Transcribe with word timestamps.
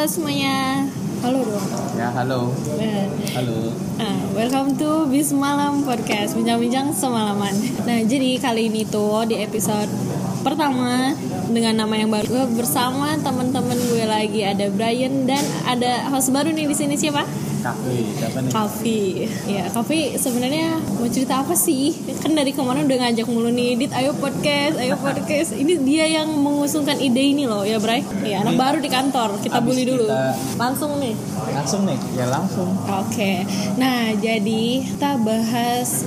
halo 0.00 0.08
semuanya. 0.08 0.88
Halo 1.20 1.44
dong. 1.44 1.68
Ya, 1.92 2.08
halo. 2.16 2.56
Nah, 2.80 3.04
Halo. 3.36 3.68
Nah, 4.00 4.16
welcome 4.32 4.72
to 4.80 5.04
Bis 5.12 5.28
Malam 5.36 5.84
Podcast 5.84 6.32
Bincang-bincang 6.40 6.96
semalaman 6.96 7.52
Nah, 7.84 8.00
jadi 8.08 8.40
kali 8.40 8.72
ini 8.72 8.88
tuh 8.88 9.28
di 9.28 9.36
episode 9.44 9.92
pertama 10.40 11.12
Dengan 11.52 11.84
nama 11.84 11.94
yang 12.00 12.08
baru 12.08 12.32
Gue 12.32 12.64
bersama 12.64 13.12
teman-teman 13.20 13.76
gue 13.76 14.08
lagi 14.08 14.40
Ada 14.40 14.72
Brian 14.72 15.28
dan 15.28 15.44
ada 15.68 16.08
host 16.08 16.32
baru 16.32 16.48
nih 16.48 16.64
di 16.64 16.76
sini 16.80 16.96
siapa? 16.96 17.20
Kafe, 17.60 17.92
siapa 18.14 18.38
nih? 18.40 18.50
Kavi 18.50 19.00
Ya, 19.44 19.64
Kavi 19.68 20.00
sebenarnya 20.16 20.66
mau 20.90 21.06
cerita 21.06 21.40
apa 21.40 21.52
sih? 21.52 21.92
Kan 22.18 22.32
dari 22.32 22.50
kemarin 22.50 22.84
udah 22.84 22.98
ngajak 23.02 23.26
mulu 23.26 23.48
nih 23.48 23.76
Dit, 23.76 23.92
ayo 23.92 24.12
podcast, 24.14 24.76
ayo 24.76 24.96
podcast 25.04 25.52
Ini 25.52 25.72
dia 25.80 26.04
yang 26.10 26.32
mengusungkan 26.32 26.96
ide 26.96 27.20
ini 27.20 27.44
loh 27.44 27.62
ya 27.62 27.76
Bray 27.76 28.00
Ya, 28.20 28.40
anak 28.40 28.56
baru 28.56 28.78
di 28.78 28.88
kantor 28.88 29.36
Kita 29.38 29.58
Abis 29.58 29.66
bully 29.66 29.84
dulu 29.84 30.04
kita- 30.04 30.36
Langsung 30.56 30.96
nih 30.96 31.14
Langsung 31.50 31.82
nih, 31.82 31.98
ya 32.14 32.26
langsung. 32.26 32.70
Oke, 32.86 33.42
nah 33.74 34.14
jadi 34.14 34.62
kita 34.86 35.18
bahas 35.18 36.06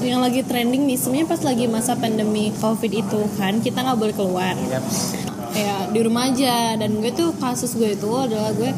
yang 0.00 0.20
lagi 0.20 0.42
trending 0.42 0.84
nih. 0.84 0.98
Sebenarnya 0.98 1.28
pas 1.28 1.40
lagi 1.40 1.64
masa 1.66 1.94
pandemi 1.94 2.50
COVID 2.52 2.90
itu 2.90 3.20
kan 3.34 3.60
kita 3.60 3.80
nggak 3.80 3.96
boleh 3.96 4.12
keluar, 4.12 4.54
Yaps. 4.58 5.14
ya 5.52 5.86
di 5.86 6.00
rumah 6.00 6.28
aja. 6.28 6.74
Dan 6.74 6.98
gue 6.98 7.12
tuh 7.12 7.32
kasus 7.34 7.72
gue 7.72 7.94
itu 7.94 8.10
adalah 8.10 8.50
gue 8.50 8.70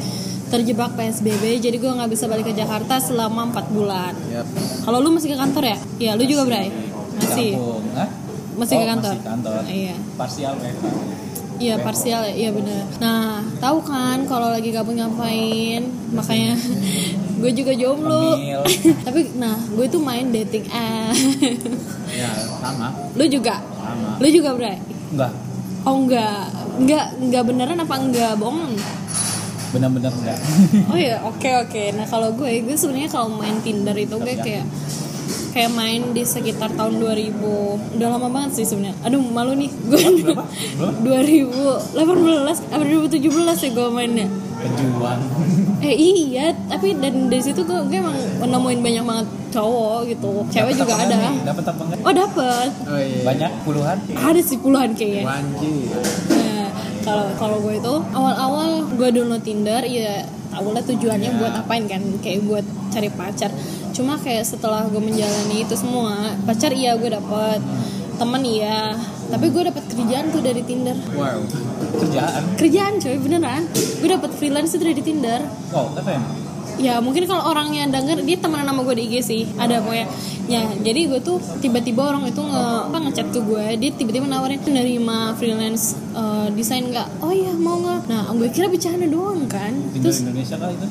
terjebak 0.53 0.93
PSBB, 0.93 1.59
jadi 1.59 1.73
gue 1.75 1.89
nggak 1.89 2.11
bisa 2.13 2.29
balik 2.29 2.45
ke 2.45 2.53
Jakarta 2.53 3.01
selama 3.01 3.49
4 3.49 3.73
bulan. 3.73 4.13
Yaps. 4.29 4.85
Kalau 4.85 5.01
lu 5.01 5.09
masih 5.11 5.33
ke 5.33 5.39
kantor 5.39 5.65
ya? 5.67 5.79
Iya, 5.99 6.13
lu 6.13 6.25
juga 6.25 6.43
Bray? 6.45 6.69
Masih. 7.17 7.57
Hah? 7.97 8.09
Masih 8.53 8.75
ke 8.77 8.85
Oh, 8.85 8.91
kantor? 8.91 9.15
Masih 9.15 9.25
kantor. 9.27 9.61
Iya. 9.65 9.95
Parsial 10.15 10.53
WFH. 10.55 10.87
Iya 11.53 11.79
parsial 11.79 12.27
ya, 12.27 12.35
iya 12.35 12.51
bener. 12.51 12.83
Nah 12.99 13.39
tahu 13.63 13.87
kan 13.87 14.27
kalau 14.27 14.51
lagi 14.51 14.75
gabung 14.75 14.99
ngapain, 14.99 15.87
makanya 16.11 16.59
gue 17.41 17.53
juga 17.55 17.71
jomblo. 17.71 18.35
Tapi 19.07 19.39
nah 19.39 19.55
gue 19.71 19.87
tuh 19.87 20.03
main 20.03 20.27
dating 20.29 20.67
app. 20.69 21.15
Ya, 22.13 22.29
sama. 22.61 22.93
lu 23.17 23.25
juga, 23.25 23.57
Sama. 23.73 24.21
lu 24.21 24.29
juga 24.29 24.53
Bray? 24.53 24.77
Enggak. 25.09 25.33
Oh 25.81 25.97
enggak, 25.97 26.45
enggak 26.77 27.07
enggak 27.17 27.43
beneran 27.47 27.79
apa 27.79 27.95
enggak 27.97 28.33
bohong? 28.37 28.77
Benar-benar 29.73 30.13
enggak. 30.13 30.39
Oh 30.93 30.99
ya 30.99 31.17
oke 31.25 31.51
oke. 31.65 31.83
Nah 31.93 32.05
kalau 32.05 32.33
gue 32.33 32.63
gue 32.63 32.77
sebenarnya 32.77 33.09
kalau 33.09 33.33
main 33.33 33.57
Tinder 33.61 33.97
itu 33.97 34.15
gue 34.15 34.37
kayak 34.37 34.65
kayak 35.53 35.69
main 35.71 36.13
di 36.13 36.25
sekitar 36.25 36.73
tahun 36.73 36.97
2000 36.97 37.37
udah 37.93 38.09
lama 38.09 38.29
banget 38.31 38.57
sih 38.57 38.65
sebenarnya 38.65 38.97
aduh 39.05 39.21
malu 39.21 39.53
nih 39.53 39.69
gue 39.69 40.01
Berapa? 40.25 40.49
Berapa? 40.81 40.97
2018 41.93 42.73
apa 42.73 42.83
2017 42.83 43.21
ya 43.61 43.71
gue 43.71 43.89
mainnya 43.91 44.29
Pejuang. 44.63 45.21
Eh 45.83 45.99
iya, 45.99 46.55
tapi 46.71 46.95
dan 46.95 47.27
dari 47.27 47.43
situ 47.43 47.67
gue, 47.67 47.75
gue 47.91 47.99
emang 47.99 48.15
nemuin 48.39 48.79
banyak 48.79 49.03
banget 49.03 49.27
cowok 49.51 50.07
gitu. 50.07 50.47
Cewek 50.47 50.79
juga 50.79 50.95
Dapat 50.95 51.03
apa 51.03 51.11
ada. 51.11 51.17
nih? 51.19 51.35
Dapat 51.43 51.65
apa 51.67 51.81
enggak? 51.83 51.99
Oh 52.07 52.15
dapet. 52.15 52.71
Oh 52.87 53.01
iya. 53.03 53.23
Banyak 53.27 53.51
puluhan. 53.67 53.97
Ada 54.15 54.41
sih 54.41 54.59
puluhan 54.63 54.95
kayaknya. 54.95 55.27
Wanji. 55.27 55.75
Kalau 57.03 57.27
kalau 57.35 57.59
gue 57.61 57.75
itu 57.77 57.95
awal-awal 58.15 58.87
gue 58.89 59.09
download 59.11 59.43
Tinder, 59.43 59.83
ya 59.83 60.23
awalnya 60.55 60.83
tujuannya 60.87 61.31
Ya. 61.35 61.39
buat 61.39 61.55
apain 61.59 61.85
kan? 61.87 62.03
Kayak 62.23 62.47
buat 62.47 62.65
cari 62.91 63.11
pacar. 63.11 63.51
Cuma 63.93 64.17
kayak 64.17 64.47
setelah 64.47 64.87
gue 64.87 65.03
menjalani 65.03 65.67
itu 65.67 65.75
semua, 65.75 66.33
pacar 66.47 66.71
iya 66.71 66.95
gue 66.95 67.11
dapet, 67.11 67.61
temen 68.17 68.43
iya. 68.47 68.95
Tapi 69.29 69.47
gue 69.49 69.63
dapet 69.65 69.85
kerjaan 69.89 70.29
tuh 70.31 70.41
dari 70.41 70.63
Tinder. 70.63 70.97
Wow. 71.13 71.41
Kerjaan. 71.99 72.43
Kerjaan 72.57 72.95
coy 73.01 73.17
beneran. 73.19 73.65
Gue 73.73 74.09
dapet 74.09 74.31
freelance 74.33 74.77
itu 74.77 74.85
dari 74.85 75.01
Tinder. 75.01 75.41
Oh, 75.73 75.89
keren. 75.93 76.42
Ya 76.83 76.99
mungkin 76.99 77.31
kalau 77.31 77.47
orangnya 77.55 77.87
denger 77.87 78.27
dia 78.27 78.37
temenan 78.43 78.67
sama 78.67 78.83
gue 78.83 78.95
di 78.99 79.05
IG 79.07 79.15
sih. 79.23 79.43
Ada 79.55 79.79
pokoknya. 79.79 80.07
Ya 80.51 80.63
jadi 80.83 81.07
gue 81.07 81.21
tuh 81.23 81.39
tiba-tiba 81.63 82.11
orang 82.11 82.27
itu 82.27 82.43
nge 82.43 82.67
apa, 82.91 82.99
ngechat 82.99 83.29
ke 83.31 83.41
gue 83.41 83.65
dia 83.79 83.91
tiba-tiba 83.95 84.27
nawarin 84.27 84.59
menerima 84.59 85.39
freelance 85.39 85.95
eh, 86.13 86.51
desain 86.59 86.83
nggak? 86.91 87.23
Oh 87.23 87.31
iya 87.31 87.55
mau 87.55 87.79
nggak? 87.79 88.11
Nah 88.11 88.35
gue 88.35 88.49
kira 88.51 88.67
bercanda 88.67 89.07
doang 89.07 89.47
kan. 89.47 89.71
Tinggal 89.95 90.11
terus 90.11 90.19
Indonesia 90.27 90.59
kah 90.59 90.71
itu? 90.75 90.87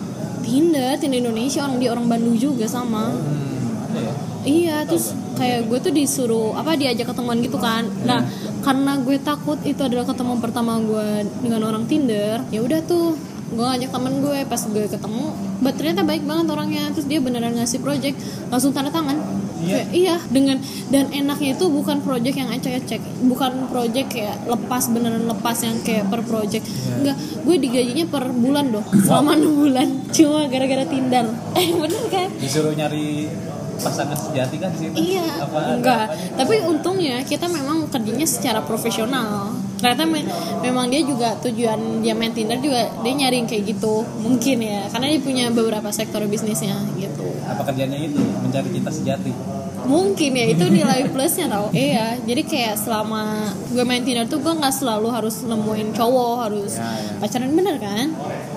Tinder 0.47 0.91
Tinder 0.95 1.19
Indonesia. 1.19 1.59
Orang 1.67 1.77
dia 1.83 1.89
orang 1.91 2.07
Bandung 2.07 2.39
juga 2.39 2.65
sama. 2.65 3.11
Hmm, 3.11 3.99
ya? 3.99 4.13
Iya, 4.41 4.77
terus 4.89 5.13
kayak 5.37 5.69
gue 5.69 5.77
tuh 5.77 5.93
disuruh 5.93 6.57
apa 6.57 6.73
diajak 6.73 7.13
ketemuan 7.13 7.37
gitu 7.45 7.61
kan. 7.61 7.85
Nah, 8.09 8.25
karena 8.65 8.97
gue 8.97 9.17
takut 9.21 9.61
itu 9.61 9.77
adalah 9.85 10.05
ketemu 10.09 10.33
pertama 10.41 10.81
gue 10.81 11.29
dengan 11.45 11.61
orang 11.69 11.85
Tinder, 11.85 12.41
ya 12.49 12.65
udah 12.65 12.81
tuh 12.89 13.13
gue 13.51 13.61
ngajak 13.61 13.91
temen 13.91 14.13
gue 14.19 14.39
pas 14.47 14.61
gue 14.63 14.85
ketemu, 14.87 15.25
but 15.59 15.73
ternyata 15.75 16.01
baik 16.01 16.23
banget 16.23 16.47
orangnya. 16.47 16.83
Terus 16.95 17.05
dia 17.05 17.19
beneran 17.19 17.53
ngasih 17.53 17.79
project 17.79 18.15
langsung 18.47 18.71
tanda 18.71 18.89
tangan. 18.89 19.19
Iya. 19.61 19.77
Kayak, 19.77 19.87
iya, 19.93 20.15
dengan 20.25 20.57
dan 20.89 21.05
enaknya 21.13 21.53
itu 21.53 21.69
bukan 21.69 22.01
project 22.01 22.33
yang 22.33 22.49
ecek-ecek, 22.49 22.97
bukan 23.29 23.69
project 23.69 24.09
kayak 24.09 24.41
lepas 24.49 24.89
beneran 24.89 25.29
lepas 25.29 25.53
yang 25.61 25.77
kayak 25.85 26.09
per 26.09 26.25
project. 26.25 26.65
Enggak, 26.97 27.13
gue 27.45 27.55
digajinya 27.61 28.05
per 28.09 28.33
bulan 28.33 28.73
doh, 28.73 28.81
selama 29.05 29.37
6 29.37 29.61
bulan. 29.61 29.87
Cuma 30.09 30.49
gara-gara 30.49 30.85
Tinder. 30.87 31.25
Eh, 31.61 31.69
bener 31.77 32.03
kan? 32.09 32.29
Disuruh 32.41 32.73
nyari 32.73 33.29
pasangan 33.77 34.17
sejati 34.17 34.57
kan 34.57 34.73
situ? 34.73 34.97
Iya, 34.97 35.45
Apa 35.45 35.77
enggak. 35.77 36.09
apanya? 36.09 36.37
Tapi 36.41 36.55
untungnya 36.65 37.15
kita 37.21 37.45
memang 37.45 37.85
kerjanya 37.85 38.25
secara 38.25 38.65
profesional. 38.65 39.53
Ternyata 39.81 40.03
me- 40.05 40.29
memang 40.61 40.85
dia 40.87 41.01
juga 41.01 41.33
tujuan 41.39 41.75
dia 41.99 42.13
main 42.13 42.29
Tinder 42.29 42.55
juga 42.55 42.85
dia 42.95 43.13
nyari 43.15 43.43
kayak 43.43 43.63
gitu. 43.67 44.05
Mungkin 44.17 44.57
ya, 44.61 44.85
karena 44.87 45.09
dia 45.09 45.19
punya 45.19 45.45
beberapa 45.49 45.89
sektor 45.89 46.21
bisnisnya 46.23 46.77
gitu. 46.95 47.25
Apa 47.43 47.65
kerjanya 47.65 47.97
itu? 47.97 48.21
Mencari 48.39 48.69
cinta 48.69 48.89
sejati. 48.89 49.33
Mungkin 49.81 50.31
ya 50.31 50.45
itu 50.47 50.61
nilai 50.77 51.09
plusnya 51.09 51.49
tau. 51.49 51.67
Iya, 51.71 52.21
jadi 52.21 52.41
kayak 52.43 52.75
selama 52.77 53.23
gue 53.67 53.81
main 53.81 53.99
Tinder 53.99 54.23
tuh 54.25 54.37
gue 54.37 54.53
nggak 54.53 54.71
selalu 54.71 55.09
harus 55.09 55.41
nemuin 55.41 55.89
cowok, 55.91 56.35
harus 56.39 56.73
Ya, 56.73 56.85
ya. 56.85 57.11
pacaran 57.17 57.51
bener 57.51 57.75
kan? 57.77 58.07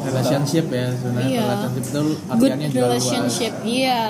relationship 0.05 0.69
ya 0.69 0.93
sebenarnya 0.93 1.29
Iya. 1.31 1.43
relationship 1.43 1.81
itu 1.83 2.01
good 2.37 2.53
relationship 2.77 3.53
iya 3.65 4.01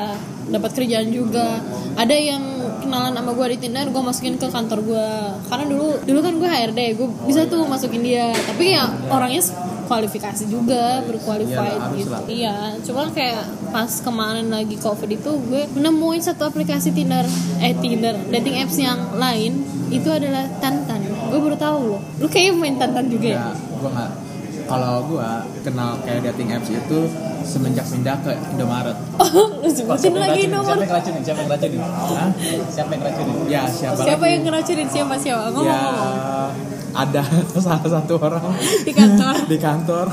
dapat 0.44 0.70
kerjaan 0.74 1.08
juga 1.08 1.62
ada 1.94 2.12
yang 2.12 2.53
kenalan 2.84 3.10
sama 3.10 3.32
gue 3.32 3.46
di 3.50 3.58
Tinder 3.58 3.86
gue 3.88 4.02
masukin 4.02 4.36
ke 4.36 4.46
kantor 4.46 4.78
gue 4.80 5.06
karena 5.48 5.64
dulu 5.64 5.86
dulu 6.00 6.18
kan 6.20 6.34
gue 6.36 6.46
HRD 6.46 6.80
gue 6.94 7.08
bisa 7.24 7.42
tuh 7.44 7.64
masukin 7.64 8.00
dia. 8.00 8.28
Tapi 8.30 8.64
ya 8.70 8.84
orangnya 9.08 9.40
kualifikasi 9.84 10.44
juga 10.46 11.04
berqualified 11.04 11.76
Iya, 11.76 11.82
harus 11.82 11.98
gitu. 11.98 12.08
lah. 12.08 12.22
iya 12.24 12.56
cuma 12.80 13.04
kayak 13.10 13.44
pas 13.68 13.90
kemarin 14.00 14.48
lagi 14.48 14.80
covid 14.80 15.12
itu 15.12 15.30
gue 15.44 15.62
menemuin 15.72 16.20
satu 16.20 16.48
aplikasi 16.48 16.88
Tinder 16.88 17.28
eh 17.60 17.76
Tinder 17.76 18.16
dating 18.28 18.56
apps 18.60 18.76
yang 18.76 19.16
lain. 19.16 19.60
Itu 19.88 20.08
adalah 20.08 20.48
Tantan. 20.58 21.04
Gue 21.28 21.38
baru 21.38 21.54
tahu 21.54 21.78
loh. 21.86 22.02
Lu 22.16 22.26
kayaknya 22.26 22.52
main 22.56 22.76
Tantan 22.76 23.06
juga 23.06 23.28
ya? 23.28 23.38
Ya 23.38 23.52
gua 23.76 23.90
nggak 23.92 24.10
kalau 24.64 25.04
gua 25.04 25.30
kenal 25.60 25.94
kayak 26.00 26.24
dating 26.26 26.48
apps 26.50 26.68
itu 26.68 26.98
semenjak 27.42 27.84
pindah 27.84 28.16
ke 28.20 28.32
Indomaret 28.50 28.96
lu 29.60 29.68
sebutin 29.68 30.14
lagi 30.14 30.44
Siapa 30.44 30.56
yang 30.72 30.88
ngeracunin? 30.88 31.22
Siapa 31.22 31.38
yang 31.38 31.48
ngeracunin? 31.48 31.80
Hah? 31.80 32.30
Siapa 32.66 32.90
yang 32.90 33.00
ngeracunin? 33.02 33.34
ya 33.46 33.62
siapa, 33.66 34.00
Siapa 34.00 34.16
lagi 34.18 34.32
yang 34.32 34.42
ngeracunin 34.44 34.88
siapa 34.88 35.14
siapa? 35.14 35.44
Ngomong 35.50 35.66
ya 35.66 35.80
ada 36.94 37.26
salah 37.58 37.82
satu 37.84 38.14
orang 38.16 38.54
Di 38.86 38.94
kantor. 38.94 39.34
di 39.50 39.58
kantor 39.58 40.06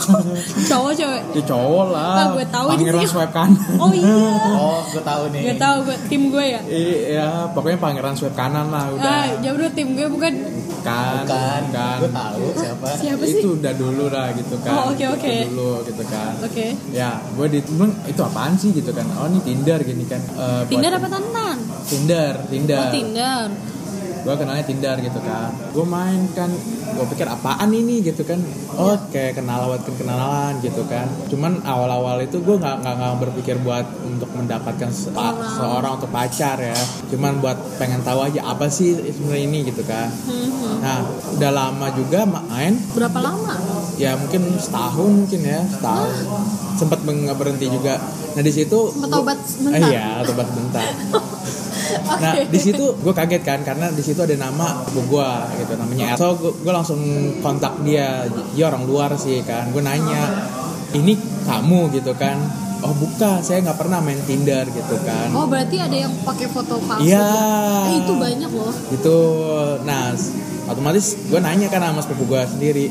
Cowok 0.65 0.91
cewek. 0.91 1.21
ya 1.31 1.41
cowok 1.45 1.85
lah 1.87 2.13
Ah, 2.17 2.27
gue 2.33 2.45
tahu 2.47 2.67
pangeran 2.73 2.99
sih. 2.99 3.07
swipe 3.07 3.29
kanan 3.31 3.61
Oh 3.77 3.91
iya. 3.93 4.15
Oh, 4.51 4.81
gue 4.83 5.01
tahu 5.01 5.23
nih. 5.29 5.41
Gak 5.45 5.59
tahu 5.61 5.77
gue 5.85 5.97
tim 6.09 6.21
gue 6.27 6.45
ya. 6.49 6.61
iya 6.65 7.27
pokoknya 7.47 7.77
pangeran 7.77 8.13
swipe 8.13 8.33
kanan 8.33 8.67
lah 8.67 8.89
udah 8.89 9.05
Ah, 9.21 9.25
jauh 9.39 9.55
dulu 9.55 9.69
tim 9.71 9.93
gue 9.93 10.07
bukan. 10.09 10.33
Kan 10.81 11.23
Bukan. 11.23 11.61
kan 11.69 11.97
Gue 11.99 12.11
tahu 12.11 12.45
siapa. 12.55 12.87
Siapa 12.95 13.23
sih? 13.23 13.39
itu 13.39 13.49
udah 13.53 13.73
dulu 13.73 14.05
lah 14.07 14.27
gitu 14.31 14.55
kan 14.59 14.73
Oh, 14.73 14.83
oke, 14.89 15.05
oke. 15.11 15.31
Itu 15.31 15.47
dulu 15.49 15.71
gitu 15.83 16.03
kan 16.05 16.31
Oke. 16.41 16.65
ya 16.91 17.09
gue 17.17 17.47
di 17.47 17.59
itu 18.05 18.21
apaan 18.21 18.53
sih 18.53 18.69
gitu 18.71 18.89
kan 18.89 19.05
oh 19.13 19.25
ini 19.25 19.39
Tinder 19.41 19.79
gini 19.79 20.05
kan 20.05 20.21
Eh, 20.21 20.33
buat- 20.33 20.67
Tinder 20.67 20.91
apa 20.91 21.07
Tantan? 21.07 21.57
Tinder 21.83 22.33
Tinder 22.45 22.79
Oh 22.79 22.89
Tinder. 22.89 23.45
Gue 24.21 24.33
kenalnya 24.37 24.65
Tinder 24.65 24.97
gitu 25.01 25.19
kan. 25.21 25.49
Gue 25.73 25.85
main 25.85 26.29
kan 26.37 26.49
gue 26.91 27.05
pikir 27.15 27.25
apaan 27.25 27.69
ini 27.73 28.05
gitu 28.05 28.21
kan. 28.21 28.37
Oh 28.77 28.93
kayak 29.09 29.41
kenal 29.41 29.73
buat 29.73 29.81
kenalan 29.85 30.61
gitu 30.61 30.85
kan. 30.85 31.09
Cuman 31.27 31.65
awal-awal 31.65 32.21
itu 32.21 32.37
gue 32.39 32.55
nggak 32.57 32.85
nggak 32.85 33.13
berpikir 33.17 33.57
buat 33.61 33.85
untuk 34.05 34.29
mendapatkan 34.37 34.89
se- 34.93 35.13
seorang 35.57 35.97
untuk 35.97 36.11
pacar 36.13 36.61
ya. 36.61 36.77
Cuman 37.09 37.41
buat 37.41 37.57
pengen 37.81 38.05
tahu 38.05 38.21
aja 38.21 38.45
apa 38.45 38.69
sih 38.69 38.93
sebenarnya 38.93 39.41
ini 39.41 39.59
gitu 39.65 39.81
kan. 39.85 40.09
Hmm. 40.29 40.49
nah 40.81 41.05
udah 41.37 41.51
lama 41.53 41.87
juga 41.93 42.25
main. 42.25 42.77
Berapa 42.93 43.19
lama? 43.21 43.53
ya 44.01 44.17
mungkin 44.17 44.57
setahun 44.57 45.11
mungkin 45.13 45.41
ya 45.45 45.61
setahun. 45.65 46.09
Sempat 46.77 47.05
berhenti 47.37 47.69
juga. 47.69 48.01
Nah 48.33 48.41
di 48.41 48.49
situ 48.53 48.89
Sempat 48.93 49.11
obat 49.13 49.37
sebentar? 49.45 49.77
Eh, 49.77 49.89
iya 49.93 50.25
obat 50.25 50.47
sebentar 51.81 52.19
Nah 52.23 52.33
di 52.45 52.59
situ 52.61 52.83
gue 53.01 53.13
kaget 53.13 53.43
kan 53.43 53.59
karena 53.65 53.89
di 53.89 54.03
situ 54.05 54.21
ada 54.21 54.35
nama 54.37 54.85
bu 54.93 55.01
gue 55.09 55.31
gitu 55.65 55.73
namanya. 55.75 56.13
So 56.15 56.37
gue 56.37 56.73
langsung 56.73 57.01
kontak 57.41 57.81
dia, 57.81 58.29
dia 58.53 58.65
orang 58.69 58.85
luar 58.85 59.17
sih 59.17 59.41
kan. 59.41 59.69
Gue 59.73 59.81
nanya 59.81 60.29
ini 60.93 61.15
kamu 61.47 61.91
gitu 61.95 62.11
kan 62.15 62.37
oh 62.81 62.93
bukan 62.97 63.39
saya 63.45 63.61
nggak 63.61 63.77
pernah 63.77 64.01
main 64.01 64.17
Tinder 64.25 64.65
gitu 64.67 64.95
kan 65.05 65.29
Oh 65.31 65.45
berarti 65.45 65.77
ada 65.77 65.93
yang 65.93 66.13
pakai 66.25 66.49
foto 66.49 66.81
palsu? 66.81 67.05
Iya. 67.05 67.29
Eh, 67.93 67.95
itu 68.01 68.13
banyak 68.17 68.51
loh. 68.51 68.73
gitu 68.89 69.17
nah 69.85 70.11
otomatis 70.69 71.17
gue 71.29 71.39
nanya 71.39 71.67
kan 71.69 71.81
sama 71.83 72.01
sepupu 72.01 72.33
gue 72.33 72.41
sendiri 72.49 72.85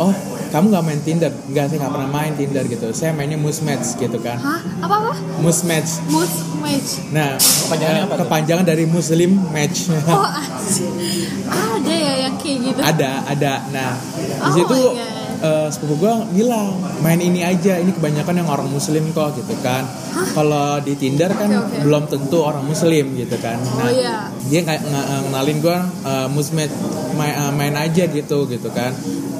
oh 0.00 0.12
kamu 0.48 0.64
nggak 0.68 0.84
main 0.84 1.00
Tinder 1.00 1.32
nggak 1.44 1.64
saya 1.66 1.78
nggak 1.78 1.92
pernah 1.92 2.10
main 2.10 2.32
Tinder 2.32 2.64
gitu 2.64 2.86
saya 2.90 3.10
mainnya 3.10 3.36
Musmatch 3.36 3.94
gitu 3.94 4.18
kan 4.18 4.36
Hah? 4.36 4.60
Apa 4.80 4.94
apa? 4.98 5.12
Musmatch 5.38 6.02
Mus 6.06 6.32
match. 6.58 6.90
nah 7.08 7.38
Kepanjangannya 7.38 8.00
eh, 8.00 8.06
apa 8.06 8.14
kepanjangan 8.18 8.64
dari 8.64 8.84
Muslim 8.84 9.30
Match 9.48 9.86
Oh 10.04 10.26
asik. 10.26 10.90
Ada 11.78 11.94
ya 11.94 12.12
yang 12.20 12.34
kayak 12.36 12.58
gitu. 12.62 12.80
ada 12.80 13.10
ada 13.24 13.52
nah 13.68 13.92
di 13.94 14.34
Oh 14.38 14.52
situ 14.52 14.76
my 14.76 14.98
God. 14.98 15.16
eh, 15.40 15.68
sepupu 15.70 15.94
gue 15.98 16.12
bilang 16.34 16.74
main 16.98 17.18
ini 17.18 17.40
aja 17.40 17.76
ini 17.76 17.90
kebanyakan 17.90 18.34
yang 18.36 18.48
orang 18.48 18.66
muslim 18.66 19.06
kok 19.08 19.32
gitu 19.34 19.54
kan 19.58 19.86
kalau 20.28 20.76
di 20.78 20.92
Tinder 20.94 21.30
kan 21.30 21.46
Oke, 21.48 21.62
oke. 21.70 21.76
belum 21.80 22.02
tentu 22.06 22.38
orang 22.40 22.64
muslim 22.64 23.14
gitu 23.14 23.38
kan 23.38 23.56
Oh 23.56 23.78
nah 23.78 23.88
iya. 23.88 24.26
dia 24.44 24.60
kayak 24.60 24.82
nge- 24.82 25.08
ngenalin 25.24 25.58
gue 25.60 25.78
uh, 26.02 26.26
musmed 26.28 26.70
main, 27.16 27.34
uh, 27.36 27.52
main 27.54 27.74
aja 27.76 28.04
gitu 28.08 28.48
gitu 28.50 28.68
kan. 28.74 28.92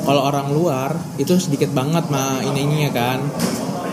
Kalau 0.05 0.25
orang 0.25 0.53
luar 0.55 0.97
itu 1.20 1.37
sedikit 1.37 1.73
banget 1.75 2.09
mah 2.09 2.41
ini 2.44 2.65
ininya 2.65 2.91
kan. 2.94 3.19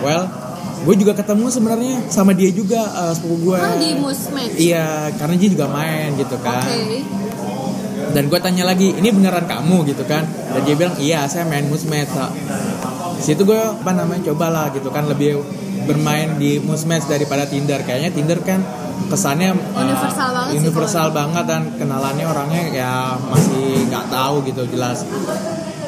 Well 0.03 0.45
gue 0.85 0.95
juga 1.01 1.17
ketemu 1.17 1.49
sebenarnya 1.49 1.95
sama 2.13 2.37
dia 2.37 2.53
juga 2.53 2.85
uh, 2.85 3.13
sepupu 3.15 3.51
gue. 3.51 3.57
Ah 3.57 3.73
di 3.79 3.97
iya 4.61 5.09
karena 5.17 5.35
dia 5.39 5.49
juga 5.49 5.65
main 5.65 6.13
gitu 6.13 6.37
kan. 6.45 6.61
Dan 8.13 8.31
gue 8.31 8.39
tanya 8.39 8.63
lagi 8.69 8.93
ini 8.93 9.09
beneran 9.09 9.49
kamu? 9.49 9.81
gitu 9.89 10.05
kan. 10.05 10.23
Dan 10.25 10.61
dia 10.63 10.75
bilang 10.77 10.95
iya 11.01 11.25
saya 11.25 11.43
main 11.49 11.65
musmed 11.67 12.07
Sa." 12.13 12.29
situ 13.15 13.47
gue 13.47 13.57
apa 13.57 13.91
namanya 13.95 14.29
cobalah 14.31 14.69
gitu 14.77 14.93
kan. 14.93 15.09
Lebih 15.09 15.41
bermain 15.89 16.37
di 16.37 16.61
musmed 16.61 17.01
daripada 17.09 17.49
Tinder. 17.49 17.81
Kayaknya 17.81 18.11
Tinder 18.13 18.39
kan 18.45 18.61
kesannya 19.05 19.51
uh, 19.53 19.81
Universal 19.81 20.29
banget 20.31 20.51
sih 20.51 20.59
universal 20.59 21.07
banget 21.11 21.45
dan 21.45 21.61
kenalannya 21.75 22.25
orangnya 22.25 22.61
ya 22.69 22.93
masih 23.23 23.85
nggak 23.85 24.05
tahu 24.07 24.35
gitu 24.43 24.61
jelas 24.67 25.03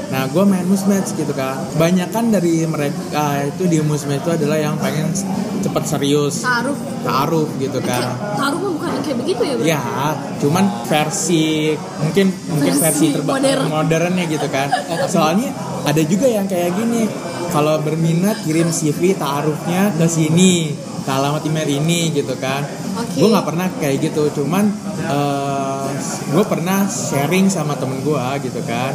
nah 0.07 0.23
gue 0.25 0.39
main 0.41 0.63
musmed 0.63 1.03
gitu 1.03 1.33
kan 1.33 1.59
kebanyakan 1.69 2.31
dari 2.31 2.63
mereka 2.63 3.43
itu 3.43 3.63
di 3.65 3.77
musmed 3.81 4.15
itu 4.17 4.29
adalah 4.29 4.55
yang 4.55 4.75
pengen 4.77 5.11
cepet 5.59 5.83
serius 5.83 6.39
Taruh. 6.39 6.77
taruh 7.01 7.43
gitu 7.57 7.75
Eh, 7.75 7.83
kan 7.83 8.15
taruh 8.33 8.55
mah 8.57 8.71
bukan 8.71 8.89
kayak 9.03 9.17
begitu 9.19 9.41
ya, 9.41 9.53
Bro? 9.53 9.65
Ya, 9.65 9.83
cuman 10.37 10.63
versi 10.85 11.75
mungkin 11.97 12.25
mungkin 12.47 12.71
Versi 12.73 12.83
versi, 12.83 13.07
terba- 13.09 13.35
modern. 13.35 13.65
modernnya 13.67 14.25
gitu 14.27 14.47
kan. 14.47 14.67
Soalnya 15.05 15.49
ada 15.83 16.01
juga 16.01 16.27
yang 16.27 16.43
kayak 16.45 16.71
gini. 16.73 17.03
Kalau 17.47 17.79
berminat 17.79 18.43
kirim 18.43 18.67
CV 18.69 19.15
taruhnya 19.15 19.91
ke 19.93 20.05
sini, 20.05 20.75
ke 21.07 21.11
alamat 21.15 21.39
email 21.47 21.71
ini 21.71 22.11
gitu 22.11 22.35
kan. 22.35 22.67
Oke. 22.99 23.23
Gue 23.23 23.31
nggak 23.31 23.47
pernah 23.47 23.71
kayak 23.79 24.11
gitu, 24.11 24.27
cuman 24.43 24.67
gue 26.27 26.43
pernah 26.43 26.83
sharing 26.91 27.47
sama 27.47 27.79
temen 27.79 28.03
gue 28.03 28.25
gitu 28.43 28.59
kan. 28.67 28.91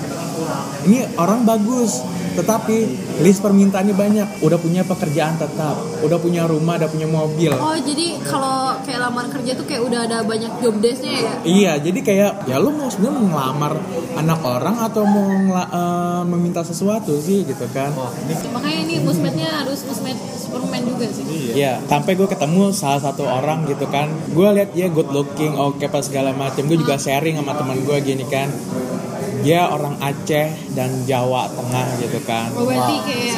Ini 0.84 1.16
orang 1.16 1.48
bagus, 1.48 2.04
tetapi 2.32 2.76
list 3.20 3.40
permintaannya 3.40 3.92
banyak. 3.92 4.28
Udah 4.40 4.56
punya 4.56 4.82
pekerjaan 4.82 5.36
tetap, 5.36 5.76
udah 6.00 6.18
punya 6.18 6.44
rumah, 6.44 6.76
udah 6.76 6.88
punya 6.88 7.06
mobil. 7.06 7.52
Oh 7.52 7.76
jadi 7.76 8.18
kalau 8.22 8.76
kayak 8.82 9.00
lamar 9.00 9.26
kerja 9.28 9.52
tuh 9.52 9.64
kayak 9.64 9.82
udah 9.82 10.00
ada 10.04 10.18
banyak 10.22 10.52
job 10.58 10.74
desk-nya 10.78 11.12
ya? 11.14 11.32
Iya, 11.42 11.72
jadi 11.80 11.98
kayak 12.00 12.30
ya 12.44 12.56
lu 12.56 12.70
mau 12.70 12.88
sebenarnya 12.88 13.14
mau 13.14 13.26
ngelamar 13.28 13.72
anak 14.14 14.40
orang 14.40 14.76
atau 14.80 15.02
mau 15.04 15.26
ngela- 15.28 15.70
eh, 15.70 16.22
meminta 16.26 16.60
sesuatu 16.60 17.16
sih 17.18 17.44
gitu 17.44 17.66
kan? 17.70 17.90
Wah, 17.92 18.12
ini 18.18 18.34
Makanya 18.52 18.78
ini 18.80 18.94
musmednya 19.00 19.48
harus 19.62 19.80
musmed 19.82 20.18
Superman 20.32 20.82
juga 20.84 21.06
sih. 21.08 21.24
iya. 21.24 21.52
Iya, 21.52 21.72
sampai 21.84 22.12
gue 22.12 22.26
ketemu 22.26 22.72
salah 22.72 23.00
satu 23.00 23.22
orang 23.22 23.64
gitu 23.64 23.86
kan, 23.86 24.08
gue 24.28 24.48
lihat 24.52 24.70
dia 24.70 24.88
good 24.88 25.08
looking, 25.08 25.54
oke 25.54 25.80
pas 25.86 26.02
segala 26.02 26.32
macem. 26.32 26.64
Gue 26.64 26.76
juga 26.76 26.96
sharing 26.96 27.36
sama 27.36 27.52
teman 27.52 27.78
gue 27.80 27.96
gini 28.00 28.24
kan, 28.24 28.48
dia 29.42 29.68
orang 29.68 29.98
Aceh 30.02 30.74
dan 30.74 31.06
Jawa 31.06 31.46
Tengah 31.52 31.86
gitu 32.02 32.18
kan. 32.26 32.50
Oh 32.56 32.66
berarti 32.66 32.94
kayak. 33.06 33.30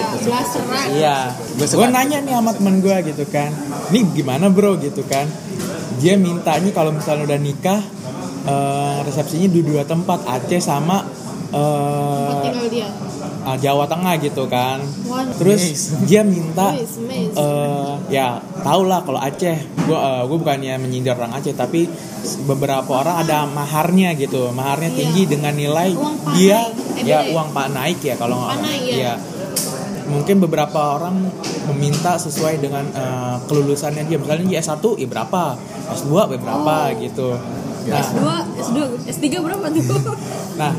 Iya, 0.94 1.16
gue 1.58 1.88
nanya 1.90 2.18
nih 2.24 2.32
sama 2.36 2.52
temen 2.56 2.80
gue 2.80 2.96
gitu 3.12 3.24
kan, 3.28 3.50
ini 3.92 4.00
gimana 4.14 4.48
bro? 4.48 4.76
Gitu 4.80 5.04
kan? 5.04 5.28
Dia 6.00 6.16
mintanya 6.16 6.70
kalau 6.72 6.92
misalnya 6.96 7.28
udah 7.28 7.40
nikah, 7.40 7.80
eh, 8.48 8.98
resepsinya 9.04 9.48
di 9.52 9.60
dua 9.60 9.84
tempat. 9.84 10.24
Aceh 10.24 10.60
sama 10.64 11.04
eh, 11.52 12.14
tinggal 12.14 12.23
ah, 13.44 13.54
Jawa 13.54 13.84
Tengah 13.84 14.16
gitu 14.18 14.44
kan. 14.46 14.80
Wah, 15.04 15.24
Terus 15.36 15.62
dia 16.02 16.20
minta 16.20 16.72
Miss, 16.72 16.96
miss. 16.98 17.32
eh 17.34 17.92
ya 18.10 18.36
tau 18.60 18.82
lah 18.82 19.00
kalau 19.00 19.16
Aceh 19.18 19.56
gue 19.78 19.98
gue 20.24 20.36
bukannya 20.36 20.74
menyindir 20.76 21.12
orang 21.12 21.32
Aceh 21.32 21.52
tapi 21.52 21.84
beberapa 22.42 22.88
orang 22.96 23.20
ada 23.20 23.44
maharnya 23.44 24.12
gitu 24.14 24.48
maharnya 24.50 24.88
Iya. 24.88 24.98
tinggi 24.98 25.22
dengan 25.28 25.52
nilai 25.52 25.92
Uang 25.92 26.16
dia 26.32 26.60
naik. 26.64 26.96
Eh, 26.96 27.04
ya 27.04 27.18
ya? 27.20 27.30
uang 27.30 27.48
pak 27.50 27.66
naik 27.70 28.00
ya 28.00 28.14
kalau 28.14 28.48
ya. 28.48 28.56
iya. 28.72 29.12
mungkin 30.04 30.36
beberapa 30.38 30.96
orang 30.96 31.16
meminta 31.66 32.16
sesuai 32.16 32.58
dengan 32.58 32.84
eh, 32.86 33.36
kelulusannya 33.44 34.04
dia 34.04 34.16
misalnya 34.16 34.46
dia 34.46 34.60
S1 34.60 34.84
ya 34.96 35.06
berapa 35.06 35.56
S2 35.90 36.12
ya 36.30 36.38
berapa 36.38 36.74
Oh. 36.86 36.96
gitu 36.98 37.28
nah 37.84 38.00
S2, 38.00 38.24
S2, 38.64 38.78
S3 39.04 39.24
berapa 39.38 39.66
tuh? 39.68 39.84
Nah, 40.56 40.72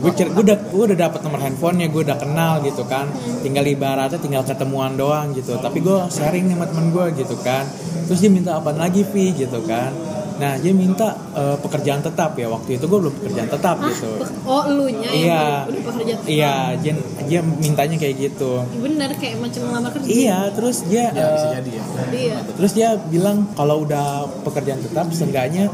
gue 0.00 0.12
cer- 0.12 0.28
gue 0.28 0.42
udah 0.42 0.58
gue 0.66 0.84
udah 0.86 0.98
dapat 0.98 1.20
nomor 1.20 1.38
handphonenya, 1.38 1.86
gue 1.86 2.02
udah 2.02 2.16
kenal 2.16 2.52
gitu 2.60 2.82
kan. 2.84 3.06
Tinggal 3.38 3.64
ibaratnya 3.66 4.16
tinggal 4.16 4.42
ketemuan 4.42 4.94
doang 4.94 5.30
gitu. 5.30 5.56
Tapi 5.56 5.78
gue 5.78 5.98
sharing 6.08 6.44
nih 6.46 6.54
sama 6.54 6.66
temen 6.66 6.86
gue 6.88 7.06
gitu 7.16 7.36
kan. 7.38 7.64
Terus 8.04 8.18
dia 8.18 8.30
minta 8.30 8.56
apa 8.56 8.72
lagi 8.72 9.04
Vi 9.04 9.36
gitu 9.36 9.60
kan. 9.62 9.92
Nah 10.36 10.56
dia 10.56 10.72
minta 10.72 11.04
eh, 11.30 11.52
pekerjaan 11.54 12.00
tetap 12.00 12.32
ya 12.34 12.48
waktu 12.48 12.74
itu 12.74 12.84
gue 12.84 12.98
belum 12.98 13.14
pekerjaan 13.14 13.48
tetap 13.50 13.76
gitu. 13.84 14.08
Oh, 14.42 14.64
elunya 14.64 15.04
Iya. 15.06 15.42
yang 15.60 15.68
udah 15.68 15.82
pekerja 15.84 16.12
tetap. 16.16 16.32
Iya, 16.32 16.54
dia, 16.80 16.92
dia 17.22 17.40
mintanya 17.44 17.96
kayak 17.96 18.16
gitu. 18.18 18.64
Bener 18.74 19.12
kayak 19.14 19.36
macam 19.36 19.60
ngelamar 19.62 19.90
kerja. 19.92 20.08
Iya, 20.08 20.38
terus 20.50 20.76
dia 20.82 21.12
Ya, 21.12 21.28
bisa 21.28 21.44
eh, 21.44 21.52
jadi 21.54 21.70
ya. 21.70 21.84
Iya. 22.10 22.36
terus 22.50 22.72
dia 22.72 22.88
bilang 23.04 23.52
kalau 23.52 23.84
udah 23.84 24.08
pekerjaan 24.40 24.80
tetap 24.80 25.12
seenggaknya 25.12 25.68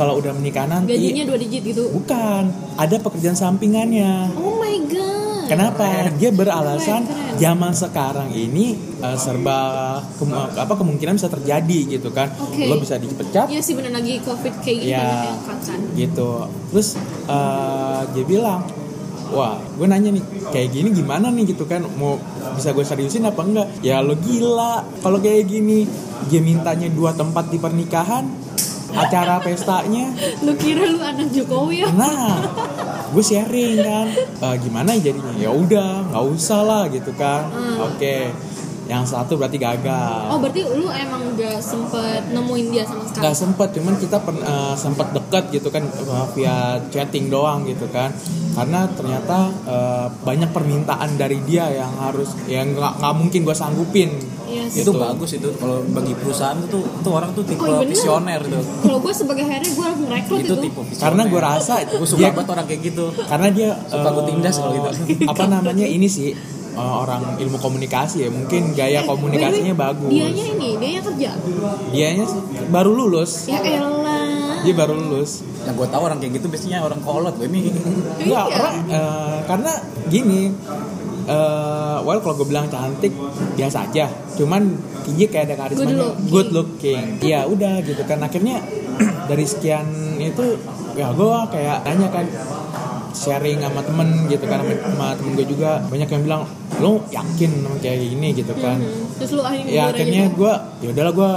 kalau 0.00 0.16
udah 0.16 0.32
menikah 0.32 0.64
nanti 0.64 0.96
Gajinya 0.96 1.24
dua 1.26 1.36
digit 1.36 1.60
gitu. 1.62 1.92
bukan 1.92 2.48
ada 2.74 2.96
pekerjaan 2.96 3.36
sampingannya. 3.36 4.32
Oh 4.34 4.56
my 4.56 4.76
god. 4.88 5.44
Kenapa? 5.46 5.82
Dia 6.14 6.30
beralasan 6.30 7.02
Keren, 7.02 7.10
keren. 7.10 7.36
zaman 7.36 7.72
sekarang 7.74 8.28
ini 8.30 8.72
eh, 8.96 9.16
serba 9.16 9.58
kem- 10.16 10.32
apa 10.54 10.72
kemungkinan 10.72 11.14
bisa 11.14 11.28
terjadi 11.28 11.78
gitu 11.90 12.08
kan. 12.08 12.32
Oke. 12.32 12.64
Lo 12.64 12.78
bisa 12.78 12.96
dipecat 12.96 13.44
Iya 13.46 13.60
sih 13.60 13.74
bener 13.74 13.90
lagi 13.90 14.22
covid 14.22 14.54
kayak 14.58 14.78
gini 14.80 14.88
Iya. 14.88 15.02
banyak 15.02 15.26
yang 15.26 15.40
cut 15.42 15.58
kan. 15.60 15.78
gitu. 15.92 16.30
Terus 16.70 16.88
eh, 17.26 18.00
dia 18.10 18.24
bilang, 18.24 18.60
"Wah, 19.30 19.58
gue 19.58 19.84
nanya 19.84 20.10
nih, 20.12 20.24
kayak 20.48 20.68
gini 20.70 20.88
gimana 20.92 21.28
nih 21.28 21.44
gitu 21.48 21.62
kan? 21.64 21.82
Mau 21.92 22.16
bisa 22.54 22.70
gue 22.70 22.82
seriusin 22.82 23.26
apa 23.26 23.42
enggak?" 23.42 23.68
Ya 23.80 24.00
lo 24.00 24.14
gila. 24.16 24.86
Kalau 24.96 25.18
kayak 25.18 25.44
gini, 25.44 25.82
dia 26.26 26.40
mintanya 26.40 26.86
dua 26.88 27.10
tempat 27.12 27.46
di 27.48 27.58
pernikahan, 27.58 28.49
acara 28.94 29.38
pestanya 29.40 30.10
Lu 30.42 30.52
kira 30.56 30.86
lu 30.88 30.98
anak 31.02 31.30
Jokowi 31.30 31.84
ya? 31.84 31.88
Nah, 31.94 32.40
gue 33.10 33.22
sharing 33.24 33.82
kan, 33.82 34.06
"Eh, 34.16 34.54
gimana 34.62 34.94
ya 34.96 35.10
jadinya? 35.10 35.32
Ya 35.36 35.50
udah, 35.50 36.10
nggak 36.10 36.24
usah 36.30 36.60
lah 36.62 36.84
gitu 36.88 37.10
kan. 37.18 37.46
Hmm. 37.50 37.86
Oke, 37.90 38.30
yang 38.90 39.06
satu 39.06 39.38
berarti 39.38 39.54
gagal. 39.56 40.26
Oh 40.26 40.36
berarti 40.36 40.66
lu 40.66 40.90
emang 40.90 41.22
gak 41.32 41.62
sempet 41.62 42.26
nemuin 42.28 42.66
dia 42.68 42.82
sama 42.82 43.02
sekali? 43.04 43.22
Nggak 43.22 43.36
sempet, 43.36 43.68
cuman 43.70 43.94
kita 43.96 44.16
pen- 44.18 44.42
eh, 44.42 44.74
sempet 44.74 45.06
deket 45.10 45.44
gitu 45.52 45.68
kan 45.70 45.86
eh, 45.86 46.26
via 46.34 46.56
chatting 46.88 47.30
doang 47.30 47.62
gitu 47.64 47.86
kan. 47.88 48.10
Karena 48.50 48.90
ternyata 48.90 49.38
eh, 49.64 50.06
banyak 50.20 50.50
permintaan 50.50 51.14
dari 51.14 51.38
dia 51.40 51.70
yang 51.70 51.92
harus, 51.96 52.34
yang 52.44 52.74
nggak 52.74 52.98
nggak 52.98 53.14
mungkin 53.14 53.40
gue 53.40 53.54
sanggupin. 53.54 54.10
Iya 54.44 54.66
sih. 54.66 54.82
Itu 54.82 54.90
Gitu. 54.90 54.98
bagus 54.98 55.30
itu 55.32 55.48
kalau 55.54 55.86
bagi 55.88 56.10
perusahaan 56.12 56.58
itu 56.58 56.78
tuh 56.82 57.12
orang 57.12 57.30
tuh 57.30 57.46
tipe 57.46 57.62
Oh, 57.62 57.70
iya 57.70 57.86
visioner 57.86 58.42
tuh. 58.42 58.58
Kalau 58.82 58.98
gue 58.98 59.12
sebagai 59.14 59.46
HRD 59.46 59.66
gue 59.70 59.84
langsung 59.86 60.08
rekrut 60.10 60.38
Itu 60.40 60.46
itu. 60.48 60.62
tipe 60.66 60.80
visioner. 60.82 61.02
Karena 61.06 61.22
gue 61.24 61.40
rasa 61.40 61.72
gue 61.84 62.02
suka 62.04 62.18
dia, 62.18 62.30
banget 62.32 62.50
orang 62.50 62.66
kayak 62.66 62.80
gitu. 62.84 63.04
karena 63.22 63.48
dia 63.48 63.70
Suka 63.86 64.08
gue 64.10 64.24
tindas 64.26 64.56
kalau 64.56 64.72
gitu. 64.74 64.90
apa 65.24 65.44
namanya 65.46 65.86
ini 65.86 66.10
sih 66.10 66.34
eh, 66.72 66.94
orang 66.96 67.36
ilmu 67.36 67.56
komunikasi 67.56 68.16
ya 68.20 68.28
mungkin 68.28 68.72
gaya 68.72 69.00
Eh, 69.00 69.04
komunikasinya 69.04 69.50
the 69.68 69.76
way, 69.76 69.84
bagus 69.84 70.10
Dianya 70.10 70.44
ini, 70.50 70.68
dia 70.76 70.90
yang 70.92 71.04
kerja. 71.04 71.30
dianya 71.88 72.24
baru 72.68 72.90
lulus 72.94 73.46
Ya 73.46 73.58
elah. 73.58 74.60
dia 74.60 74.74
baru 74.74 74.94
lulus 74.94 75.40
Yang 75.60 75.74
gue 75.76 75.88
tahu 75.88 76.02
orang 76.02 76.18
kayak 76.18 76.32
gitu 76.36 76.46
biasanya 76.46 76.78
orang 76.80 77.00
kolot 77.00 77.32
loh 77.32 77.46
ini. 77.46 77.68
Enggak, 78.18 78.44
Iya. 78.46 78.56
orang 78.56 78.74
eh, 78.88 79.38
karena 79.44 79.72
gini 80.06 80.42
eh 81.22 81.98
well 82.00 82.18
kalau 82.18 82.34
gue 82.36 82.48
bilang 82.48 82.66
cantik 82.66 83.12
biasa 83.52 83.86
aja 83.86 84.08
cuman 84.34 84.72
dia 85.10 85.26
kayak 85.26 85.46
ada 85.46 85.56
karismanya 85.58 85.86
Good 85.86 86.00
looking. 86.00 86.26
good 86.26 86.48
looking 86.50 87.02
ya 87.22 87.44
udah 87.44 87.78
gitu 87.80 88.02
kan 88.02 88.18
akhirnya 88.18 88.58
dari 89.30 89.44
sekian 89.44 89.86
itu 90.18 90.58
ya 90.92 91.12
gue 91.12 91.30
kayak 91.48 91.84
tanya 91.84 92.08
kan 92.10 92.26
sharing 93.14 93.58
sama 93.60 93.80
temen 93.82 94.08
gitu 94.30 94.44
kan 94.46 94.58
sama, 94.62 94.72
sama 94.80 95.06
temen 95.18 95.30
gue 95.38 95.46
juga. 95.46 95.70
Banyak 95.86 96.08
yang 96.08 96.22
bilang 96.24 96.42
lu 96.80 97.02
yakin 97.12 97.50
sama 97.64 97.76
kayak 97.82 97.98
gini? 98.10 98.28
gitu 98.32 98.54
kan. 98.56 98.78
Hmm. 98.78 99.08
terus 99.20 99.30
lu 99.36 99.42
akhirnya 99.44 99.72
ya 99.72 99.82
akhirnya 99.92 100.22
aja. 100.30 100.36
gue 100.38 100.52
ya 100.80 100.88
udahlah 100.96 101.12
gue 101.12 101.30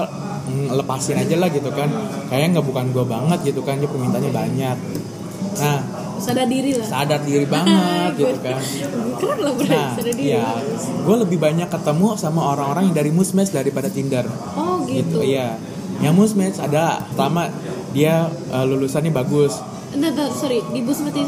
lepasin 0.71 1.17
aja 1.19 1.35
lah 1.39 1.49
gitu 1.51 1.69
kan. 1.73 1.89
Kayaknya 2.29 2.47
nggak 2.59 2.67
bukan 2.67 2.85
gue 2.95 3.05
banget 3.05 3.39
gitu 3.53 3.61
kan 3.65 3.75
dia 3.81 3.89
permintaannya 3.89 4.31
banyak. 4.31 4.77
Nah 5.59 5.79
sadar 6.23 6.47
diri 6.47 6.71
lah. 6.79 6.87
sadar 6.87 7.19
diri 7.27 7.45
banget 7.55 8.11
gitu 8.15 8.37
kan. 8.39 8.61
Keren 9.19 9.39
lah 9.43 9.53
nah 9.67 9.89
sadar 9.95 10.13
diri. 10.15 10.31
ya 10.31 10.47
gue 11.03 11.15
lebih 11.27 11.37
banyak 11.41 11.67
ketemu 11.67 12.07
sama 12.15 12.41
orang-orang 12.55 12.91
yang 12.91 12.95
dari 12.95 13.11
musmes 13.11 13.51
daripada 13.51 13.91
tinder. 13.91 14.23
Oh 14.55 14.83
gitu, 14.87 15.19
gitu 15.19 15.19
iya. 15.25 15.59
Yang 15.99 16.13
musmes 16.15 16.57
ada. 16.59 17.03
Pertama 17.11 17.51
dia 17.93 18.27
eh, 18.31 18.65
lulusannya 18.65 19.11
bagus. 19.13 19.59
Entar, 19.93 20.09
entar, 20.09 20.27
sorry. 20.33 20.59
Di 20.73 20.81
bus 20.81 20.99
itu 21.05 21.21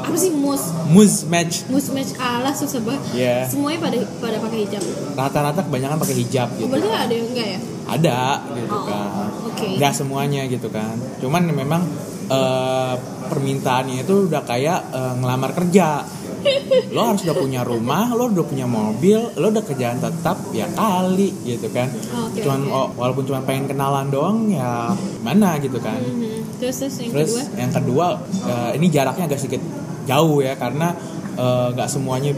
apa 0.00 0.16
sih 0.16 0.32
mus 0.32 0.62
musmatch 0.86 1.66
mus 1.66 1.86
match 1.90 2.12
ala 2.16 2.50
susah 2.50 2.80
banget. 2.80 3.02
Iya. 3.12 3.36
semuanya 3.46 3.78
pada 3.80 3.98
pada 4.18 4.36
pakai 4.38 4.58
hijab. 4.64 4.82
Rata-rata 5.12 5.60
kebanyakan 5.62 5.96
pakai 5.98 6.16
hijab 6.18 6.48
gitu. 6.56 6.66
Berarti 6.66 6.88
ada 6.90 7.12
yang 7.12 7.28
enggak 7.28 7.48
ya? 7.48 7.58
Ada 7.86 8.18
gitu 8.54 8.70
Oh, 8.70 8.84
kan. 8.84 9.28
oke. 9.46 9.66
nggak 9.76 9.92
semuanya 9.92 10.42
gitu 10.46 10.68
kan. 10.68 10.94
Cuman 11.18 11.42
memang 11.46 11.82
eh, 12.26 12.94
permintaannya 13.26 14.02
itu 14.02 14.26
udah 14.26 14.42
kayak 14.42 14.80
eh, 14.90 15.12
ngelamar 15.16 15.52
kerja. 15.54 16.02
Lo 16.96 17.04
harus 17.04 17.20
udah 17.20 17.36
punya 17.36 17.60
rumah 17.60 18.08
lo 18.10 18.32
udah 18.32 18.46
punya 18.48 18.64
mobil 18.64 19.20
lo 19.36 19.52
udah 19.52 19.60
kerjaan 19.60 20.00
tetap 20.00 20.40
ya 20.50 20.64
kali 20.72 21.36
gitu 21.44 21.68
kan. 21.68 21.92
Oke, 21.92 22.40
cuman 22.40 22.60
oh, 22.66 22.88
walaupun 22.96 23.28
cuma 23.28 23.44
pengen 23.44 23.68
kenalan 23.68 24.08
doang 24.08 24.48
ya 24.48 24.88
mana 25.20 25.60
gitu 25.60 25.76
kan. 25.78 26.00
Mhm. 26.00 26.56
terus 26.56 26.76
terus 26.76 26.96
yang 26.96 27.12
terus 27.12 27.32
kedua? 27.34 27.56
yang 27.56 27.72
kedua 27.72 28.06
eh, 28.46 28.70
ini 28.76 28.86
jaraknya 28.88 29.24
agak 29.26 29.36
sedikit 29.38 29.60
jauh 30.08 30.40
ya 30.40 30.54
karena 30.56 30.92
eh, 31.36 31.66
nggak 31.74 31.88
semuanya 31.88 32.32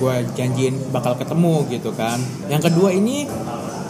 gue 0.00 0.14
janjiin 0.32 0.92
bakal 0.94 1.16
ketemu 1.18 1.68
gitu 1.68 1.92
kan. 1.92 2.16
Yang 2.48 2.72
kedua 2.72 2.88
ini 2.94 3.28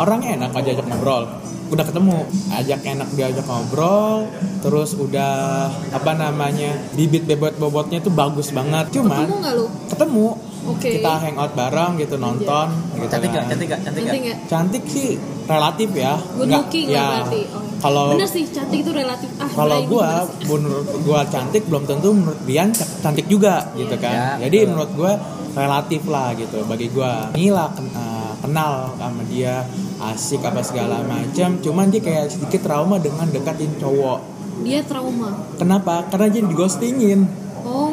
orangnya 0.01 0.41
enak 0.41 0.51
aja 0.57 0.71
ajak 0.75 0.87
ngobrol. 0.91 1.25
Udah 1.71 1.87
ketemu 1.87 2.27
ajak 2.51 2.81
enak 2.83 3.09
diajak 3.15 3.47
ngobrol 3.47 4.27
terus 4.61 4.99
udah 4.99 5.71
apa 5.71 6.13
namanya 6.19 6.75
bibit 6.99 7.31
bebot 7.31 7.55
bobotnya 7.63 8.03
tuh 8.03 8.11
bagus 8.11 8.51
banget. 8.51 8.91
Cuman 8.91 9.29
ketemu 9.31 9.39
lu? 9.55 9.67
ketemu 9.87 10.27
Oke. 10.63 10.89
kita 10.95 11.13
hangout 11.19 11.53
bareng 11.53 11.97
gitu 11.97 12.17
nonton 12.17 12.67
gitu 12.93 13.07
Cantik 13.07 13.29
gak? 13.29 13.41
kan. 13.41 13.49
Cantik 13.49 13.67
gak? 13.67 13.81
Cantik 13.81 14.03
nanti 14.03 14.19
gak? 14.23 14.39
cantik 14.47 14.85
sih 14.87 15.11
relatif 15.45 15.89
ya 15.93 16.15
good 16.31 16.47
Nggak- 16.47 16.63
looking 16.63 16.87
ya, 16.87 17.03
berarti 17.03 17.41
oh. 17.49 17.63
kalau 17.79 18.05
bener 18.13 18.29
sih 18.29 18.45
cantik 18.47 18.79
itu 18.81 18.93
relatif 18.93 19.29
ah 19.37 19.49
kalau 19.51 19.79
gua 19.85 20.09
menurut 20.43 20.87
gua 21.01 21.21
cantik 21.25 21.63
belum 21.65 21.85
tentu 21.85 22.09
menurut 22.13 22.41
Bian 22.43 22.69
cantik 22.75 23.27
juga 23.27 23.73
gitu 23.75 23.97
kan 23.97 24.37
Ya, 24.37 24.47
jadi 24.47 24.59
betul. 24.61 24.71
menurut 24.71 24.93
gua 24.95 25.13
relatif 25.51 26.03
lah 26.07 26.29
gitu 26.35 26.59
bagi 26.65 26.87
gua 26.89 27.33
inilah 27.33 27.69
ken- 27.73 27.91
eh, 27.91 28.33
kenal 28.39 28.73
sama 28.95 29.23
dia 29.27 29.55
asik 29.99 30.41
apa 30.41 30.61
segala 30.61 31.03
macam 31.03 31.59
cuman 31.59 31.87
dia 31.89 32.01
kayak 32.01 32.31
sedikit 32.31 32.61
trauma 32.63 32.97
dengan 32.97 33.27
dekatin 33.27 33.75
cowok 33.77 34.19
dia 34.61 34.81
trauma 34.83 35.35
kenapa 35.57 36.05
karena 36.07 36.27
dia 36.29 36.43
di 36.43 36.55
ghostingin 36.55 37.21
oh 37.63 37.91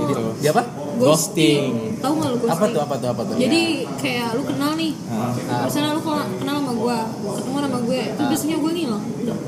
gitu 0.00 0.32
Dia 0.40 0.50
apa? 0.50 0.64
Ghosting. 1.00 1.70
Tahu 1.98 2.12
nggak 2.14 2.30
lu 2.30 2.38
ghosting? 2.38 2.54
Apa 2.60 2.64
tuh? 2.68 2.80
Apa 2.84 2.94
tuh? 2.96 3.08
Apa 3.12 3.22
tuh? 3.24 3.34
jadi 3.36 3.60
kayak 3.96 4.28
lu 4.36 4.42
kenal 4.44 4.72
nih. 4.76 4.92
Nah, 5.08 5.64
misalnya 5.64 5.90
lu 5.96 6.02
kenal, 6.02 6.26
kenal 6.36 6.54
sama 6.60 6.72
gue 6.76 6.98
ketemu 7.36 7.56
sama 7.60 7.78
gue 7.80 8.00
Ah. 8.00 8.14
terus 8.14 8.28
biasanya 8.30 8.56
gue 8.58 8.72
ngilang 8.72 9.04
udah 9.24 9.38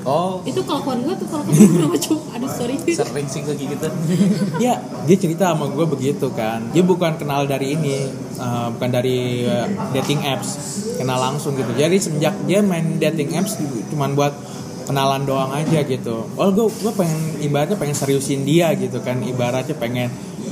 Oh, 0.00 0.40
itu 0.48 0.56
kelakuan 0.64 1.04
gue 1.04 1.12
tuh 1.12 1.28
kalau 1.28 1.44
ketemu 1.44 1.76
sama 1.76 1.98
cowok 2.00 2.24
aduh 2.32 2.48
sorry. 2.48 2.76
Sering 2.88 3.28
sih 3.28 3.44
kayak 3.44 3.60
gitu. 3.60 3.88
ya 4.64 4.80
dia 5.04 5.16
cerita 5.20 5.52
sama 5.52 5.68
gue 5.68 5.84
begitu 5.84 6.24
kan. 6.32 6.72
Dia 6.72 6.80
bukan 6.80 7.20
kenal 7.20 7.44
dari 7.44 7.76
ini 7.76 8.08
eh, 8.40 8.66
bukan 8.72 8.88
dari 8.88 9.44
eh, 9.44 9.68
dating 9.92 10.24
apps. 10.24 10.56
Kenal 10.96 11.20
langsung 11.20 11.52
gitu. 11.52 11.68
Jadi 11.76 12.00
semenjak 12.00 12.32
dia 12.48 12.64
main 12.64 12.96
dating 12.96 13.36
apps 13.36 13.60
cuman 13.92 14.16
buat 14.16 14.32
kenalan 14.88 15.28
doang 15.28 15.52
aja 15.52 15.84
gitu. 15.84 16.32
Oh 16.32 16.48
gue 16.48 16.64
gue 16.80 16.92
pengen 16.96 17.20
ibaratnya 17.44 17.76
pengen 17.76 17.92
seriusin 17.92 18.48
dia 18.48 18.72
gitu 18.80 19.04
kan. 19.04 19.20
Ibaratnya 19.20 19.76
pengen 19.76 20.08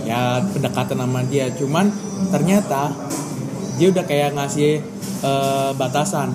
ya 0.09 0.41
pendekatan 0.41 0.97
sama 0.97 1.21
dia. 1.29 1.53
Cuman 1.53 1.93
ternyata 2.33 2.89
dia 3.77 3.93
udah 3.93 4.05
kayak 4.09 4.33
ngasih 4.33 4.81
eh, 5.21 5.71
batasan. 5.77 6.33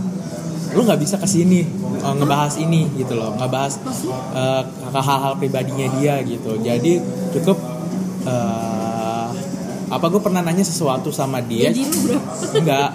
Lu 0.78 0.86
nggak 0.86 1.02
bisa 1.02 1.18
ke 1.18 1.26
sini 1.26 1.66
eh, 1.98 2.14
ngebahas 2.14 2.62
ini 2.62 2.86
gitu 3.02 3.18
loh. 3.18 3.34
Ngebahas 3.34 3.74
eh, 4.38 4.64
hal-hal 4.94 5.34
pribadinya 5.42 5.90
dia 5.98 6.22
gitu. 6.22 6.62
Jadi 6.62 7.02
cukup 7.34 7.58
eh, 8.30 9.30
apa 9.94 10.06
gue 10.10 10.22
pernah 10.22 10.46
nanya 10.46 10.62
sesuatu 10.62 11.10
sama 11.10 11.42
dia. 11.42 11.74
Enggak 12.54 12.94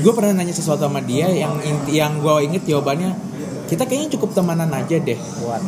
gue 0.00 0.12
pernah 0.14 0.32
nanya 0.42 0.54
sesuatu 0.54 0.86
sama 0.86 1.02
dia 1.02 1.28
yang 1.30 1.58
inti 1.62 1.98
yang 1.98 2.18
gue 2.18 2.34
inget 2.46 2.62
jawabannya 2.66 3.29
kita 3.70 3.82
kayaknya 3.84 4.08
cukup 4.12 4.34
temenan 4.34 4.66
aja 4.68 4.96
deh. 4.96 5.14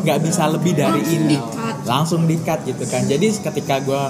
Nggak 0.02 0.18
bisa 0.20 0.42
lebih 0.48 0.74
dari 0.74 0.98
Langsung 0.98 1.22
ini. 1.22 1.36
langsung 1.82 2.20
dikat 2.24 2.58
gitu 2.64 2.82
kan. 2.84 3.02
Jadi 3.04 3.26
ketika 3.32 3.78
gue 3.78 4.02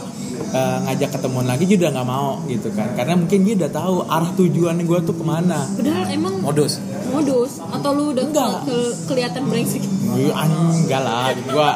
eh, 0.50 0.78
ngajak 0.82 1.10
ketemuan 1.12 1.44
lagi 1.44 1.64
dia 1.64 1.76
udah 1.78 1.92
nggak 1.92 2.08
mau 2.08 2.40
gitu 2.46 2.68
kan. 2.70 2.88
Karena 2.92 3.14
mungkin 3.14 3.38
dia 3.42 3.54
udah 3.54 3.70
tahu 3.70 3.94
arah 4.06 4.30
tujuan 4.32 4.76
gue 4.78 4.98
tuh 5.02 5.12
ke 5.12 5.22
mana. 5.22 5.68
Padahal 5.70 6.04
emang 6.08 6.34
Modus. 6.40 6.80
modus. 7.06 7.60
Atau 7.62 7.90
lu 7.92 8.04
udah 8.10 8.24
Enggak. 8.24 8.64
ke, 8.64 8.72
ke- 8.72 8.94
kelihatan 9.06 9.42
brengsek? 9.46 9.84
Gue 9.84 10.32
enggak 10.32 11.02
lah. 11.02 11.28
Gue 11.34 11.70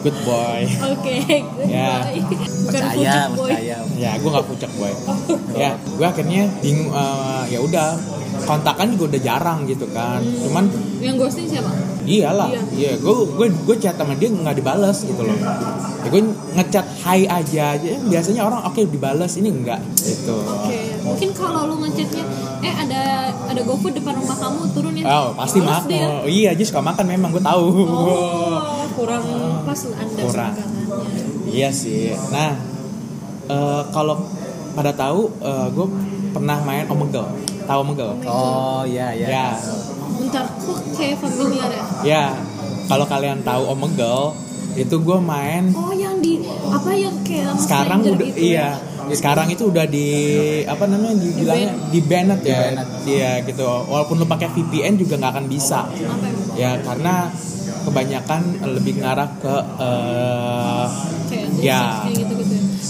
good 0.00 0.18
boy. 0.22 0.62
Oke 0.88 1.42
Ya. 1.64 2.06
bukan 2.06 2.70
Percaya, 2.70 2.94
pucuk 3.26 3.34
boy. 3.36 3.50
percaya. 3.50 3.76
ya 3.96 4.10
gue 4.14 4.30
nggak 4.30 4.46
pucak 4.46 4.70
boy. 4.74 4.92
Ya 5.54 5.70
gue 5.74 6.06
akhirnya 6.06 6.42
bingung 6.58 6.90
eh, 6.90 7.42
ya 7.48 7.58
udah 7.60 7.88
kontakan 8.46 8.94
juga 8.94 9.16
udah 9.16 9.20
jarang 9.22 9.60
gitu 9.66 9.86
kan. 9.90 10.20
Cuman 10.22 10.70
yang 11.02 11.16
ghosting 11.18 11.46
siapa? 11.48 11.70
Iyalah. 12.08 12.48
Iya. 12.48 12.62
iya 12.72 12.92
gue 12.96 13.14
gue 13.36 13.46
gue 13.52 13.76
chat 13.76 13.94
sama 13.98 14.16
dia 14.16 14.32
nggak 14.32 14.56
dibalas 14.56 15.04
gitu 15.04 15.22
loh. 15.22 15.38
Ya 16.04 16.08
gue 16.08 16.22
ngechat 16.56 16.86
hai 17.04 17.28
aja 17.28 17.76
aja. 17.76 17.88
Biasanya 18.08 18.42
orang 18.48 18.64
oke 18.64 18.80
dibalas 18.88 19.36
ini 19.36 19.52
enggak 19.52 19.80
gitu. 20.00 20.36
Oke 20.40 20.96
mungkin 21.04 21.30
kalau 21.36 21.68
lu 21.68 21.76
ngechatnya 21.84 22.24
eh 22.64 22.74
ada 22.74 23.32
ada 23.48 23.60
GoFood 23.64 23.96
depan 23.96 24.16
rumah 24.18 24.36
kamu 24.36 24.60
turun 24.72 24.94
ya. 24.96 25.04
Oh 25.06 25.28
pasti 25.36 25.58
makan. 25.60 26.24
oh, 26.24 26.30
iya 26.30 26.56
dia 26.56 26.66
suka 26.66 26.80
makan 26.80 27.04
memang 27.04 27.30
gue 27.36 27.44
tahu. 27.44 27.64
Oh 27.84 28.86
kurang 28.96 29.24
pas 29.62 29.80
anda 29.94 30.22
Kurang. 30.24 30.54
iya 31.48 31.68
sih. 31.70 32.16
Nah 32.32 32.56
eh, 33.48 33.82
kalau 33.92 34.16
pada 34.72 34.94
tahu 34.96 35.28
gue 35.76 35.86
pernah 36.32 36.60
main 36.62 36.86
Omegle 36.88 37.57
tahu 37.68 37.78
Omegle 37.84 38.16
Oh, 38.24 38.82
iya 38.82 39.12
iya. 39.12 39.28
ya. 39.28 39.46
Bentar 40.10 40.44
kok 40.50 40.78
kayak 40.90 41.16
familiar 41.18 41.68
ya? 41.68 41.84
Ya 42.02 42.24
kalau 42.84 43.04
kalian 43.04 43.44
tahu 43.44 43.62
Omegle 43.68 44.32
itu 44.74 44.94
gue 44.94 45.18
main 45.18 45.74
oh 45.74 45.90
yang 45.90 46.16
di 46.18 46.38
apa 46.64 46.90
yang 46.92 47.12
kayak 47.20 47.52
sekarang 47.58 47.98
udah 48.00 48.16
gitu 48.24 48.40
iya. 48.40 48.68
Sekarang 49.08 49.48
itu 49.48 49.64
udah 49.64 49.84
di 49.84 50.08
apa 50.64 50.84
namanya 50.84 51.16
dibilangnya 51.16 51.72
di 51.88 52.00
banned 52.02 52.40
ya. 52.42 52.76
Iya 53.04 53.32
gitu. 53.42 53.64
Walaupun 53.64 54.16
lu 54.16 54.26
pakai 54.26 54.48
VPN 54.48 54.96
juga 54.96 55.16
nggak 55.16 55.32
akan 55.32 55.46
bisa. 55.46 55.84
Apa 55.84 55.96
emang? 56.20 56.52
ya 56.54 56.76
karena 56.78 57.32
kebanyakan 57.80 58.42
lebih 58.68 59.00
ngarah 59.00 59.30
ke 59.38 59.54
eh, 59.80 60.86
kayak 61.26 61.46
Ya. 61.58 62.04
kayak 62.04 62.14
gitu 62.20 62.32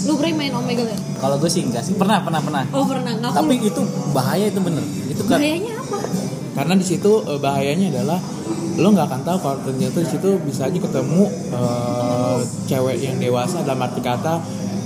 lu 0.07 0.13
Bray 0.15 0.31
main 0.31 0.53
Omegle 0.55 0.87
ya 0.91 0.99
Kalau 1.19 1.35
gue 1.35 1.49
sih 1.51 1.65
enggak 1.67 1.83
sih. 1.83 1.95
Pernah, 1.99 2.23
pernah, 2.23 2.39
pernah. 2.39 2.63
oh 2.71 2.85
pernah 2.87 3.13
ngaku 3.19 3.35
Tapi 3.35 3.53
lu 3.59 3.65
itu 3.67 3.81
bahaya 4.15 4.45
itu 4.47 4.59
bener. 4.63 4.83
Itu 5.11 5.21
kan 5.27 5.37
bahayanya 5.39 5.73
apa 5.81 5.97
karena 6.49 6.73
di 6.75 6.83
situ 6.83 7.11
eh, 7.23 7.39
bahayanya 7.39 7.87
adalah 7.95 8.19
lo 8.79 8.87
nggak 8.91 9.07
akan 9.07 9.21
tahu 9.23 9.37
kalau 9.39 9.57
ternyata 9.63 9.97
di 10.03 10.09
situ 10.11 10.29
bisa 10.43 10.67
aja 10.67 10.75
ketemu 10.75 11.23
eh, 11.55 12.37
cewek 12.67 12.97
yang 12.99 13.15
dewasa 13.15 13.63
dalam 13.63 13.79
arti 13.79 14.01
kata 14.03 14.39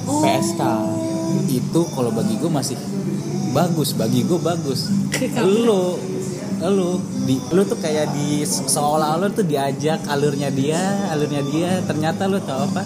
Oh. 0.03 0.19
PSK 0.19 0.59
itu 1.47 1.81
kalau 1.95 2.11
bagi 2.11 2.35
gue 2.35 2.51
masih 2.51 2.75
bagus. 3.55 3.95
Bagi 3.95 4.27
gue 4.27 4.35
bagus. 4.35 4.91
Lu 5.39 5.95
lu 6.63 6.89
di 7.23 7.39
lu 7.51 7.61
tuh 7.63 7.79
kayak 7.79 8.11
di 8.11 8.43
seolah-olah 8.43 9.31
tuh 9.31 9.47
diajak 9.47 10.03
alurnya 10.11 10.51
dia, 10.51 11.07
alurnya 11.07 11.39
dia. 11.47 11.79
Ternyata 11.87 12.27
lu 12.27 12.39
tahu 12.43 12.67
apa? 12.67 12.83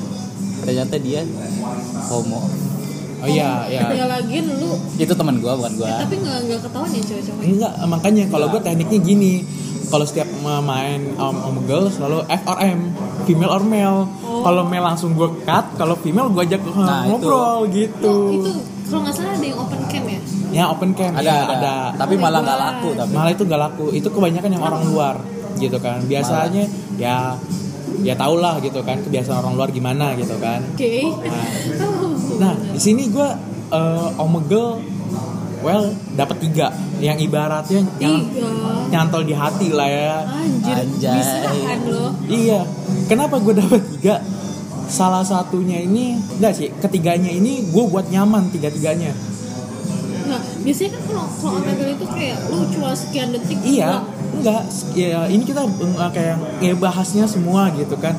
Ternyata 0.68 0.96
dia 1.00 1.24
homo. 2.06 2.44
oh 3.18 3.26
iya 3.26 3.66
iya 3.66 3.82
ya 3.90 4.06
lagi 4.06 4.46
lu 4.46 4.78
Itu 4.94 5.10
teman 5.12 5.40
gue 5.40 5.50
bukan 5.50 5.74
gue. 5.74 5.88
eh, 5.88 5.98
tapi 5.98 6.16
nggak 6.18 6.38
nggak 6.44 6.60
ketahuan 6.62 6.90
ya 6.92 7.02
cewek-cewek 7.02 7.44
Enggak, 7.48 7.74
makanya 7.88 8.24
kalau 8.28 8.46
gue 8.52 8.62
tekniknya 8.62 9.00
gini. 9.00 9.34
Kalau 9.88 10.04
setiap 10.04 10.28
main 10.44 11.16
om 11.16 11.36
om 11.40 11.56
girl 11.64 11.88
selalu 11.88 12.28
F 12.28 12.44
or 12.46 12.60
M, 12.60 12.92
female 13.24 13.50
or 13.50 13.64
male. 13.64 14.04
Oh. 14.20 14.44
Kalau 14.44 14.62
male 14.62 14.84
langsung 14.84 15.16
gue 15.16 15.32
cut, 15.42 15.64
kalau 15.74 15.96
female 15.96 16.28
gue 16.28 16.44
ajak 16.44 16.60
Nah, 16.68 17.08
ngobrol 17.08 17.72
gitu. 17.72 18.04
Oh, 18.06 18.36
itu 18.36 18.52
kalau 18.86 19.02
nggak 19.02 19.16
salah 19.16 19.34
ada 19.34 19.46
yang 19.46 19.58
open 19.58 19.80
cam 19.88 20.04
ya 20.06 20.20
Ya 20.48 20.64
open 20.68 20.90
cam 20.92 21.12
Ada, 21.12 21.24
ya, 21.24 21.36
ada, 21.42 21.56
ada. 21.58 21.76
Tapi 21.98 22.14
Oh 22.14 22.22
malah 22.22 22.40
nggak 22.40 22.60
laku 22.60 22.90
tapi. 22.94 23.12
Malah 23.16 23.32
itu 23.32 23.44
gak 23.44 23.62
laku. 23.62 23.86
Itu 23.92 24.08
kebanyakan 24.12 24.50
yang 24.52 24.64
orang 24.64 24.82
luar 24.86 25.16
gitu 25.58 25.78
kan. 25.80 26.04
Biasanya 26.04 26.64
ya 26.96 27.34
ya 28.02 28.14
tau 28.14 28.38
lah 28.38 28.60
gitu 28.62 28.82
kan 28.86 29.02
kebiasaan 29.02 29.42
orang 29.42 29.54
luar 29.58 29.70
gimana 29.74 30.14
gitu 30.18 30.38
kan. 30.38 30.62
oke. 30.78 31.28
Nah, 31.28 31.46
nah 32.42 32.54
di 32.54 32.80
sini 32.82 33.10
gue 33.10 33.30
eh 33.74 34.10
Omegle 34.22 34.82
well 35.62 35.94
dapat 36.14 36.38
tiga. 36.42 36.70
Yang 36.98 37.30
ibaratnya 37.30 37.86
yang 38.02 38.26
nyantol 38.90 39.22
di 39.22 39.34
hati 39.38 39.70
lah 39.70 39.90
ya. 39.90 40.18
Anjir 40.26 40.76
Anjay. 40.82 41.22
lo. 41.86 42.06
Iya. 42.26 42.62
Kenapa 43.06 43.38
gue 43.38 43.54
dapat 43.54 43.82
tiga? 43.98 44.22
Salah 44.88 45.22
satunya 45.22 45.84
ini 45.84 46.16
enggak 46.40 46.54
sih 46.56 46.72
ketiganya 46.80 47.28
ini 47.28 47.70
gue 47.70 47.84
buat 47.92 48.08
nyaman 48.08 48.50
tiga 48.56 48.72
tiganya 48.72 49.12
nah 50.28 50.40
biasanya 50.62 50.92
kan 50.96 51.02
kalau 51.08 51.26
kalau 51.40 51.60
Omegle 51.64 51.90
itu 51.96 52.06
kayak 52.12 52.38
lu 52.52 52.68
cuma 52.70 52.92
sekian 52.92 53.32
detik 53.32 53.60
iya 53.64 54.04
doang. 54.04 54.06
enggak. 54.38 54.62
Ya 54.94 55.20
ini 55.32 55.44
kita 55.44 55.62
eh, 55.64 56.12
kayak 56.12 56.38
ngebahasnya 56.60 57.26
semua 57.26 57.72
gitu 57.74 57.96
kan. 57.98 58.14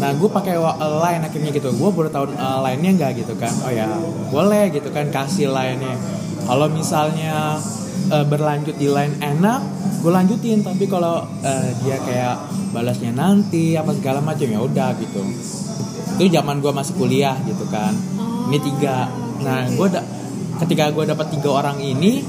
Nah 0.00 0.10
gue 0.12 0.28
pakai 0.28 0.58
eh, 0.58 0.96
line 1.06 1.22
akhirnya 1.22 1.50
gitu. 1.54 1.68
Gue 1.72 1.90
baru 1.90 2.10
tahun 2.10 2.30
lainnya 2.36 2.90
enggak 2.98 3.12
gitu 3.22 3.34
kan. 3.38 3.52
Oh 3.62 3.72
ya 3.72 3.86
boleh 4.28 4.74
gitu 4.74 4.90
kan 4.90 5.08
kasih 5.08 5.48
line-nya. 5.48 5.94
Kalau 6.44 6.66
misalnya 6.66 7.56
eh, 8.10 8.24
berlanjut 8.26 8.74
di 8.74 8.88
line 8.90 9.14
enak 9.22 9.60
gue 10.02 10.10
lanjutin. 10.10 10.60
Tapi 10.66 10.84
kalau 10.90 11.22
eh, 11.40 11.70
dia 11.84 11.96
kayak 12.02 12.36
balasnya 12.70 13.10
nanti 13.14 13.74
apa 13.74 13.94
segala 13.94 14.18
macam 14.18 14.46
ya 14.46 14.60
udah 14.60 14.94
gitu. 14.98 15.22
Itu 16.20 16.26
zaman 16.28 16.58
gue 16.60 16.72
masih 16.74 16.94
kuliah 16.98 17.38
gitu 17.46 17.64
kan. 17.70 17.94
Ini 18.50 18.58
tiga. 18.58 19.06
Nah 19.40 19.64
gue 19.70 19.88
da- 19.88 20.04
ketika 20.60 20.92
gue 20.92 21.04
dapat 21.08 21.26
tiga 21.32 21.50
orang 21.50 21.80
ini 21.80 22.20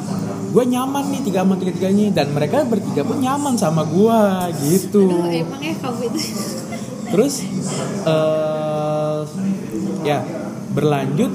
gue 0.52 0.64
nyaman 0.68 1.16
nih 1.16 1.22
tiga 1.24 1.48
sama 1.48 1.56
tiga 1.56 1.72
tiganya 1.72 2.12
dan 2.12 2.28
mereka 2.36 2.68
bertiga 2.68 3.08
pun 3.08 3.24
nyaman 3.24 3.56
sama 3.56 3.88
gue 3.88 4.20
gitu. 4.68 5.08
Aduh 5.08 5.32
emang 5.32 5.62
ya 5.64 5.74
kamu 5.80 6.02
itu. 6.12 6.20
Terus 7.12 7.36
eh 8.08 9.20
ya 10.02 10.20
berlanjut 10.72 11.32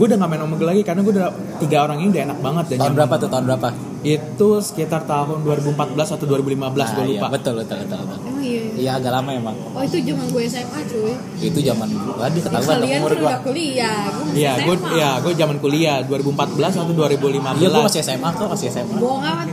gue 0.00 0.08
udah 0.08 0.16
gak 0.16 0.30
main 0.32 0.40
Omegle 0.40 0.72
lagi 0.72 0.80
karena 0.80 1.04
gue 1.04 1.12
udah 1.12 1.28
tiga 1.60 1.84
orang 1.84 2.00
ini 2.00 2.08
udah 2.08 2.22
enak 2.32 2.38
banget 2.40 2.64
dan 2.72 2.76
tahun 2.80 2.80
nyaman. 2.80 2.96
berapa 2.96 3.14
tuh 3.20 3.28
tahun 3.28 3.44
berapa? 3.52 3.68
Itu 4.00 4.48
sekitar 4.64 5.04
tahun 5.04 5.44
2014 5.44 5.76
atau 6.16 6.24
2015 6.24 6.56
gue 6.56 6.80
Nah, 6.80 7.04
lupa 7.04 7.04
iya, 7.04 7.20
betul 7.28 7.54
betul 7.60 7.76
betul, 7.84 7.98
betul. 8.00 8.18
emang 8.24 8.40
iya 8.40 8.62
iya. 8.80 8.90
Agak 8.96 9.12
lama 9.12 9.30
emang. 9.36 9.52
Oh 9.76 9.82
itu 9.84 10.00
zaman 10.00 10.24
gue 10.32 10.42
SMA 10.48 10.80
cuy. 10.88 11.14
Itu 11.44 11.58
zaman 11.60 11.88
gua 11.92 12.26
di 12.32 12.40
ketahuan 12.40 12.64
dong 12.64 12.80
kalian 12.80 13.00
umur 13.04 13.12
kan 13.12 13.20
gua. 13.20 13.28
udah 13.28 13.40
kuliah 13.44 14.00
gue 14.08 14.19
Iya, 14.32 14.52
gue 14.62 14.76
ya 14.92 15.10
gue 15.18 15.32
zaman 15.32 15.56
kuliah 15.56 16.02
2014 16.02 16.34
atau 16.76 16.92
2015. 16.92 17.58
iya 17.58 17.68
gua 17.68 17.82
masih 17.84 18.00
SMA 18.00 18.28
kok 18.30 18.48
masih 18.48 18.66
SMA 18.68 18.96
bohong 18.96 19.22
amat 19.22 19.46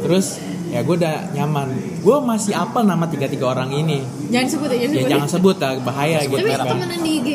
Terus 0.00 0.26
ya 0.66 0.80
gue 0.80 0.94
udah 0.96 1.16
nyaman. 1.32 1.68
Gue 1.98 2.16
masih 2.20 2.52
apa 2.52 2.78
nama 2.80 3.06
tiga 3.06 3.26
tiga 3.26 3.46
orang 3.48 3.70
ini? 3.70 4.02
jangan 4.28 4.48
sebut 4.48 4.68
ya 4.68 4.78
jangan 4.80 4.90
Ya 4.90 4.98
sebut 4.98 5.10
jangan 5.10 5.28
sebut 5.28 5.56
lah 5.56 5.72
bahaya 5.80 6.18
gitu 6.20 6.36
tapi 6.36 6.50
kan. 6.50 6.66
temenan 6.68 7.00
di 7.00 7.12
IG 7.16 7.28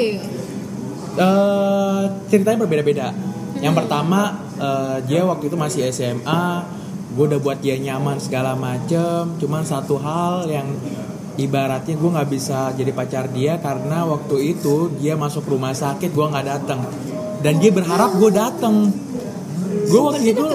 Eh, 1.12 2.02
ceritanya 2.28 2.58
berbeda-beda. 2.60 3.08
Yang 3.58 3.76
pertama 3.76 4.20
eh, 4.56 4.98
dia 5.04 5.22
waktu 5.22 5.48
itu 5.48 5.58
masih 5.58 5.82
SMA. 5.90 6.64
Gue 7.10 7.26
udah 7.26 7.40
buat 7.40 7.58
dia 7.58 7.76
nyaman 7.76 8.16
segala 8.18 8.54
macem. 8.56 9.36
Cuman 9.36 9.64
satu 9.64 9.98
hal 9.98 10.48
yang 10.48 10.68
ibaratnya 11.40 11.96
gue 11.96 12.10
nggak 12.12 12.30
bisa 12.30 12.76
jadi 12.76 12.92
pacar 12.92 13.32
dia 13.32 13.56
karena 13.64 14.04
waktu 14.04 14.58
itu 14.58 14.92
dia 15.00 15.16
masuk 15.16 15.48
rumah 15.48 15.72
sakit 15.72 16.12
gue 16.12 16.26
nggak 16.26 16.46
datang 16.46 16.84
dan 17.40 17.54
dia 17.58 17.72
berharap 17.72 18.20
gue 18.20 18.32
datang 18.36 18.92
gue 19.90 20.00
waktu 20.02 20.34
itu 20.34 20.46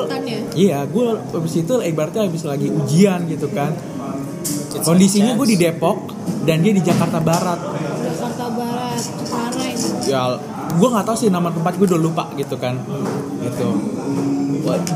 Iya, 0.55 0.87
gue 0.87 1.07
habis 1.35 1.55
itu 1.59 1.75
ibaratnya 1.83 2.31
habis 2.31 2.47
lagi 2.47 2.71
ujian 2.71 3.27
gitu 3.27 3.51
kan. 3.51 3.75
Kondisinya 4.87 5.35
gue 5.35 5.47
di 5.51 5.59
Depok 5.59 6.15
dan 6.47 6.63
dia 6.63 6.71
di 6.71 6.83
Jakarta 6.83 7.19
Barat. 7.19 7.59
Jakarta 8.07 8.47
Barat 8.55 9.03
parah 9.27 9.67
ini 9.67 10.11
Ya, 10.11 10.39
gue 10.79 10.89
nggak 10.95 11.07
tahu 11.11 11.17
sih 11.19 11.31
nama 11.31 11.51
tempat 11.51 11.75
gue 11.75 11.87
udah 11.91 12.01
lupa 12.01 12.25
gitu 12.39 12.55
kan. 12.55 12.79
Gitu. 13.43 13.69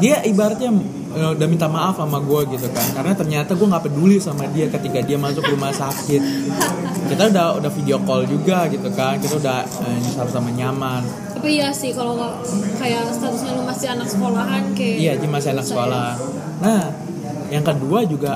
Dia 0.01 0.25
ibaratnya 0.25 0.71
eh, 1.13 1.31
udah 1.37 1.47
minta 1.49 1.69
maaf 1.69 2.01
sama 2.01 2.19
gue 2.25 2.41
gitu 2.57 2.69
kan, 2.73 2.87
karena 2.97 3.13
ternyata 3.13 3.53
gue 3.53 3.69
nggak 3.69 3.85
peduli 3.85 4.17
sama 4.17 4.49
dia 4.49 4.67
ketika 4.73 5.05
dia 5.05 5.21
masuk 5.21 5.45
rumah 5.45 5.73
sakit. 5.73 6.23
Kita 7.09 7.33
udah 7.33 7.57
udah 7.61 7.71
video 7.73 7.97
call 8.05 8.25
juga 8.29 8.69
gitu 8.69 8.89
kan, 8.93 9.21
kita 9.21 9.37
udah 9.37 9.65
eh, 9.65 9.99
sama-sama 10.09 10.49
nyaman. 10.53 11.05
tapi 11.39 11.55
iya 11.55 11.71
sih 11.71 11.95
kalau 11.95 12.19
kayak 12.83 13.15
statusnya 13.15 13.55
lu 13.55 13.63
masih 13.63 13.95
anak 13.95 14.11
sekolahan 14.11 14.75
kayak 14.75 14.97
Iya, 14.99 15.13
dia 15.23 15.31
masih 15.31 15.49
anak 15.55 15.67
sekolah. 15.71 16.19
Nah, 16.59 16.83
yang 17.49 17.63
kedua 17.63 18.03
juga 18.05 18.33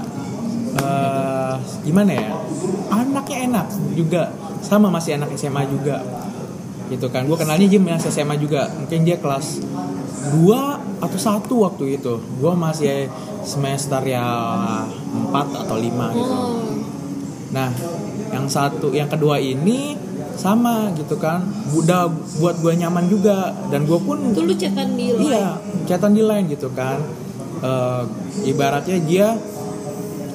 eh 0.79 1.55
gimana 1.83 2.11
ya? 2.15 2.31
Anaknya 2.89 3.37
enak 3.51 3.67
juga, 3.93 4.31
sama 4.63 4.89
masih 4.89 5.19
anak 5.19 5.35
SMA 5.35 5.67
juga. 5.69 6.01
Gitu 6.89 7.09
kan. 7.09 7.25
Gue 7.27 7.37
kenalnya 7.37 7.67
Jim 7.67 7.83
yang 7.83 7.99
SMA 7.99 8.37
juga. 8.39 8.69
Mungkin 8.71 9.03
dia 9.03 9.17
kelas 9.19 9.61
2 10.39 10.47
atau 11.03 11.19
satu 11.19 11.67
waktu 11.67 11.99
itu. 11.99 12.23
Gue 12.39 12.55
masih 12.55 13.11
semester 13.43 13.99
ya 14.07 14.23
4 14.87 15.35
atau 15.35 15.77
5 15.77 15.83
ya. 15.83 16.07
gitu. 16.15 16.35
oh 16.35 16.63
Nah, 17.53 17.69
yang 18.33 18.49
satu, 18.49 18.89
yang 18.97 19.11
kedua 19.11 19.37
ini 19.37 19.99
sama 20.39 20.89
gitu 20.97 21.19
kan. 21.19 21.43
Udah 21.75 22.09
buat 22.41 22.63
gue 22.63 22.73
nyaman 22.79 23.11
juga 23.11 23.53
dan 23.69 23.85
gue 23.85 23.99
pun 24.01 24.33
itu 24.33 24.41
lu 24.41 24.55
chatan 24.57 24.97
di 24.97 25.13
line 25.13 25.27
Iya, 25.27 25.49
catatan 25.85 26.13
di 26.17 26.23
line 26.25 26.47
gitu 26.49 26.73
kan. 26.73 27.03
Eh, 27.63 28.03
ibaratnya 28.49 28.99
dia 29.07 29.39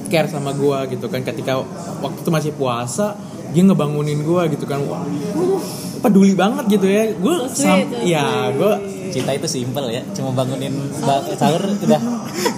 care 0.08 0.32
sama 0.32 0.56
gua 0.56 0.88
gitu 0.88 1.12
kan 1.12 1.20
ketika 1.28 1.60
waktu 2.00 2.20
itu 2.24 2.32
masih 2.32 2.52
puasa 2.56 3.20
dia 3.52 3.64
ngebangunin 3.68 4.24
gua 4.24 4.48
gitu 4.48 4.64
kan 4.64 4.80
Wah, 4.88 5.04
peduli 6.00 6.32
banget 6.32 6.80
gitu 6.80 6.88
ya 6.88 7.12
gue 7.12 7.36
ya 8.08 8.54
gue 8.56 8.74
cinta 9.18 9.32
itu 9.34 9.48
simpel 9.50 9.90
ya. 9.90 10.02
Cuma 10.14 10.30
bangunin 10.32 10.74
ba- 11.02 11.26
sahur 11.34 11.58
udah 11.66 12.02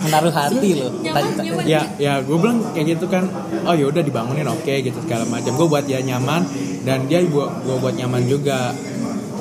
menaruh 0.03 0.33
hati 0.35 0.69
loh. 0.75 0.91
Nyaman. 0.99 1.63
ya 1.63 1.81
ya 1.95 2.19
gue 2.19 2.35
bilang 2.35 2.59
kayak 2.75 2.99
gitu 2.99 3.07
kan 3.07 3.23
oh 3.63 3.71
ya 3.71 3.87
udah 3.87 4.03
dibangunin 4.03 4.43
oke 4.43 4.73
gitu 4.83 4.99
segala 4.99 5.23
macam. 5.23 5.55
Gue 5.55 5.67
buat 5.71 5.87
dia 5.87 6.03
nyaman 6.03 6.43
dan 6.83 7.07
dia 7.07 7.23
buat 7.23 7.63
gue 7.63 7.75
buat 7.79 7.95
nyaman 7.95 8.27
juga. 8.27 8.75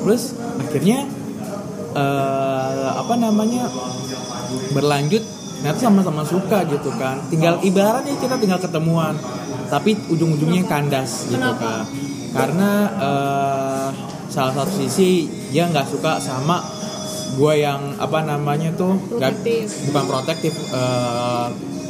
Terus 0.07 0.33
akhirnya 0.63 1.03
eh 1.93 2.87
apa 2.95 3.13
namanya 3.19 3.67
berlanjut. 4.71 5.23
Ternyata 5.59 5.79
sama-sama 5.83 6.23
suka 6.23 6.63
gitu 6.71 6.87
kan. 6.95 7.19
Tinggal 7.27 7.59
ibaratnya 7.67 8.15
kita 8.15 8.39
tinggal 8.39 8.63
ketemuan 8.63 9.11
tapi 9.69 9.93
ujung-ujungnya 10.09 10.65
kandas 10.65 11.29
gitu 11.29 11.37
Kenapa? 11.37 11.83
kan. 11.83 11.83
Karena 12.29 12.71
eh, 12.97 13.87
salah 14.29 14.53
satu 14.53 14.71
sisi 14.79 15.25
dia 15.49 15.65
nggak 15.67 15.89
suka 15.89 16.21
sama 16.21 16.61
gue 17.29 17.53
yang 17.55 17.93
apa 17.95 18.19
namanya 18.21 18.73
tuh 18.73 18.97
Protektif. 19.05 19.69
bukan 19.85 20.03
protektif 20.05 20.53
eh, 20.71 21.47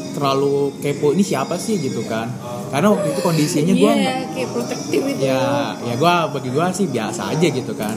terlalu 0.09 0.73
kepo 0.81 1.13
ini 1.13 1.21
siapa 1.21 1.55
sih? 1.55 1.77
gitu 1.77 2.03
kan. 2.03 2.27
Karena 2.69 2.91
waktu 2.91 3.07
itu 3.13 3.21
kondisinya 3.21 3.73
gue 3.73 3.93
iya 3.93 4.13
kayak 4.27 4.49
protektif 4.51 5.01
itu. 5.05 5.21
Ya 5.23 5.73
ya 5.79 5.93
gue 5.95 6.13
bagi 6.33 6.49
gue 6.49 6.65
sih 6.73 6.87
biasa 6.87 7.21
aja 7.31 7.47
gitu 7.47 7.73
kan. 7.73 7.95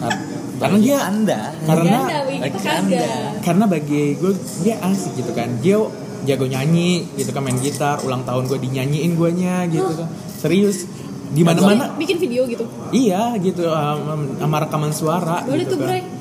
Kar- 0.00 0.22
karena 0.54 0.78
dia 0.78 0.98
anda. 1.02 1.40
karena 1.66 1.98
Bagi. 2.38 2.58
Anda. 2.62 3.08
karena 3.42 3.64
bagi 3.66 4.02
gue 4.16 4.32
dia 4.62 4.78
asik 4.80 5.18
gitu 5.18 5.34
kan. 5.34 5.58
Dia 5.60 5.82
jago 6.24 6.46
nyanyi 6.48 7.04
gitu 7.18 7.30
kan 7.30 7.44
main 7.44 7.58
gitar 7.60 8.00
ulang 8.00 8.24
tahun 8.24 8.48
gue 8.48 8.58
dinyanyiin 8.62 9.12
guanya 9.14 9.66
gitu 9.68 9.92
kan. 9.92 10.08
Serius. 10.40 10.86
Di 11.34 11.42
mana 11.42 11.58
mana 11.58 11.84
bikin 11.98 12.16
video 12.16 12.46
gitu? 12.46 12.62
Iya 12.88 13.34
gitu 13.42 13.66
um, 13.66 14.38
sama 14.38 14.62
rekaman 14.62 14.94
suara 14.94 15.42
boleh 15.42 15.66
gitu 15.66 15.74
tuh 15.74 15.82
kan. 15.82 16.13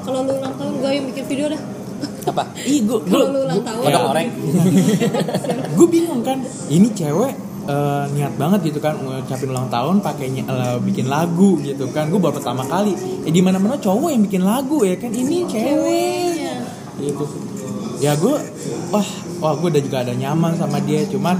Kalau 0.00 0.20
lu 0.24 0.32
ulang 0.36 0.54
tahun 0.56 0.72
gue 0.76 0.90
yang 0.90 1.06
bikin 1.08 1.24
video 1.26 1.46
dah. 1.52 1.62
Apa? 2.20 2.42
Ih, 2.62 2.80
gue 2.84 2.98
Kalau 3.04 3.26
lu 3.28 3.40
ulang 3.44 3.60
tahun. 3.60 3.82
kodok 3.84 4.02
orek. 4.12 4.26
Gue 5.76 5.88
bingung 5.88 6.20
kan 6.20 6.38
ini 6.68 6.88
cewek 6.92 7.32
eh, 7.64 8.04
niat 8.12 8.34
banget 8.36 8.60
gitu 8.68 8.78
kan 8.78 8.92
ngucapin 9.00 9.48
ulang 9.48 9.68
tahun 9.72 10.00
pakainya 10.00 10.44
eh, 10.44 10.76
bikin 10.84 11.08
lagu 11.08 11.56
gitu 11.60 11.88
kan. 11.92 12.12
Gue 12.12 12.20
baru 12.20 12.36
pertama 12.36 12.64
kali. 12.64 12.92
Eh 13.24 13.32
di 13.32 13.40
mana 13.40 13.56
mana 13.56 13.76
cowok 13.76 14.08
yang 14.12 14.22
bikin 14.24 14.42
lagu 14.44 14.84
ya 14.84 14.96
kan 14.96 15.08
ini 15.12 15.44
cewek. 15.44 15.64
Ceweknya. 15.64 16.54
gitu. 17.00 17.24
Ya 18.00 18.12
gue 18.16 18.36
wah 18.92 19.08
wah 19.40 19.52
gue 19.56 19.68
udah 19.72 19.82
juga 19.84 19.98
ada 20.04 20.12
nyaman 20.12 20.56
sama 20.56 20.76
dia. 20.84 21.04
Cuman 21.08 21.36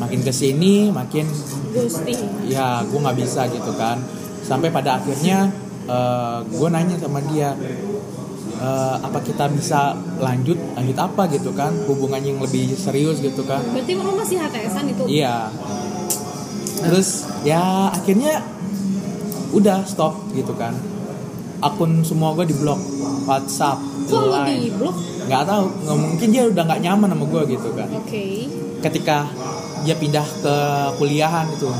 makin 0.00 0.20
ke 0.24 0.32
sini 0.32 0.88
makin 0.88 1.28
ghosting. 1.72 2.20
Ya 2.48 2.80
gue 2.84 2.98
nggak 3.00 3.16
bisa 3.20 3.48
gitu 3.52 3.72
kan. 3.76 4.00
Sampai 4.44 4.72
pada 4.72 4.96
akhirnya 4.96 5.52
eh, 5.84 6.38
gue 6.48 6.68
nanya 6.72 6.96
sama 6.96 7.20
dia 7.28 7.52
eh, 8.62 8.96
apa 9.02 9.18
kita 9.26 9.50
bisa 9.50 9.98
lanjut 10.22 10.54
lanjut 10.78 10.96
apa 10.96 11.22
gitu 11.34 11.50
kan? 11.50 11.74
Hubungan 11.90 12.22
yang 12.22 12.38
lebih 12.38 12.72
serius 12.78 13.18
gitu 13.18 13.42
kan? 13.42 13.60
Berarti 13.74 13.92
lu 13.98 14.14
masih 14.14 14.38
HTSan 14.38 14.86
itu? 14.94 15.04
Iya. 15.10 15.50
Terus 16.82 17.26
ya 17.42 17.90
akhirnya 17.90 18.42
udah 19.52 19.82
stop 19.84 20.30
gitu 20.32 20.54
kan. 20.54 20.72
Akun 21.62 22.02
semua 22.02 22.34
gue 22.34 22.50
diblok 22.50 22.78
WhatsApp 23.22 23.78
kok 24.02 24.18
lu 24.18 24.34
Line. 24.34 24.66
di 24.66 24.70
blok 24.74 24.96
nggak 25.30 25.42
tahu 25.46 25.64
nggak 25.86 25.98
mungkin 25.98 26.28
dia 26.34 26.42
udah 26.50 26.62
nggak 26.66 26.80
nyaman 26.82 27.08
sama 27.14 27.24
gue 27.26 27.42
gitu 27.54 27.68
kan. 27.74 27.88
Oke. 27.94 28.24
Ketika 28.82 29.30
dia 29.86 29.94
pindah 29.98 30.26
ke 30.42 30.56
kuliahan 30.98 31.46
itu 31.54 31.70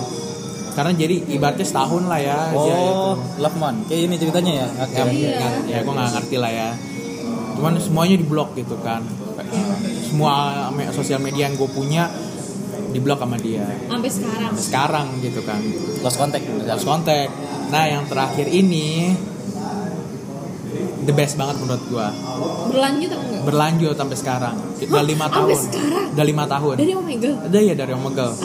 karena 0.73 0.93
jadi 0.93 1.17
ibaratnya 1.31 1.63
setahun 1.63 2.03
lah 2.05 2.17
ya 2.17 2.39
dia 2.51 2.75
itu. 2.75 3.07
Oh, 3.07 3.15
Love 3.39 3.57
Month. 3.57 3.81
Kayak 3.87 4.01
ini 4.03 4.15
ceritanya 4.17 4.53
ya. 4.55 4.67
Oke. 4.79 4.95
ya, 4.95 5.05
Iya. 5.05 5.31
ya, 5.31 5.49
ya 5.67 5.79
gue 5.81 5.93
nggak 5.93 6.11
ngerti 6.13 6.37
lah 6.39 6.53
ya 6.53 6.71
cuman 7.53 7.77
semuanya 7.77 8.17
diblok 8.17 8.49
gitu 8.55 8.75
kan 8.81 9.05
semua 10.03 10.35
me- 10.71 10.89
sosial 10.91 11.21
media 11.21 11.47
yang 11.47 11.55
gue 11.55 11.69
punya 11.69 12.09
diblok 12.91 13.21
sama 13.21 13.37
dia 13.37 13.63
sampai 13.87 14.11
sekarang 14.11 14.53
sekarang 14.57 15.07
gitu 15.21 15.41
kan 15.43 15.61
Lost 16.01 16.17
contact. 16.17 16.43
lost 16.65 16.83
contact 16.83 17.31
nah 17.69 17.85
yang 17.85 18.03
terakhir 18.05 18.47
ini 18.47 19.15
the 21.03 21.13
best 21.13 21.35
banget 21.37 21.59
menurut 21.59 21.85
gue 21.85 22.07
berlanjut 22.69 23.11
apa 23.11 23.23
enggak 23.23 23.43
berlanjut 23.45 23.95
sampai 23.95 24.17
sekarang 24.17 24.57
udah 24.83 25.05
lima 25.05 25.27
Sampai 25.27 25.37
tahun 25.37 25.61
sekarang? 25.63 26.07
udah 26.09 26.25
lima 26.25 26.45
tahun 26.47 26.75
dari 26.77 26.93
oh 26.93 27.03
my 27.03 27.17
god 27.17 27.37
ada 27.45 27.59
ya 27.61 27.75
dari 27.75 27.93
Omegle 27.93 28.33
Ah, 28.33 28.37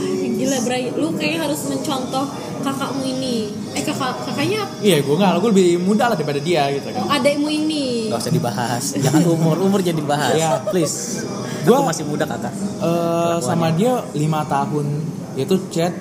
gila 0.47 0.57
Bray. 0.63 0.83
Lu 0.91 1.12
kayaknya 1.12 1.39
harus 1.43 1.62
mencontoh 1.67 2.25
kakakmu 2.57 3.03
ini. 3.03 3.51
Eh 3.71 3.83
kakak 3.83 4.23
kakaknya 4.23 4.63
iya 4.79 4.97
gue 4.97 5.12
nggak 5.12 5.31
gue 5.38 5.49
lebih 5.51 5.69
muda 5.79 6.07
lah 6.07 6.15
daripada 6.15 6.39
dia 6.39 6.71
gitu 6.71 6.88
kan. 6.88 7.03
Oh, 7.03 7.12
adekmu 7.12 7.47
ini. 7.47 8.07
Gak 8.07 8.19
usah 8.19 8.33
dibahas. 8.33 8.83
Jangan 8.97 9.23
umur, 9.27 9.60
umur 9.60 9.79
jadi 9.79 9.93
dibahas. 9.93 10.33
Iya. 10.33 10.63
Please. 10.67 11.27
Gua- 11.63 11.83
Aku 11.83 11.91
masih 11.91 12.07
muda 12.07 12.23
kakak. 12.23 12.55
Eh, 12.55 13.38
sama 13.41 13.67
dia 13.69 13.99
lima 14.13 14.47
tahun. 14.47 14.88
Itu 15.36 15.67
chat 15.67 15.91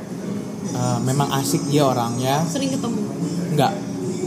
eh, 0.69 0.99
memang 1.03 1.29
asik 1.35 1.67
dia 1.67 1.85
orangnya. 1.85 2.47
Sering 2.47 2.71
ketemu? 2.71 3.01
Nggak. 3.53 3.73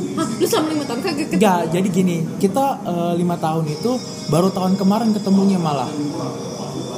Hah, 0.10 0.28
lu 0.36 0.46
selama 0.46 0.68
lima 0.70 0.84
tahun 0.84 1.00
kagak 1.00 1.16
ketemu? 1.26 1.40
Nggak 1.40 1.60
jadi 1.72 1.88
gini. 1.90 2.18
Kita 2.38 2.66
eh, 2.84 3.14
lima 3.16 3.36
tahun 3.36 3.66
itu 3.66 3.92
baru 4.28 4.52
tahun 4.52 4.76
kemarin 4.76 5.10
ketemunya 5.12 5.58
malah. 5.58 5.88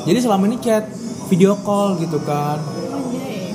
Jadi 0.02 0.18
selama 0.20 0.50
ini 0.50 0.58
chat 0.58 0.90
video 1.30 1.54
call 1.62 1.96
gitu 1.96 2.18
kan. 2.22 2.58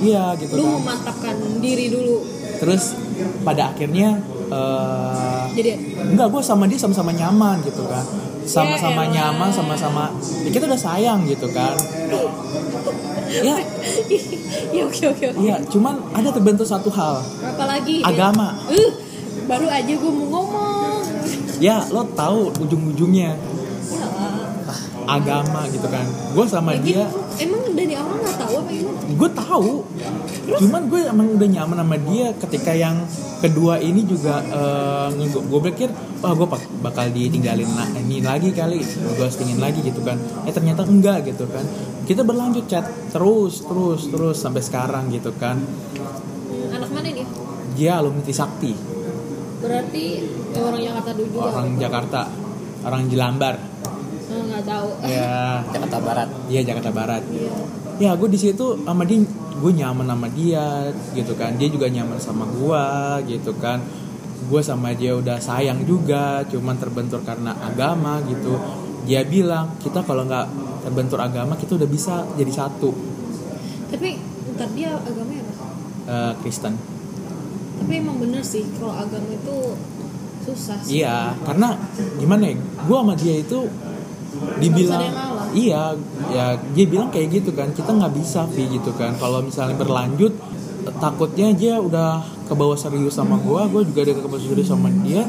Iya 0.01 0.33
gitu 0.37 0.51
lu 0.57 0.63
kan. 0.63 0.73
memantapkan 0.81 1.35
diri 1.59 1.89
dulu. 1.89 2.17
Terus 2.57 2.97
pada 3.41 3.73
akhirnya 3.73 4.17
eh, 4.49 5.43
jadi 5.53 5.71
enggak 6.13 6.27
gue 6.31 6.41
sama 6.41 6.65
dia 6.69 6.79
sama-sama 6.79 7.11
nyaman 7.13 7.61
gitu 7.65 7.83
kan. 7.85 8.05
Sama-sama 8.47 9.03
Ya 9.03 9.07
elah. 9.11 9.15
nyaman 9.35 9.49
sama-sama 9.51 10.03
ya 10.47 10.49
kita 10.49 10.65
udah 10.69 10.79
sayang 10.79 11.27
gitu 11.27 11.47
kan. 11.51 11.75
Ya 13.27 13.55
ya 14.75 14.81
oke 14.87 15.03
oke 15.11 15.25
oke. 15.35 15.39
Iya, 15.43 15.59
cuman 15.67 15.99
ada 16.15 16.29
terbentuk 16.31 16.63
satu 16.63 16.87
hal. 16.95 17.19
apa 17.43 17.63
lagi 17.67 17.99
Agama. 18.01 18.55
uh, 18.71 18.91
baru 19.45 19.67
aja 19.67 19.93
gue 19.93 20.11
mau 20.11 20.27
ngomong. 20.31 21.03
Ya, 21.57 21.81
lo 21.89 22.05
tahu 22.13 22.53
ujung-ujungnya. 22.61 23.33
Ya 23.35 24.07
agama 25.07 25.63
gitu 25.71 25.87
kan. 25.87 26.03
Gue 26.35 26.45
sama 26.45 26.75
Lagi, 26.75 26.93
dia, 26.93 27.07
emang 27.39 27.63
dari 27.71 27.95
awal 27.95 28.19
nggak 28.19 28.35
tahu 28.35 28.46
gimana 28.46 28.46
gue 28.85 29.29
tahu. 29.31 29.85
Cuman 30.47 30.81
gue 30.87 31.01
emang 31.07 31.27
udah 31.35 31.47
nyaman 31.47 31.77
sama 31.83 31.97
dia 31.99 32.31
ketika 32.37 32.71
yang 32.71 33.03
kedua 33.43 33.77
ini 33.83 34.01
juga 34.07 34.41
gue 35.27 35.61
pikir, 35.71 35.89
wah 36.23 36.33
gue 36.33 36.47
bakal 36.81 37.11
ditinggalin 37.11 37.67
ini 38.05 38.23
lagi 38.23 38.55
kali, 38.55 38.81
gue 38.87 39.27
stingin 39.29 39.59
lagi 39.59 39.83
gitu 39.83 40.01
kan. 40.01 40.17
Eh 40.47 40.53
ternyata 40.55 40.87
enggak 40.87 41.27
gitu 41.27 41.45
kan. 41.51 41.63
Kita 42.07 42.23
berlanjut 42.23 42.71
chat 42.71 42.87
terus, 43.11 43.67
terus, 43.67 44.07
terus 44.07 44.37
sampai 44.39 44.63
sekarang 44.63 45.11
gitu 45.11 45.35
kan. 45.35 45.59
anak 46.71 46.89
mana 46.93 47.09
dia 47.11 47.27
Dia 47.77 47.91
alumni 48.01 48.25
Trisakti, 48.25 48.73
berarti 49.61 50.05
ya 50.55 50.61
orang 50.65 50.81
Jakarta 50.81 51.09
dulu 51.13 51.29
juga 51.29 51.49
orang 51.53 51.67
Jakarta, 51.77 52.21
orang 52.81 53.01
Jelambar. 53.05 53.55
Oh, 54.27 54.43
nggak 54.43 54.63
tahu 54.65 54.89
Ya, 55.07 55.61
Jakarta 55.71 55.97
Barat. 56.01 56.29
Iya 56.49 56.61
Jakarta 56.65 56.89
Barat. 56.89 57.23
Iya. 57.29 57.53
Ya 57.97 58.13
gue 58.13 58.29
di 58.29 58.37
situ 58.37 58.77
sama 58.79 59.01
dia, 59.03 59.25
gue 59.57 59.71
nyaman 59.73 60.05
sama 60.05 60.27
dia 60.29 60.65
gitu 61.11 61.33
kan. 61.33 61.55
Dia 61.55 61.67
juga 61.67 61.87
nyaman 61.87 62.17
sama 62.17 62.45
gue 62.45 62.85
gitu 63.27 63.51
kan. 63.57 63.81
Gue 64.47 64.61
sama 64.61 64.93
dia 64.93 65.11
udah 65.11 65.37
sayang 65.37 65.81
juga, 65.83 66.45
cuman 66.45 66.77
terbentur 66.77 67.19
karena 67.21 67.57
agama 67.57 68.21
gitu. 68.23 68.53
Dia 69.03 69.23
bilang 69.23 69.75
kita 69.77 70.03
kalau 70.03 70.23
nggak 70.23 70.45
terbentur 70.79 71.19
agama 71.19 71.55
kita 71.55 71.75
udah 71.75 71.83
bisa 71.85 72.23
jadi 72.35 72.47
satu 72.49 72.95
tapi 73.87 74.15
ntar 74.55 74.71
dia 74.71 74.95
agamanya 74.95 75.43
apa 75.43 75.67
Eh, 76.07 76.33
Kristen. 76.39 76.79
tapi 77.77 77.99
emang 77.99 78.15
bener 78.15 78.39
sih 78.39 78.63
kalau 78.75 78.95
agama 78.95 79.27
itu 79.27 79.55
susah 80.43 80.79
sih 80.79 81.03
Iya, 81.03 81.35
karena 81.43 81.75
gimana 82.15 82.47
ya? 82.47 82.55
Gue 82.83 82.97
sama 82.99 83.13
dia 83.15 83.35
itu 83.37 83.67
dibilang 84.59 85.11
Iya, 85.53 85.95
ya 86.31 86.45
dia 86.75 86.85
bilang 86.87 87.09
kayak 87.11 87.27
gitu 87.43 87.51
kan. 87.55 87.71
Kita 87.71 87.91
nggak 87.93 88.13
bisa 88.15 88.47
Vi 88.51 88.67
gitu 88.71 88.91
kan. 88.95 89.15
Kalau 89.19 89.43
misalnya 89.43 89.75
berlanjut 89.79 90.33
takutnya 90.97 91.51
dia 91.51 91.75
udah 91.77 92.23
ke 92.47 92.53
bawah 92.55 92.79
serius 92.79 93.19
sama 93.19 93.35
gue, 93.43 93.61
gue 93.71 93.81
juga 93.91 93.99
ada 94.07 94.13
ke 94.15 94.27
bawah 94.27 94.41
serius 94.41 94.71
sama 94.71 94.87
dia. 95.03 95.23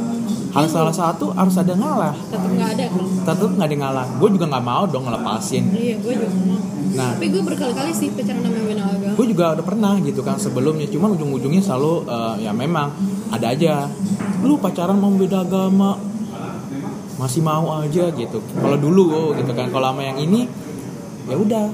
Harus 0.48 0.70
salah 0.72 0.94
satu 0.94 1.34
harus 1.36 1.54
ada 1.60 1.76
ngalah. 1.76 2.16
tetap 2.16 2.48
nggak 2.48 2.70
ada 2.72 2.84
kan 2.88 3.04
Tetap 3.26 3.48
nggak 3.52 3.68
ada 3.68 3.76
ngalah. 3.76 4.06
Gue 4.16 4.28
juga 4.32 4.46
nggak 4.48 4.64
mau 4.64 4.82
dong 4.88 5.04
ngelepasin. 5.04 5.64
iya 5.76 5.94
gue 6.00 6.12
juga 6.14 6.30
mau 6.34 6.58
Nah, 6.88 7.14
tapi 7.14 7.28
gue 7.28 7.42
berkali-kali 7.44 7.92
sih 7.92 8.08
pacaran 8.10 8.42
sama 8.42 8.58
agama 8.64 9.14
gue 9.14 9.26
juga 9.28 9.44
udah 9.54 9.66
pernah 9.66 9.94
gitu 10.02 10.20
kan 10.24 10.34
sebelumnya 10.40 10.88
cuman 10.90 11.14
ujung-ujungnya 11.14 11.62
selalu 11.62 12.08
eh, 12.08 12.34
ya 12.48 12.52
memang 12.56 12.88
ada 13.30 13.46
aja 13.52 13.86
lu 14.42 14.56
pacaran 14.58 14.96
mau 14.96 15.12
beda 15.12 15.44
agama 15.44 15.94
masih 17.18 17.42
mau 17.42 17.82
aja 17.82 18.08
gitu. 18.14 18.38
Kalau 18.38 18.78
dulu 18.78 19.04
oh, 19.10 19.30
gitu 19.34 19.50
kan. 19.52 19.68
Kalau 19.68 19.92
sama 19.92 20.02
yang 20.06 20.18
ini 20.22 20.46
ya 21.26 21.36
udah. 21.36 21.66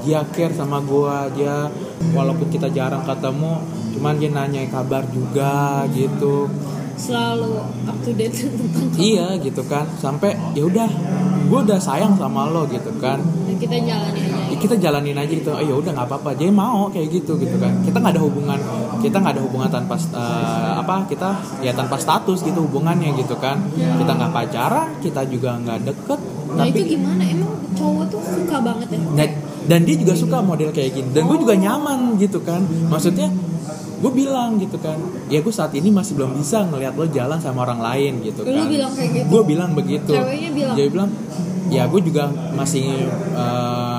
Dia 0.00 0.24
care 0.32 0.54
sama 0.56 0.80
gua 0.80 1.28
dia 1.36 1.68
walaupun 2.16 2.48
kita 2.48 2.72
jarang 2.72 3.04
ketemu 3.04 3.60
cuman 3.92 4.16
dia 4.16 4.30
nanya 4.32 4.64
kabar 4.72 5.04
juga 5.12 5.84
gitu. 5.92 6.48
Selalu 6.96 7.60
up 7.84 7.98
to 8.00 8.16
date 8.16 8.32
tentang 8.40 8.88
kamu. 8.88 8.96
iya 8.96 9.36
gitu 9.36 9.60
kan. 9.68 9.84
Sampai 10.00 10.38
ya 10.56 10.64
udah 10.64 10.88
gue 11.44 11.60
udah 11.68 11.76
sayang 11.76 12.16
sama 12.16 12.48
lo 12.48 12.64
gitu 12.70 12.96
kan. 12.96 13.20
Dan 13.20 13.56
kita 13.60 13.76
jalani 13.76 14.22
aja 14.24 14.33
Ya, 14.33 14.33
kita 14.64 14.74
jalanin 14.80 15.16
aja 15.20 15.28
gitu. 15.28 15.52
Oh 15.52 15.60
ya 15.60 15.74
udah 15.76 15.92
nggak 15.92 16.08
apa-apa. 16.08 16.30
Dia 16.34 16.48
mau 16.48 16.88
kayak 16.88 17.08
gitu 17.12 17.36
gitu 17.36 17.56
kan. 17.60 17.72
Kita 17.84 17.96
nggak 18.00 18.12
ada 18.16 18.22
hubungan 18.24 18.58
kita 19.04 19.20
nggak 19.20 19.34
ada 19.36 19.42
hubungan 19.44 19.68
tanpa 19.68 19.94
eh, 20.00 20.72
apa 20.80 21.04
kita 21.04 21.28
ya 21.60 21.76
tanpa 21.76 22.00
status 22.00 22.40
gitu 22.40 22.64
hubungannya 22.64 23.12
gitu 23.20 23.36
kan. 23.36 23.60
Kita 23.76 24.12
nggak 24.16 24.32
pacaran 24.32 24.88
kita 25.04 25.28
juga 25.28 25.60
nggak 25.60 25.78
deket 25.84 26.20
nah 26.54 26.64
itu 26.70 26.86
tapi 26.86 26.90
gimana? 26.94 27.22
Emang 27.26 27.50
cowok 27.74 28.04
tuh 28.14 28.22
suka 28.22 28.56
banget 28.62 28.88
ya? 28.94 28.98
Dan, 29.18 29.28
dan 29.66 29.80
dia 29.82 29.96
juga 29.98 30.14
suka 30.14 30.38
model 30.38 30.70
kayak 30.70 30.90
gini. 30.94 31.08
Dan 31.10 31.26
gue 31.26 31.38
juga 31.42 31.54
nyaman 31.58 32.14
gitu 32.16 32.38
kan. 32.46 32.62
Maksudnya 32.88 33.26
gue 34.04 34.12
bilang 34.12 34.60
gitu 34.60 34.76
kan 34.76 35.00
ya 35.32 35.40
gue 35.40 35.48
saat 35.48 35.72
ini 35.72 35.88
masih 35.88 36.12
belum 36.12 36.36
bisa 36.36 36.60
ngelihat 36.68 36.92
lo 36.92 37.08
jalan 37.08 37.40
sama 37.40 37.64
orang 37.64 37.80
lain 37.80 38.12
gitu 38.20 38.44
Lu 38.44 38.52
kan. 38.52 38.68
bilang 38.68 38.92
kayak 38.92 39.10
gitu? 39.16 39.26
gue 39.32 39.42
bilang 39.48 39.70
begitu. 39.72 40.12
Ceweknya 40.12 40.50
bilang? 40.52 40.76
dia 40.76 40.86
bilang 40.92 41.10
ya 41.72 41.82
gue 41.88 42.00
juga 42.04 42.28
masih 42.52 43.08
eh, 43.32 43.93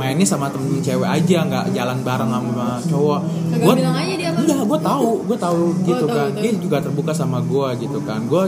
mainnya 0.00 0.24
sama 0.24 0.48
temen 0.48 0.80
cewek 0.80 1.04
aja 1.04 1.38
nggak 1.44 1.64
jalan 1.76 1.98
bareng 2.00 2.30
sama 2.32 2.66
cowok. 2.88 3.20
Gua- 3.60 3.76
bilang 3.76 3.96
aja 4.00 4.14
dia 4.16 4.28
apa? 4.32 4.40
enggak 4.40 4.62
gue 4.64 4.78
tahu 4.80 5.10
gue 5.28 5.38
tahu 5.38 5.60
gitu 5.84 6.04
tahu, 6.08 6.16
kan. 6.16 6.28
tahu. 6.32 6.40
dia 6.40 6.52
juga 6.56 6.76
terbuka 6.80 7.12
sama 7.12 7.38
gue 7.44 7.68
gitu 7.84 7.98
kan. 8.00 8.20
Gue 8.24 8.44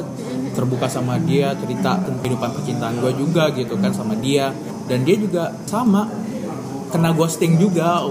terbuka 0.57 0.87
sama 0.89 1.21
dia 1.21 1.53
cerita 1.55 2.01
tentang 2.01 2.17
kehidupan 2.25 2.49
percintaan 2.57 2.95
gue 2.97 3.13
juga 3.21 3.45
gitu 3.53 3.75
kan 3.77 3.93
sama 3.93 4.17
dia. 4.17 4.49
Dan 4.89 5.05
dia 5.05 5.21
juga 5.21 5.53
sama. 5.69 6.09
Kena 6.89 7.13
ghosting 7.13 7.61
juga. 7.61 8.09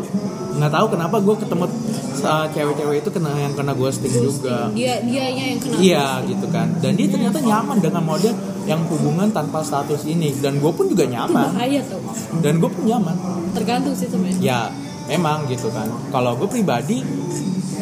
Nggak 0.52 0.72
tahu 0.72 0.86
kenapa 0.94 1.16
gue 1.18 1.36
ketemu 1.38 1.66
sa- 2.14 2.46
cewek-cewek 2.50 3.02
itu 3.02 3.10
kena 3.10 3.34
yang 3.36 3.54
kena 3.54 3.74
ghosting 3.74 4.14
juga. 4.14 4.70
Dia 4.74 5.02
dianya 5.02 5.44
yang 5.58 5.60
kena 5.62 5.76
iya 5.82 6.06
gitu 6.30 6.46
kan. 6.54 6.78
Dan 6.78 6.94
dia 6.94 7.10
ternyata 7.10 7.42
nyaman 7.42 7.78
dengan 7.82 8.06
model 8.06 8.34
yang 8.66 8.82
hubungan 8.88 9.30
tanpa 9.34 9.66
status 9.66 10.06
ini. 10.06 10.34
Dan 10.38 10.62
gue 10.62 10.72
pun 10.74 10.86
juga 10.90 11.06
itu 11.06 11.14
nyaman 11.18 11.52
bahaya 11.54 11.82
tuh. 11.86 12.02
Dan 12.42 12.62
gue 12.62 12.70
pun 12.70 12.84
nyaman. 12.86 13.16
Tergantung 13.54 13.96
sih 13.98 14.08
sebenarnya 14.08 14.42
ya. 14.42 14.62
Memang 15.10 15.50
gitu 15.50 15.68
kan. 15.74 15.90
Kalau 16.14 16.38
gue 16.38 16.48
pribadi 16.48 17.04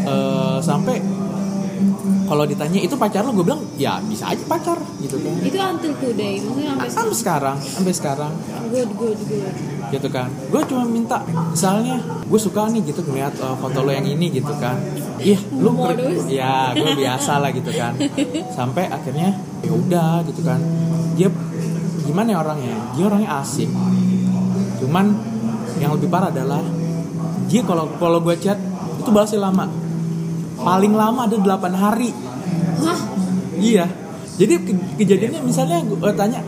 eh, 0.04 0.58
sampai 0.64 0.98
kalau 2.30 2.46
ditanya 2.46 2.78
itu 2.78 2.94
pacar 2.94 3.26
lo 3.26 3.34
gue 3.34 3.42
bilang 3.42 3.66
ya 3.74 3.98
bisa 4.06 4.30
aja 4.30 4.44
pacar 4.46 4.78
gitu 5.02 5.18
kan. 5.20 5.34
Itu 5.42 5.58
until 5.58 5.94
today. 5.98 6.38
Maksudnya 6.42 6.70
sampai 6.78 6.90
sampai 6.90 7.16
sekarang 7.18 7.58
sampai 7.58 7.94
sekarang. 7.94 8.32
Good 8.70 8.92
good 8.98 9.20
good 9.26 9.79
gitu 9.90 10.08
kan. 10.08 10.30
Gue 10.48 10.62
cuma 10.66 10.84
minta 10.84 11.22
misalnya 11.26 11.98
gue 12.24 12.40
suka 12.40 12.70
nih 12.70 12.82
gitu 12.84 13.02
ngeliat 13.02 13.34
eh, 13.36 13.56
foto 13.56 13.80
lo 13.82 13.90
yang 13.90 14.06
ini 14.06 14.30
gitu 14.30 14.54
kan. 14.58 14.78
Iya 15.20 15.38
lu 15.54 15.76
ker- 15.76 16.00
ya 16.26 16.72
gue 16.72 16.92
biasa 16.96 17.32
lah 17.38 17.50
gitu 17.52 17.72
kan. 17.72 17.94
Sampai 18.58 18.88
akhirnya 18.88 19.34
ya 19.62 19.72
udah 19.72 20.24
gitu 20.24 20.42
kan. 20.42 20.60
Dia 21.14 21.28
gimana 22.04 22.28
ya 22.32 22.38
orangnya? 22.40 22.76
Dia 22.94 23.04
orangnya 23.06 23.30
asik. 23.40 23.70
Cuman 24.80 25.06
yang 25.78 25.96
lebih 25.96 26.08
parah 26.08 26.30
adalah 26.30 26.64
dia 27.48 27.62
kalau 27.64 27.90
kalau 27.98 28.20
gue 28.20 28.36
chat 28.38 28.58
itu 29.00 29.10
balasnya 29.10 29.42
lama. 29.42 29.68
Paling 30.60 30.92
lama 30.92 31.24
ada 31.24 31.36
8 31.36 31.46
hari. 31.74 32.12
Hah? 32.84 33.00
Iya. 33.56 33.88
Jadi 34.40 34.54
ke- 34.60 34.96
kejadiannya 34.96 35.42
misalnya 35.44 35.84
gue 35.84 36.12
tanya 36.16 36.40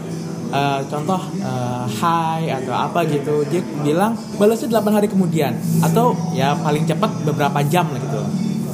eh, 0.51 0.79
contoh 0.91 1.21
eh, 1.39 1.83
hai 2.03 2.51
atau 2.51 2.73
apa 2.75 3.07
gitu, 3.07 3.47
dia 3.47 3.63
bilang 3.81 4.13
balasnya 4.35 4.67
8 4.67 4.97
hari 4.97 5.07
kemudian 5.07 5.55
atau 5.81 6.13
ya 6.35 6.53
paling 6.59 6.83
cepat 6.85 7.11
beberapa 7.25 7.59
jam 7.65 7.87
lah 7.89 7.99
gitu. 7.99 8.21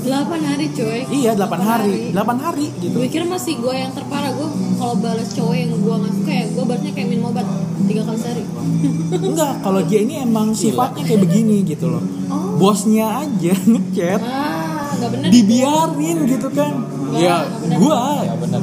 8 0.08 0.40
hari 0.40 0.66
coy. 0.72 1.00
Iya 1.12 1.36
8 1.36 1.60
hari. 1.60 2.16
8 2.16 2.40
hari 2.40 2.72
gitu. 2.80 2.96
Gue 2.96 3.12
kira 3.12 3.28
masih 3.28 3.60
gue 3.60 3.76
yang 3.76 3.92
terparah. 3.92 4.32
Gue 4.32 4.48
kalau 4.80 4.96
balas 5.04 5.30
cowok 5.36 5.56
yang 5.56 5.72
gue 5.76 5.96
nggak 6.00 6.13
suka 6.16 6.32
ya 6.32 6.46
gue 6.48 6.63
balasnya 6.63 6.92
kayak 6.96 7.08
minum 7.12 7.26
obat 7.30 7.48
tiga 7.88 8.02
kali 8.08 8.18
sehari. 8.20 8.44
Enggak 9.28 9.54
kalau 9.62 9.82
dia 9.84 10.00
ini 10.08 10.24
emang 10.24 10.56
sifatnya 10.56 11.04
kayak 11.04 11.22
begini 11.28 11.68
gitu 11.68 11.92
loh. 11.92 12.04
Oh. 12.32 12.56
bosnya 12.58 13.28
aja 13.28 13.54
ngechat. 13.54 14.22
Ah 14.24 14.68
nggak 14.98 15.10
bener 15.13 15.30
dibiarin 15.30 16.18
gitu 16.26 16.48
kan. 16.56 16.74
Ya 17.20 17.46
gua. 17.78 18.24
Ya 18.24 18.36
benar 18.40 18.62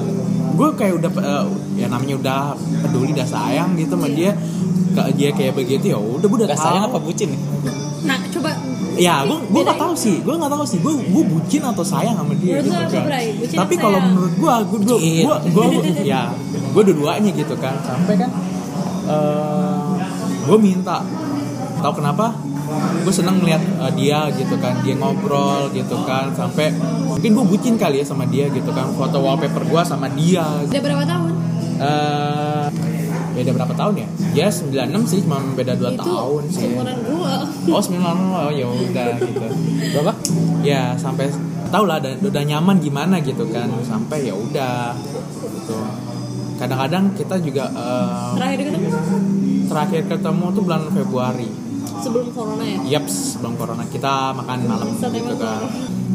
gue 0.54 0.68
kayak 0.74 0.94
udah 0.96 1.10
eh, 1.16 1.44
ya 1.76 1.86
namanya 1.86 2.14
udah 2.16 2.40
peduli 2.80 3.10
udah 3.12 3.26
sayang 3.26 3.74
gitu 3.74 3.92
sama 3.92 4.08
dia. 4.08 4.32
Ke- 4.90 5.10
dia 5.12 5.30
kayak 5.30 5.54
begitu 5.54 5.90
ya 5.90 5.98
udah 5.98 6.22
gue 6.22 6.38
udah 6.38 6.48
Gak 6.48 6.56
tahu. 6.56 6.66
sayang 6.70 6.84
apa 6.86 6.98
bucin 6.98 7.28
nih? 7.28 7.40
Nah 8.04 8.18
coba 8.28 8.50
ya 8.94 9.26
gue 9.26 9.38
gue 9.44 9.60
nggak 9.60 9.74
tahu 9.76 9.94
sih 9.94 10.16
gue 10.18 10.34
nggak 10.34 10.52
tahu 10.52 10.64
sih. 10.64 10.78
Gue 10.78 10.94
gue 10.96 11.24
bucin 11.26 11.62
atau 11.62 11.82
sayang 11.82 12.14
sama 12.14 12.30
dia 12.34 12.62
Menurut 12.62 12.86
gitu 12.86 12.94
kan? 12.94 13.04
Bucin 13.34 13.56
tapi 13.58 13.74
kalau 13.74 13.98
menurut 13.98 14.32
gue 14.32 14.54
gue 14.64 14.78
gue 14.80 15.34
gue 15.50 15.64
gue 15.66 15.82
ya 16.06 16.30
gue 16.46 16.82
dua-duanya 16.84 17.30
gitu 17.30 17.54
kan. 17.58 17.74
Sampai 17.80 18.14
kan 18.14 18.30
gue 20.44 20.58
minta 20.58 21.00
tahu 21.76 21.92
kenapa 21.94 22.32
gue 23.04 23.14
seneng 23.14 23.40
ngeliat 23.42 23.62
eh, 23.62 23.92
dia 23.98 24.28
gitu 24.34 24.54
kan 24.58 24.74
dia 24.82 24.94
ngobrol 24.96 25.70
gitu 25.72 25.96
kan 26.06 26.32
sampai 26.34 26.72
mungkin 27.04 27.30
gue 27.36 27.44
bucin 27.46 27.74
kali 27.76 28.00
ya 28.00 28.06
sama 28.06 28.24
dia 28.26 28.48
gitu 28.50 28.70
kan 28.72 28.90
foto 28.94 29.20
wallpaper 29.20 29.62
gue 29.64 29.82
sama 29.84 30.08
dia 30.12 30.44
udah 30.64 30.80
berapa 30.82 31.04
tahun 31.04 31.32
eh 31.80 32.94
beda 33.34 33.50
berapa 33.50 33.74
tahun 33.74 33.94
ya? 33.98 34.08
Ya 34.30 34.48
96 34.48 35.10
sih, 35.10 35.18
cuma 35.26 35.42
beda 35.58 35.74
2 35.74 35.98
itu 35.98 36.06
tahun 36.06 36.42
sih. 36.48 36.70
seumuran 36.70 36.98
gue 37.02 37.34
Oh 37.74 37.82
96 37.82 37.98
oh 38.30 38.50
ya 38.54 38.66
udah 38.70 39.08
gitu. 39.18 39.46
berapa 39.98 40.12
Ya 40.62 40.94
sampai 40.94 41.28
tau 41.74 41.84
lah 41.84 41.98
udah, 41.98 42.14
udah 42.22 42.44
nyaman 42.46 42.78
gimana 42.78 43.18
gitu 43.18 43.42
kan 43.50 43.66
sampai 43.82 44.30
ya 44.30 44.34
udah 44.38 44.94
gitu. 45.50 45.76
Kadang-kadang 46.54 47.10
kita 47.18 47.34
juga 47.42 47.66
eh, 47.74 48.30
terakhir 48.38 48.58
ketemu 48.70 48.88
terakhir 49.66 50.02
ketemu 50.06 50.44
tuh 50.54 50.62
bulan 50.62 50.82
Februari. 50.94 51.50
Sebelum 52.04 52.28
corona 52.36 52.64
ya 52.64 52.78
Yaps, 53.00 53.40
sebelum 53.40 53.54
corona 53.56 53.84
kita 53.88 54.36
makan 54.36 54.58
malam 54.68 54.88
gitu 54.92 55.34
kan. 55.40 55.60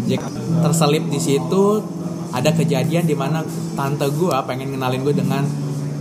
Jadi 0.06 0.18
terselip 0.62 1.04
di 1.10 1.20
situ 1.22 1.64
ada 2.30 2.50
kejadian 2.54 3.10
di 3.10 3.16
mana 3.18 3.42
tante 3.74 4.06
gua 4.14 4.46
pengen 4.46 4.78
kenalin 4.78 5.02
gue 5.02 5.16
dengan 5.18 5.44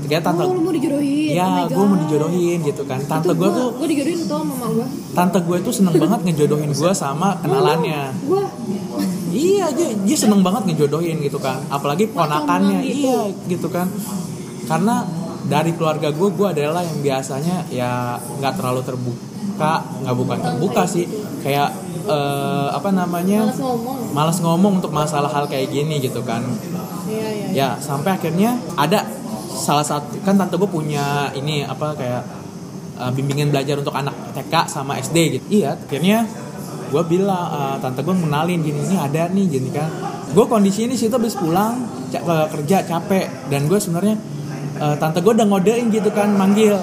kayak 0.09 0.24
tante 0.24 0.40
oh 0.40 0.57
lu 0.57 0.64
mau 0.64 0.72
dijodohin 0.72 1.37
Ya, 1.37 1.68
gue 1.68 1.85
mau 1.85 2.01
dijodohin 2.01 2.64
gitu 2.64 2.83
kan. 2.88 2.96
Tante 3.05 3.37
gue 3.37 3.48
tuh, 3.53 3.77
gue 3.77 3.88
dijodohin 3.92 4.20
tuh 4.24 4.40
sama 4.40 4.66
gue 4.72 4.87
tante 5.12 5.38
gue 5.44 5.57
tuh 5.61 5.72
seneng 5.77 5.94
banget 6.01 6.20
ngejodohin 6.24 6.72
gue 6.72 6.92
sama 6.96 7.37
kenalannya. 7.44 8.03
gue 8.24 8.42
Iya, 9.29 9.68
dia, 9.77 9.92
dia 9.92 10.16
seneng 10.16 10.40
banget 10.40 10.72
ngejodohin 10.72 11.20
gitu 11.20 11.37
kan. 11.37 11.61
Apalagi 11.68 12.09
ponakannya, 12.09 12.81
gitu. 12.81 13.12
iya 13.12 13.20
gitu 13.44 13.68
kan. 13.68 13.85
Karena 14.64 15.05
dari 15.44 15.77
keluarga 15.77 16.09
gue, 16.09 16.29
gue 16.33 16.48
adalah 16.48 16.81
yang 16.81 16.98
biasanya 17.05 17.68
ya 17.68 18.16
nggak 18.16 18.57
terlalu 18.57 18.81
terbuka, 18.88 19.20
nggak 20.07 20.16
bukan 20.16 20.38
terbuka 20.38 20.83
sih, 20.87 21.05
kayak 21.42 21.75
eh, 22.09 22.68
apa 22.71 22.88
namanya, 22.94 23.51
malas 23.51 23.61
ngomong. 23.61 23.99
Malas 24.14 24.38
ngomong 24.40 24.73
untuk 24.81 24.92
masalah 24.94 25.31
hal 25.31 25.44
kayak 25.51 25.68
gini 25.71 26.01
gitu 26.01 26.23
kan. 26.25 26.40
iya 27.09 27.29
iya 27.33 27.47
ya 27.57 27.68
sampai 27.81 28.21
akhirnya 28.21 28.61
ada 28.77 29.01
salah 29.49 29.83
satu 29.83 30.21
kan 30.23 30.37
tante 30.37 30.61
gue 30.61 30.68
punya 30.71 31.33
ini 31.33 31.64
apa 31.64 31.97
kayak 31.97 32.23
uh, 33.01 33.11
bimbingan 33.11 33.49
belajar 33.49 33.81
untuk 33.81 33.97
anak 33.97 34.14
TK 34.37 34.55
sama 34.68 35.01
SD 35.01 35.16
gitu. 35.40 35.44
Iya 35.62 35.75
akhirnya 35.75 36.29
gue 36.88 37.03
bilang 37.05 37.49
uh, 37.49 37.77
tante 37.81 38.05
gue 38.05 38.12
kenalin 38.12 38.61
gini 38.61 38.81
ini 38.87 38.97
ada 38.97 39.27
nih 39.33 39.47
gini 39.49 39.68
kan. 39.73 39.88
Gue 40.37 40.44
kondisi 40.44 40.85
ini 40.85 40.94
situ 40.94 41.16
habis 41.16 41.35
pulang 41.35 41.81
ca- 42.12 42.49
kerja 42.53 42.85
capek. 42.85 43.49
Dan 43.49 43.66
gue 43.66 43.81
sebenarnya 43.81 44.14
uh, 44.79 44.94
tante 45.01 45.25
gue 45.25 45.33
udah 45.33 45.47
ngodein 45.49 45.88
gitu 45.88 46.12
kan 46.12 46.29
manggil. 46.37 46.77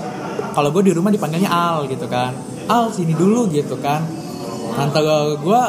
Kalau 0.57 0.69
gue 0.71 0.83
di 0.87 0.93
rumah 0.95 1.13
dipanggilnya 1.13 1.51
Al 1.51 1.85
gitu 1.85 2.09
kan 2.09 2.33
Al 2.67 2.91
sini 2.93 3.13
dulu 3.13 3.49
gitu 3.49 3.77
kan. 3.79 4.03
Tante 4.75 4.99
gue 5.39 5.61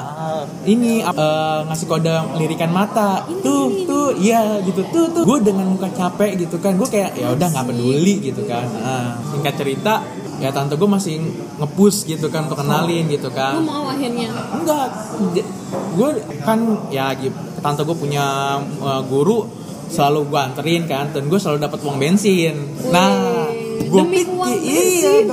ini 0.66 0.98
uh, 0.98 1.62
ngasih 1.70 1.86
kode 1.86 2.14
lirikan 2.42 2.74
mata. 2.74 3.22
Tuh 3.44 3.70
tuh 3.86 4.10
iya 4.18 4.58
gitu. 4.66 4.82
Tuh 4.90 5.06
tuh. 5.14 5.22
Gue 5.22 5.38
dengan 5.46 5.70
muka 5.70 5.86
capek 5.94 6.34
gitu 6.42 6.58
kan. 6.58 6.74
Gue 6.74 6.88
kayak 6.90 7.14
ya 7.14 7.30
udah 7.30 7.46
nggak 7.46 7.66
peduli 7.70 8.18
gitu 8.18 8.42
kan. 8.50 8.66
Nah, 8.66 9.14
singkat 9.30 9.54
cerita 9.54 10.02
ya 10.36 10.52
tante 10.52 10.76
gue 10.76 10.84
masih 10.84 11.16
ngepush 11.56 12.04
gitu 12.04 12.28
kan 12.28 12.44
untuk 12.44 12.60
kenalin 12.60 13.08
gitu 13.08 13.32
lu 13.32 13.36
kan 13.36 13.56
mau 13.64 13.88
akhirnya? 13.88 14.28
Enggak. 14.52 14.88
Gue 15.96 16.10
kan 16.44 16.58
ya 16.92 17.14
gi- 17.16 17.32
tante 17.62 17.86
gue 17.86 17.96
punya 17.96 18.58
uh, 18.82 19.02
guru 19.06 19.46
selalu 19.86 20.34
gue 20.34 20.40
anterin 20.42 20.82
kan 20.90 21.14
dan 21.14 21.30
gue 21.30 21.38
selalu 21.38 21.62
dapat 21.62 21.78
uang 21.86 21.96
bensin. 22.02 22.58
Nah 22.90 23.46
gue 23.86 24.02
pikir 24.10 24.34
iya 24.66 25.24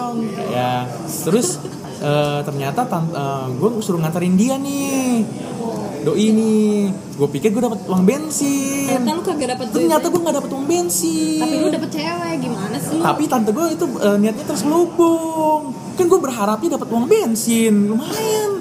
ya 0.53 0.85
terus 1.25 1.57
eh, 1.99 2.39
ternyata 2.45 2.85
gue 3.57 3.69
suruh 3.81 3.99
nganterin 3.99 4.37
dia 4.37 4.55
nih. 4.61 5.25
Doi 6.03 6.35
nih 6.35 6.91
gue 6.91 7.27
pikir 7.31 7.55
gue 7.55 7.63
dapat 7.63 7.79
uang 7.87 8.03
bensin. 8.03 8.91
Ternyata 8.91 9.15
lu 9.15 9.23
kagak 9.23 9.49
dapet 9.55 9.67
duit 9.71 9.77
ternyata 9.87 10.05
gue 10.11 10.19
nggak 10.19 10.35
dapet 10.35 10.51
uang 10.51 10.65
bensin. 10.67 11.39
Tapi 11.39 11.55
lu 11.63 11.67
dapet 11.71 11.89
cewek 11.95 12.35
gimana 12.43 12.77
sih? 12.77 12.99
Tapi 12.99 13.23
tante 13.31 13.49
gue 13.55 13.65
itu 13.71 13.85
eh, 14.03 14.17
niatnya 14.19 14.45
terselubung. 14.51 15.71
Kan 15.95 16.05
gue 16.11 16.19
berharapnya 16.19 16.75
dapat 16.75 16.87
uang 16.91 17.05
bensin 17.07 17.87
lumayan 17.87 18.51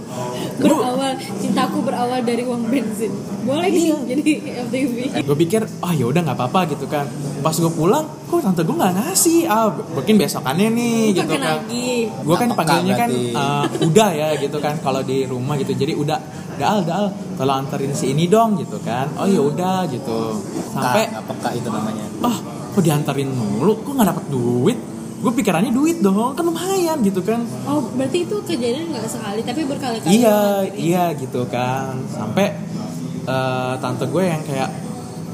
berawal 0.64 1.12
cintaku 1.36 1.78
berawal 1.80 2.20
dari 2.20 2.42
uang 2.42 2.62
bensin. 2.66 3.12
Boleh 3.42 3.66
Iya. 3.66 3.74
nih 3.74 3.90
jadi 4.08 4.22
FTV 4.64 4.94
gue 5.22 5.36
pikir 5.38 5.60
ah 5.80 5.92
ya 5.92 6.04
udah 6.04 6.20
nggak 6.22 6.36
apa-apa 6.36 6.60
gitu 6.70 6.86
kan. 6.86 7.06
Pas 7.40 7.52
gue 7.52 7.68
pulang 7.68 8.06
kok 8.24 8.40
tante 8.40 8.62
gue 8.62 8.72
nggak 8.72 8.94
ngasih? 8.94 9.38
Ah 9.44 9.66
mungkin 9.68 10.14
besokannya 10.16 10.68
nih 10.70 10.98
gitu 11.12 11.26
Pakai 11.28 11.38
kan. 11.38 11.58
gue 12.22 12.36
kan 12.36 12.48
panggilnya 12.52 12.94
kan 12.96 13.10
eh, 13.10 13.64
udah 13.82 14.08
ya 14.10 14.28
gitu 14.36 14.56
kan 14.56 14.74
kalau 14.78 15.02
di 15.02 15.24
rumah 15.24 15.54
gitu. 15.56 15.72
Jadi 15.72 15.92
udah 15.92 16.18
daal 16.54 16.84
daal 16.84 17.06
kalau 17.34 17.52
anterin 17.54 17.90
si 17.92 18.12
ini 18.12 18.26
dong 18.26 18.54
gitu 18.56 18.78
kan. 18.80 19.10
Oh 19.16 19.26
ya 19.26 19.40
udah 19.40 19.86
gitu. 19.86 20.38
Sampai 20.68 21.08
nggak 21.08 21.24
peka 21.26 21.50
itu 21.52 21.68
namanya. 21.68 22.04
Ah 22.22 22.36
kok 22.72 22.80
diantarin 22.80 23.28
mulu? 23.28 23.82
Kok 23.82 23.92
nggak 23.92 24.08
dapet 24.08 24.24
duit 24.28 24.78
gue 25.22 25.32
pikirannya 25.38 25.70
duit 25.70 26.02
dong 26.02 26.34
kan 26.34 26.42
lumayan 26.42 26.98
gitu 27.06 27.22
kan. 27.22 27.46
Oh 27.62 27.86
berarti 27.94 28.26
itu 28.26 28.36
kejadian 28.42 28.90
nggak 28.90 29.06
sekali 29.06 29.40
tapi 29.46 29.62
berkali-kali 29.70 30.10
iya 30.18 30.66
iya 30.74 31.04
gitu 31.14 31.46
kan. 31.46 31.94
Sampai 32.10 32.58
eh, 33.30 33.74
tante 33.78 34.04
gue 34.10 34.22
yang 34.26 34.42
kayak 34.42 34.70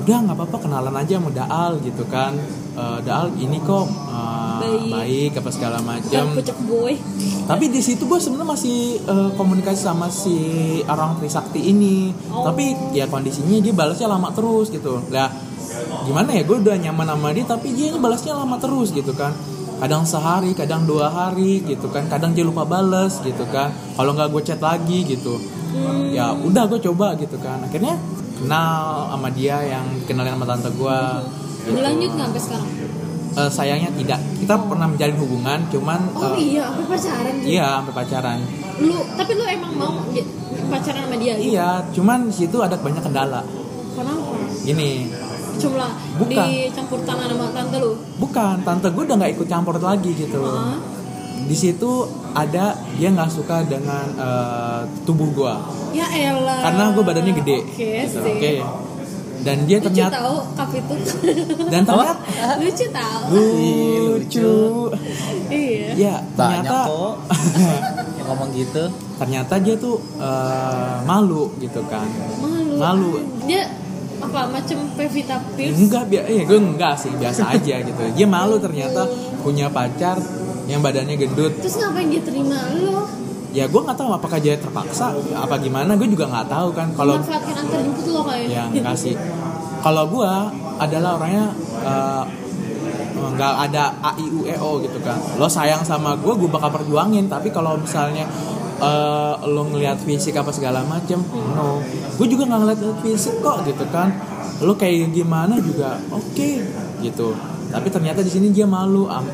udah 0.05 0.19
nggak 0.25 0.37
apa-apa 0.37 0.57
kenalan 0.61 0.95
aja 0.95 1.17
sama 1.17 1.31
Daal 1.33 1.73
gitu 1.81 2.05
kan. 2.05 2.37
Eh, 2.77 2.99
Daal 3.01 3.33
ini 3.41 3.57
kok 3.65 3.89
eh, 3.89 4.57
Baik. 4.61 4.91
baik 4.93 5.33
apa 5.41 5.51
segala 5.57 5.79
macam 5.81 6.25
boy. 6.69 6.93
Tapi 7.49 7.65
di 7.73 7.81
situ 7.81 8.05
gue 8.05 8.21
sebenarnya 8.21 8.49
masih 8.53 9.01
eh, 9.01 9.31
komunikasi 9.41 9.81
sama 9.81 10.13
si 10.13 10.37
orang 10.85 11.17
Trisakti 11.17 11.65
ini. 11.65 12.13
Oh. 12.29 12.45
tapi 12.45 12.77
ya 12.93 13.09
kondisinya 13.09 13.57
dia 13.57 13.73
balasnya 13.73 14.05
lama 14.05 14.29
terus 14.37 14.69
gitu. 14.69 15.01
Lah 15.09 15.49
gimana 16.05 16.33
ya 16.33 16.43
gue 16.45 16.57
udah 16.61 16.77
nyaman 16.77 17.09
sama 17.09 17.29
dia 17.33 17.45
tapi 17.45 17.69
dia 17.73 17.93
balasnya 17.97 18.37
lama 18.37 18.57
terus 18.61 18.93
gitu 18.93 19.13
kan 19.13 19.33
kadang 19.79 20.03
sehari 20.03 20.51
kadang 20.55 20.85
dua 20.85 21.09
hari 21.09 21.63
gitu 21.63 21.87
kan. 21.91 22.07
Kadang 22.11 22.35
dia 22.35 22.45
lupa 22.45 22.67
bales 22.67 23.19
gitu 23.23 23.45
kan. 23.49 23.71
Kalau 23.95 24.13
nggak 24.15 24.29
gue 24.31 24.43
chat 24.45 24.61
lagi 24.61 25.07
gitu. 25.07 25.39
Hmm. 25.69 26.09
ya 26.17 26.33
udah 26.33 26.65
gue 26.67 26.81
coba 26.91 27.15
gitu 27.21 27.37
kan. 27.39 27.61
Akhirnya 27.63 27.95
kenal 28.39 29.11
sama 29.13 29.29
dia 29.35 29.57
yang 29.63 29.87
kenalin 30.09 30.35
sama 30.39 30.47
tante 30.49 30.71
gue 30.73 30.99
gitu. 31.67 31.75
berlanjut 31.77 32.11
nggak 32.15 32.29
sampai 32.31 32.43
sekarang? 32.43 32.71
Eh, 33.39 33.51
sayangnya 33.53 33.91
tidak. 33.95 34.21
Kita 34.43 34.55
pernah 34.67 34.87
menjalin 34.91 35.17
hubungan 35.21 35.59
cuman 35.71 36.01
oh 36.17 36.35
eh, 36.35 36.57
iya 36.59 36.65
apa 36.73 36.83
pacaran 36.89 37.35
gitu 37.39 37.49
iya 37.55 37.67
sampai 37.79 37.95
pacaran. 37.95 38.39
Lu 38.83 38.97
tapi 39.15 39.33
lu 39.37 39.45
emang 39.47 39.73
mau 39.77 39.93
pacaran 40.69 41.03
sama 41.09 41.17
dia 41.17 41.35
gitu? 41.37 41.55
Iya, 41.57 41.69
cuman 41.97 42.19
di 42.29 42.35
situ 42.35 42.57
ada 42.61 42.77
banyak 42.77 43.03
kendala. 43.03 43.43
kenapa? 43.97 44.37
Gini, 44.63 45.11
cuma 45.59 45.87
Bukan. 46.17 46.47
dicampur 46.47 46.99
tangan 47.03 47.29
sama 47.29 47.47
tante 47.51 47.77
lu 47.77 47.93
bukan 48.17 48.57
tante 48.61 48.87
gue 48.89 49.03
udah 49.05 49.17
nggak 49.17 49.33
ikut 49.35 49.47
campur 49.47 49.75
lagi 49.77 50.11
gitu. 50.15 50.39
Hah? 50.41 50.79
Di 51.41 51.55
situ 51.55 51.91
ada 52.33 52.65
dia 52.95 53.09
nggak 53.09 53.29
suka 53.29 53.65
dengan 53.65 54.05
eh, 54.13 54.81
tubuh 55.03 55.29
gue, 55.31 55.55
ya 55.93 56.07
elah 56.07 56.61
karena 56.63 56.83
gue 56.91 57.03
badannya 57.03 57.33
gede. 57.35 57.57
oke 57.59 57.73
gitu. 57.73 58.19
sih 58.19 58.35
Oke. 58.35 58.55
Dan 59.39 59.65
dia 59.65 59.79
lucu 59.79 59.87
ternyata 59.87 60.19
tahu 60.19 60.37
kap 60.53 60.71
itu 60.71 60.95
dan 61.73 61.83
ternyata 61.83 62.15
lucu 62.59 62.87
tahu 62.91 63.23
lucu. 63.33 64.55
iya 65.49 65.89
Ya, 65.95 66.15
banyak 66.35 66.67
ternyata 66.67 66.79
kok 66.85 67.15
yang 68.19 68.27
ngomong 68.29 68.51
gitu 68.53 68.85
ternyata 69.17 69.55
dia 69.59 69.75
tuh 69.75 69.97
eh, 70.19 70.97
malu 71.03 71.55
gitu 71.59 71.81
kan. 71.87 72.05
malu 72.37 72.77
Malu. 72.77 73.11
dia 73.45 73.63
apa 74.19 74.41
macam 74.51 74.79
Pevita 74.99 75.37
Pierce 75.55 75.79
Enggak, 75.79 76.05
bi 76.11 76.17
eh, 76.19 76.43
gue 76.43 76.59
enggak 76.59 76.95
sih, 76.99 77.13
biasa 77.15 77.43
aja 77.55 77.75
gitu. 77.83 78.03
Dia 78.15 78.27
malu 78.27 78.59
ternyata 78.59 79.07
punya 79.41 79.71
pacar 79.71 80.19
yang 80.69 80.85
badannya 80.85 81.17
gendut. 81.17 81.57
Terus 81.63 81.81
ngapain 81.81 82.09
dia 82.11 82.23
terima 82.23 82.59
lu 82.77 83.09
ya 83.49 83.65
gue 83.65 83.81
nggak 83.81 83.97
tahu 83.97 84.13
apakah 84.13 84.39
dia 84.39 84.61
terpaksa 84.61 85.09
apa 85.33 85.57
gimana 85.57 85.97
gue 85.97 86.09
juga 86.09 86.29
nggak 86.29 86.49
tahu 86.53 86.69
kan. 86.77 86.89
Kalau 86.93 87.17
manfaatkan 87.17 87.55
antar 87.57 87.81
jemput 87.81 88.07
lo 88.13 88.21
kayak 88.29 88.47
ya? 88.53 88.65
Nggak 88.69 88.97
sih. 88.99 89.15
Kalau 89.81 90.05
gue 90.13 90.33
adalah 90.79 91.11
orangnya 91.17 91.47
eh, 91.83 92.25
nggak 93.19 93.55
ada 93.71 93.85
a 94.05 94.11
i 94.21 94.27
u 94.29 94.45
e 94.45 94.55
o 94.61 94.71
gitu 94.85 94.99
kan. 95.01 95.17
Lo 95.41 95.49
sayang 95.49 95.83
sama 95.83 96.15
gue 96.21 96.35
gue 96.37 96.51
bakal 96.51 96.71
perjuangin. 96.71 97.27
Tapi 97.27 97.49
kalau 97.49 97.81
misalnya 97.81 98.29
eh, 98.81 99.35
lo 99.45 99.63
ngelihat 99.67 99.99
fisik 100.01 100.35
apa 100.35 100.51
segala 100.51 100.83
macem? 100.83 101.19
No. 101.53 101.83
Gue 102.15 102.27
juga 102.27 102.47
nggak 102.47 102.61
ngeliat 102.61 102.81
fisik 103.01 103.39
kok 103.39 103.63
gitu 103.63 103.85
kan. 103.89 104.11
Lo 104.59 104.75
kayak 104.75 105.11
gimana 105.11 105.59
juga 105.59 105.99
oke 106.09 106.51
gitu. 106.99 107.35
Tapi 107.69 107.89
ternyata 107.89 108.21
di 108.21 108.29
sini 108.29 108.49
dia 108.49 108.65
malu 108.65 109.07
am- 109.07 109.29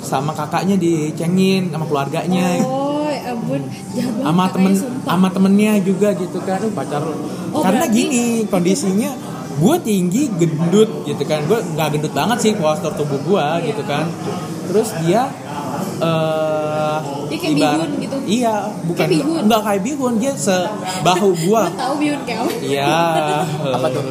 sama 0.00 0.30
kakaknya 0.30 0.74
dicengin 0.74 1.68
sama 1.68 1.84
keluarganya. 1.84 2.58
Oh 2.60 3.06
ya 3.06 3.32
ampun. 3.32 3.62
Jahat 3.92 4.12
banget 4.12 4.24
sama 4.24 4.44
temen 4.50 4.72
sama 5.02 5.28
temennya 5.30 5.72
juga 5.78 6.08
gitu 6.12 6.38
kan 6.42 6.58
"Uh, 6.58 6.70
pacar 6.70 7.00
lo. 7.00 7.14
Oh, 7.52 7.60
karena 7.60 7.84
berarti- 7.84 7.96
gini 7.98 8.24
kondisinya 8.46 9.10
gue 9.52 9.76
tinggi 9.80 10.22
gendut 10.32 10.90
gitu 11.04 11.22
kan. 11.22 11.44
Gue 11.44 11.58
nggak 11.60 11.88
gendut 11.92 12.12
banget 12.12 12.38
sih 12.40 12.52
postur 12.54 12.92
tubuh 12.92 13.20
gue 13.20 13.40
Iya. 13.40 13.66
gitu 13.68 13.82
kan. 13.84 14.06
Terus 14.66 14.88
dia 15.04 15.28
eh 16.02 16.98
Dia 17.24 17.38
kayak 17.38 17.54
ibarat- 17.54 17.78
bihun 17.78 17.90
gitu. 17.98 18.16
iya 18.26 18.54
bukan 18.82 18.98
Kayak 18.98 19.12
bihun. 19.16 19.40
nggak 19.44 19.62
kayak 19.62 19.82
bihun 19.82 20.12
dia 20.18 20.32
sebahu 20.34 21.28
gue 21.44 21.62
Lo 21.62 21.72
tau 21.72 21.94
bihun 21.96 22.20
kayak 22.22 22.40
apa? 22.42 22.52
Iya 22.60 22.90
Apa 23.76 23.86
tuh? 23.88 24.02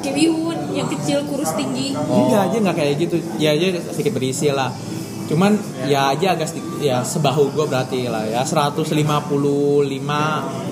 kayak 0.00 0.14
bihun 0.16 0.58
yang 0.70 0.88
kecil 0.88 1.18
kurus 1.24 1.52
tinggi. 1.52 1.92
Enggak 1.92 2.42
aja 2.46 2.56
nggak 2.58 2.76
kayak 2.76 2.94
gitu. 2.96 3.16
Ya 3.36 3.52
aja 3.52 3.66
sedikit 3.90 4.14
berisi 4.14 4.48
lah. 4.48 4.70
Cuman 5.26 5.54
ya 5.84 6.08
aja 6.08 6.32
agak 6.32 6.48
sedikit 6.48 6.78
ya 6.80 7.02
sebahu 7.02 7.50
gue 7.50 7.64
berarti 7.64 8.06
lah 8.06 8.22
ya. 8.24 8.40
155 8.42 8.86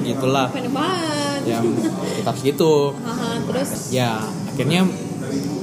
gitulah. 0.02 0.46
Pendek 0.48 0.72
banget. 0.72 1.40
Ya 1.44 1.58
sekitar 1.60 2.34
segitu. 2.34 2.94
Terus? 3.48 3.70
Ya 3.90 4.22
akhirnya 4.48 4.86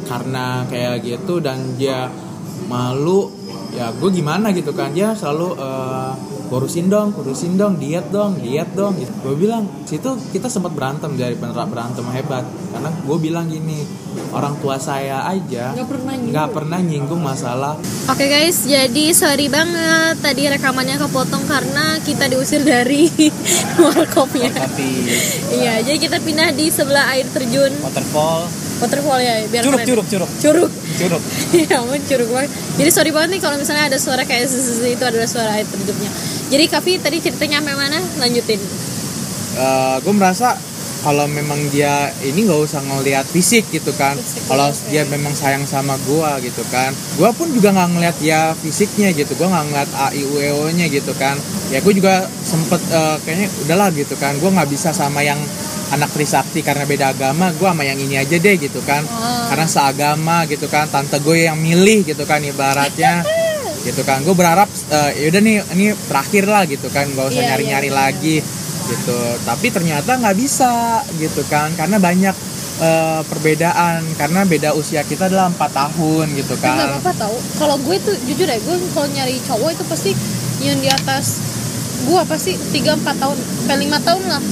karena 0.03 0.45
kayak 0.65 1.01
gitu 1.01 1.39
dan 1.39 1.57
dia 1.75 2.11
malu 2.65 3.31
ya 3.75 3.91
gue 3.91 4.09
gimana 4.09 4.55
gitu 4.55 4.71
kan 4.71 4.95
dia 4.95 5.11
selalu 5.11 5.59
eh, 5.59 6.11
kurusin 6.47 6.87
dong 6.87 7.11
kurusin 7.11 7.59
dong 7.59 7.75
diet 7.75 8.07
dong 8.13 8.39
diet 8.39 8.69
dong 8.71 8.95
gitu. 8.95 9.11
gue 9.25 9.35
bilang 9.35 9.67
situ 9.83 10.15
kita 10.31 10.47
sempat 10.47 10.71
berantem 10.71 11.11
dari 11.19 11.35
beneran 11.35 11.67
berantem 11.67 12.05
hebat 12.15 12.47
karena 12.71 12.89
gue 12.89 13.17
bilang 13.19 13.45
gini 13.51 13.83
orang 14.31 14.55
tua 14.63 14.79
saya 14.79 15.27
aja 15.27 15.75
nggak 15.75 15.89
pernah 15.89 16.13
nyinggung. 16.15 16.31
nggak 16.31 16.49
pernah 16.55 16.79
nyinggung 16.79 17.21
masalah 17.21 17.73
Oke 18.05 18.29
guys, 18.29 18.69
jadi 18.69 19.17
sorry 19.17 19.49
banget 19.49 20.21
tadi 20.21 20.45
rekamannya 20.45 21.01
kepotong 21.01 21.41
karena 21.49 21.97
kita 22.05 22.29
diusir 22.29 22.61
dari 22.61 23.09
warkopnya. 23.81 24.53
Tapi 24.53 24.89
Iya, 25.57 25.81
jadi 25.81 25.97
kita 25.97 26.21
pindah 26.21 26.53
di 26.53 26.69
sebelah 26.69 27.17
air 27.17 27.25
terjun 27.33 27.73
waterfall, 27.81 28.45
waterfall 28.81 29.19
ya, 29.23 29.33
biar 29.47 29.63
curug, 29.63 29.79
keren. 29.79 29.87
curug, 29.87 30.07
curug, 30.09 30.31
curug. 30.41 30.71
curug. 30.99 31.21
ya 31.63 31.79
ampun 31.79 32.01
curug 32.03 32.29
banget. 32.31 32.51
Jadi 32.75 32.89
sorry 32.91 33.11
banget 33.15 33.29
nih 33.37 33.41
kalau 33.41 33.55
misalnya 33.55 33.87
ada 33.87 33.97
suara 33.99 34.23
kayak 34.27 34.47
zzz 34.51 34.83
itu 34.83 35.03
adalah 35.03 35.27
suara 35.27 35.55
air 35.55 35.67
terjunnya. 35.67 36.11
Jadi 36.51 36.63
Kavi 36.69 36.91
tadi 37.01 37.17
ceritanya 37.23 37.63
sampai 37.63 37.75
mana? 37.75 37.99
Lanjutin. 38.21 38.61
gue 40.03 40.13
merasa 40.13 40.59
kalau 41.05 41.29
memang 41.29 41.61
dia 41.69 42.09
ini 42.25 42.49
nggak 42.49 42.65
usah 42.65 42.81
ngelihat 42.81 43.29
fisik 43.29 43.69
gitu 43.69 43.93
kan. 43.93 44.17
Kalau 44.49 44.73
oke. 44.73 44.89
dia 44.89 45.05
memang 45.05 45.37
sayang 45.37 45.61
sama 45.69 46.01
gua 46.09 46.41
gitu 46.41 46.65
kan. 46.73 46.97
Gua 47.21 47.29
pun 47.29 47.45
juga 47.53 47.69
nggak 47.69 47.89
ngelihat 47.93 48.17
dia 48.17 48.57
fisiknya 48.57 49.13
gitu. 49.13 49.37
Gua 49.37 49.53
nggak 49.53 49.65
ngeliat 49.69 49.89
a 49.93 50.09
i 50.17 50.25
u 50.25 50.41
e 50.41 50.49
o 50.49 50.65
nya 50.73 50.89
gitu 50.89 51.13
kan. 51.13 51.37
Ya 51.69 51.77
gue 51.85 51.93
juga 51.93 52.25
sempet 52.41 52.81
eh, 52.89 53.21
kayaknya 53.21 53.47
udahlah 53.69 53.93
gitu 53.93 54.17
kan. 54.17 54.33
Gua 54.41 54.49
nggak 54.57 54.69
bisa 54.73 54.89
sama 54.97 55.21
yang 55.21 55.37
anak 55.93 56.09
Trisakti 56.09 56.65
karena 56.65 56.89
beda 56.89 57.13
agama. 57.13 57.53
Gua 57.53 57.77
sama 57.77 57.85
yang 57.85 58.01
ini 58.01 58.17
aja 58.17 58.41
deh 58.41 58.57
gitu 58.57 58.81
kan. 58.81 59.05
Oh. 59.05 59.45
karena 59.53 59.69
seagama 59.69 60.49
gitu 60.49 60.65
kan. 60.65 60.89
Tante 60.89 61.21
gue 61.21 61.45
yang 61.45 61.61
milih 61.61 62.01
gitu 62.01 62.25
kan 62.25 62.41
ibaratnya. 62.41 63.21
Gitu 63.85 64.01
kan. 64.01 64.25
Gue 64.25 64.33
berharap 64.33 64.65
eh, 64.89 65.29
yaudah 65.29 65.45
nih 65.45 65.61
ini 65.77 65.93
terakhir 66.09 66.49
lah 66.49 66.65
gitu 66.65 66.89
kan. 66.89 67.05
Gak 67.05 67.29
usah 67.29 67.37
Iya, 67.45 67.49
nyari 67.53 67.63
nyari 67.69 67.85
iya, 67.85 67.93
iya. 67.93 68.01
lagi 68.01 68.35
gitu 68.85 69.17
tapi 69.41 69.67
ternyata 69.67 70.15
nggak 70.15 70.35
bisa 70.35 70.71
gitu 71.15 71.41
kan 71.45 71.73
karena 71.73 71.97
banyak 71.97 72.35
eh, 72.77 73.21
perbedaan 73.25 74.03
karena 74.13 74.43
beda 74.43 74.73
usia 74.73 75.01
kita 75.01 75.25
adalah 75.25 75.47
empat 75.47 75.71
tahun 75.71 76.25
gitu 76.33 76.53
Tapi 76.53 76.65
nggak 76.65 76.77
kan 76.77 76.89
apa-apa 76.93 77.11
tau. 77.15 77.35
Kalau 77.55 77.75
gue 77.77 77.95
tuh 77.97 78.15
jujur 78.25 78.43
ya, 78.43 78.57
gue 78.57 78.75
kalau 78.91 79.07
nyari 79.07 79.39
cowok 79.41 79.69
itu 79.71 79.83
pasti 79.85 80.11
yang 80.59 80.77
di 80.77 80.87
atas 80.87 81.39
gue 82.03 82.21
pasti 82.25 82.53
3 82.53 82.99
4 82.99 83.15
tahun, 83.15 83.37
sampai 83.63 83.77
5 83.81 83.95
tahun 84.03 84.23
lah. 84.27 84.43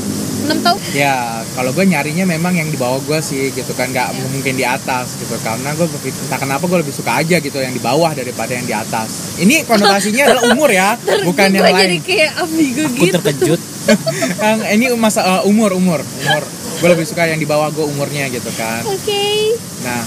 6 0.43 0.59
tahun. 0.59 0.79
ya 0.91 1.15
kalau 1.51 1.71
gue 1.71 1.85
nyarinya 1.85 2.27
memang 2.27 2.51
yang 2.51 2.67
di 2.67 2.75
bawah 2.75 2.99
gue 2.99 3.15
sih 3.17 3.47
gitu 3.49 3.71
kan 3.71 3.87
nggak 3.87 4.11
Iya. 4.11 4.27
mungkin 4.27 4.53
di 4.53 4.65
atas 4.67 5.15
gitu 5.15 5.39
karena 5.39 5.71
gue 5.71 5.87
berpikir 5.87 6.19
entah 6.19 6.35
kenapa 6.35 6.67
gue 6.67 6.79
lebih 6.79 6.91
suka 6.91 7.15
aja 7.15 7.39
gitu 7.39 7.55
yang 7.57 7.71
di 7.71 7.79
bawah 7.79 8.11
daripada 8.11 8.51
yang 8.51 8.67
di 8.67 8.75
atas 8.75 9.39
ini 9.39 9.63
konotasinya 9.63 10.27
adalah 10.27 10.43
umur 10.51 10.67
ya 10.67 10.99
bukan 11.27 11.47
yang 11.47 11.63
jadi 11.63 11.71
lain 11.71 11.99
kayak 12.03 12.31
ambigu 12.37 12.83
Aku 12.83 12.95
gitu. 12.99 13.15
terkejut. 13.15 13.61
Kang, 14.41 14.59
ini 14.65 14.91
masa 14.95 15.21
eh, 15.21 15.41
umur 15.43 15.73
umur 15.73 15.99
umur. 16.01 16.43
Gue 16.79 16.89
lebih 16.89 17.03
suka 17.03 17.23
yang 17.23 17.37
di 17.37 17.45
bawah 17.45 17.69
gue 17.69 17.83
umurnya 17.83 18.27
gitu 18.27 18.49
kan. 18.53 18.83
Oke. 18.83 19.55
nah 19.83 20.03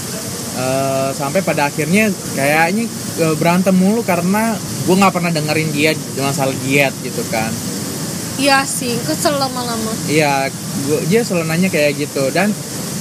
eh, 0.57 1.09
sampai 1.13 1.41
pada 1.41 1.69
akhirnya 1.69 2.09
kayaknya 2.33 2.85
eh, 3.19 3.35
berantem 3.35 3.73
mulu 3.73 4.01
karena 4.01 4.53
gue 4.57 4.95
nggak 4.95 5.13
pernah 5.13 5.29
dengerin 5.29 5.69
dia 5.71 5.91
masalah 6.17 6.53
diet 6.65 6.93
gitu 7.01 7.21
kan. 7.29 7.49
Iya 8.37 8.61
sih, 8.63 8.93
kesel 9.01 9.33
lama-lama. 9.33 9.89
iya 10.05 10.45
gua, 10.85 11.01
dia 11.09 11.25
selalu 11.25 11.49
nanya 11.49 11.69
kayak 11.69 11.97
gitu. 11.97 12.29
Dan 12.29 12.53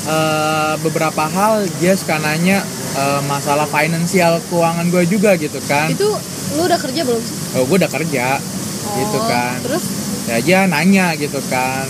eh, 0.05 0.75
beberapa 0.81 1.29
hal 1.29 1.65
dia 1.77 1.93
suka 1.93 2.17
nanya 2.17 2.65
eh, 2.97 3.21
masalah 3.25 3.69
finansial 3.69 4.41
keuangan 4.49 4.89
gue 4.89 5.05
juga 5.05 5.37
gitu 5.37 5.61
kan. 5.69 5.93
Itu 5.93 6.17
lu 6.57 6.63
udah 6.65 6.81
kerja 6.81 7.01
belum 7.05 7.21
sih? 7.21 7.37
oh, 7.57 7.65
gue 7.65 7.77
udah 7.77 7.93
kerja. 7.93 8.41
Gitu 8.87 9.19
Oh, 9.19 9.27
kan. 9.29 9.59
Terus 9.61 9.85
ya 10.27 10.37
dia 10.43 10.59
nanya 10.67 11.15
gitu 11.15 11.39
kan 11.47 11.87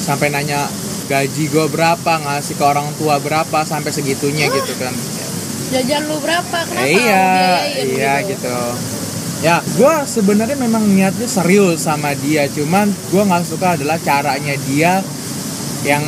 sampai 0.00 0.30
nanya 0.30 0.66
gaji 1.06 1.50
gue 1.50 1.66
berapa 1.66 2.12
ngasih 2.22 2.54
ke 2.54 2.64
orang 2.64 2.86
tua 2.94 3.18
berapa 3.18 3.66
sampai 3.66 3.90
segitunya 3.90 4.46
gitu 4.46 4.72
kan 4.78 4.94
jajan 5.70 6.02
lu 6.06 6.18
berapa? 6.18 6.66
Kenapa? 6.66 6.82
Ya, 6.82 6.86
iya 6.86 7.24
biayain 7.30 7.86
iya 7.86 8.14
gitu 8.26 8.54
ya 9.40 9.56
gue 9.64 9.94
sebenarnya 10.04 10.54
memang 10.54 10.84
niatnya 10.84 11.24
serius 11.24 11.82
sama 11.82 12.12
dia 12.14 12.44
cuman 12.46 12.90
gue 12.90 13.22
nggak 13.24 13.42
suka 13.42 13.74
adalah 13.74 13.96
caranya 13.98 14.54
dia 14.68 15.00
yang 15.82 16.04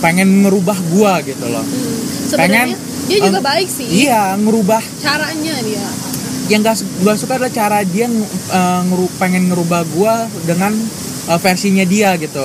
pengen 0.00 0.42
ngerubah 0.42 0.78
gue 0.90 1.12
gitu 1.30 1.46
loh 1.46 1.62
Hmm. 1.62 2.00
Pengen, 2.32 2.72
dia 3.12 3.18
juga 3.20 3.38
eh, 3.38 3.44
baik 3.44 3.68
sih. 3.68 4.08
iya 4.08 4.32
ngerubah 4.40 4.80
Caranya 5.04 5.52
dia. 5.60 5.84
Yang 6.52 6.60
gak, 6.60 6.84
gua 7.00 7.16
suka 7.16 7.40
adalah 7.40 7.48
cara 7.48 7.80
dia 7.80 8.12
uh, 8.52 8.80
ngeru- 8.84 9.14
pengen 9.16 9.48
ngerubah 9.48 9.88
gua 9.96 10.28
dengan 10.44 10.76
uh, 11.32 11.38
versinya 11.40 11.82
dia 11.88 12.12
gitu. 12.20 12.44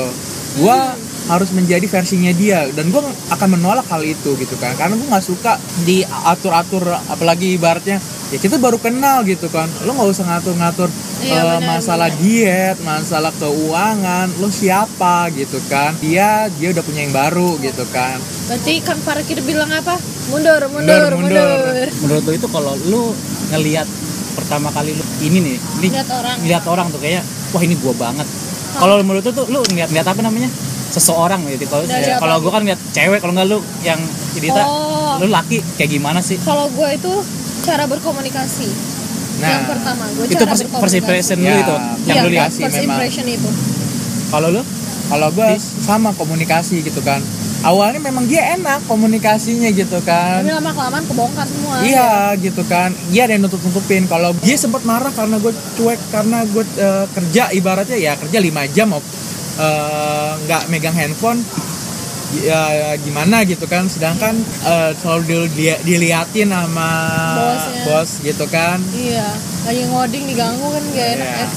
Gua 0.63 0.95
harus 1.27 1.51
menjadi 1.51 1.83
versinya 1.83 2.31
dia 2.31 2.67
dan 2.71 2.87
gua 2.87 3.03
akan 3.29 3.47
menolak 3.53 3.85
hal 3.87 4.01
itu 4.01 4.33
gitu 4.33 4.55
kan 4.55 4.73
karena 4.73 4.95
gua 4.95 5.07
nggak 5.13 5.25
suka 5.25 5.59
diatur-atur 5.83 6.83
apalagi 7.07 7.53
ibaratnya 7.53 7.99
ya 8.27 8.37
kita 8.37 8.55
baru 8.57 8.75
kenal 8.75 9.23
gitu 9.23 9.47
kan 9.47 9.67
lo 9.83 9.91
nggak 9.91 10.09
usah 10.09 10.25
ngatur-ngatur 10.25 10.89
Iya, 11.17 11.57
uh, 11.57 11.61
masalah 11.65 12.13
benar. 12.13 12.21
diet 12.21 12.77
masalah 12.79 13.33
keuangan 13.33 14.29
lo 14.37 14.47
siapa 14.47 15.33
gitu 15.33 15.57
kan 15.65 15.97
dia 15.97 16.45
dia 16.53 16.69
udah 16.69 16.83
punya 16.85 17.01
yang 17.01 17.11
baru 17.11 17.57
gitu 17.57 17.83
kan 17.89 18.21
Berarti 18.45 18.79
kan 18.79 18.95
parkir 19.01 19.41
bilang 19.41 19.67
apa? 19.67 19.97
Mundur, 20.29 20.61
mundur, 20.69 21.11
Mundur, 21.11 21.13
mundur. 21.19 21.49
mundur. 21.67 21.87
Menurut 21.99 22.23
lu 22.23 22.31
itu 22.31 22.47
kalau 22.47 22.73
lu 22.85 23.11
ngelihat 23.49 23.83
pertama 24.33 24.71
kali 24.71 24.93
lu 24.93 25.03
ini 25.19 25.37
nih, 25.41 25.57
ini 25.81 25.87
Lihat 25.91 26.07
orang. 26.07 26.37
lihat 26.45 26.63
orang 26.63 26.87
tuh 26.87 26.99
kayak 27.01 27.25
wah 27.51 27.59
ini 27.59 27.75
gua 27.75 27.91
banget. 27.91 28.23
Kalau 28.71 29.01
menurut 29.01 29.19
lu 29.19 29.31
tuh 29.33 29.45
lu 29.49 29.59
ngeliat 29.67 29.89
ngeliat 29.89 30.07
apa 30.07 30.21
namanya? 30.21 30.47
Seseorang 30.89 31.41
gitu. 31.47 31.65
Kalau 31.65 31.83
apa? 31.83 32.17
kalau 32.17 32.35
gua 32.39 32.51
kan 32.53 32.61
ngeliat 32.63 32.81
cewek, 32.89 33.19
kalau 33.19 33.33
nggak 33.33 33.47
lu 33.47 33.59
yang 33.81 33.99
cerita 34.31 34.61
Oh. 34.61 35.17
lu 35.17 35.27
laki 35.27 35.59
kayak 35.75 35.91
gimana 35.91 36.19
sih? 36.19 36.37
Kalau 36.39 36.69
gue 36.69 36.89
itu 36.93 37.13
cara 37.61 37.83
berkomunikasi. 37.85 38.69
Nah, 39.37 39.49
yang 39.51 39.65
pertama, 39.65 40.03
gue 40.11 40.25
itu 40.25 40.33
cara 40.33 40.49
first, 40.49 40.65
first 40.65 40.95
impression 40.95 41.37
lu 41.37 41.45
Ya, 41.45 41.57
itu 41.57 41.75
yang 42.05 42.15
Iya, 42.15 42.21
lu 42.21 42.29
lihat. 42.31 42.49
first 42.51 42.77
memang. 42.77 42.97
impression 42.97 43.25
itu. 43.27 43.49
Kalau 44.29 44.49
lu 44.51 44.61
Kalau 45.07 45.31
gue 45.31 45.49
sama 45.79 46.11
komunikasi 46.11 46.83
gitu 46.83 46.99
kan. 46.99 47.23
Awalnya 47.63 48.03
memang 48.03 48.27
dia 48.27 48.53
enak 48.53 48.83
komunikasinya 48.85 49.71
gitu 49.71 50.03
kan. 50.03 50.43
Tapi 50.43 50.51
lama 50.51 50.67
kelamaan 50.69 51.03
kebongkar 51.07 51.47
semua. 51.47 51.79
Iya 51.79 52.11
gitu 52.35 52.59
kan. 52.67 52.91
Dia 53.07 53.23
ada 53.23 53.31
yang 53.31 53.47
nutup 53.47 53.63
nutupin. 53.63 54.03
Kalau 54.03 54.35
dia 54.37 54.59
sempat 54.59 54.83
marah 54.83 55.09
karena 55.09 55.39
gue 55.39 55.49
cuek 55.79 55.99
karena 56.11 56.43
gue 56.43 56.59
eh, 56.75 57.05
kerja 57.09 57.43
ibaratnya 57.49 57.95
ya 57.95 58.13
kerja 58.13 58.37
5 58.37 58.67
jam 58.67 58.91
eh, 59.57 60.31
nggak 60.43 60.63
megang 60.67 60.93
handphone. 60.93 61.41
Ya 62.37 62.67
gimana 62.99 63.41
gitu 63.43 63.65
kan. 63.65 63.87
Sedangkan 63.87 64.35
eh, 64.63 64.91
selalu 64.95 65.47
dili- 65.49 65.81
diliatin 65.81 66.49
sama 66.49 66.91
Bosnya. 67.35 67.83
bos 67.85 68.11
gitu 68.19 68.45
kan. 68.47 68.77
Iya. 68.91 69.31
Lagi 69.63 69.83
ngoding 69.85 70.23
diganggu 70.25 70.67
kan 70.67 70.83
gak 70.91 71.07
enak 71.15 71.29
ya. 71.35 71.47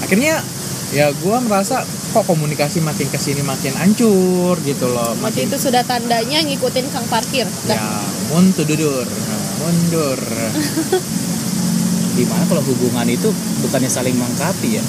akhirnya 0.00 0.34
ya 0.92 1.08
gue 1.10 1.36
merasa 1.42 1.80
kok 2.12 2.24
komunikasi 2.24 2.78
makin 2.78 3.08
ke 3.08 3.16
sini 3.16 3.40
makin 3.40 3.72
hancur 3.72 4.54
gitu 4.62 4.84
loh 4.86 5.16
Berarti 5.16 5.42
makin 5.42 5.44
itu 5.48 5.58
sudah 5.58 5.82
tandanya 5.82 6.38
ngikutin 6.40 6.86
kang 6.88 7.08
parkir. 7.08 7.48
Ya 7.66 7.80
mundur 8.28 8.68
mundur 9.60 10.20
Di 12.14 12.22
mana 12.24 12.44
kalau 12.46 12.62
hubungan 12.62 13.08
itu 13.08 13.26
bukannya 13.60 13.90
saling 13.90 14.14
melengkapi 14.14 14.78
ya? 14.78 14.84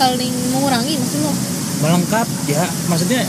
Saling 0.00 0.32
mengurangi 0.48 0.96
maksud 0.96 1.20
lo. 1.20 1.32
Melengkap 1.80 2.24
ya, 2.48 2.64
maksudnya 2.88 3.20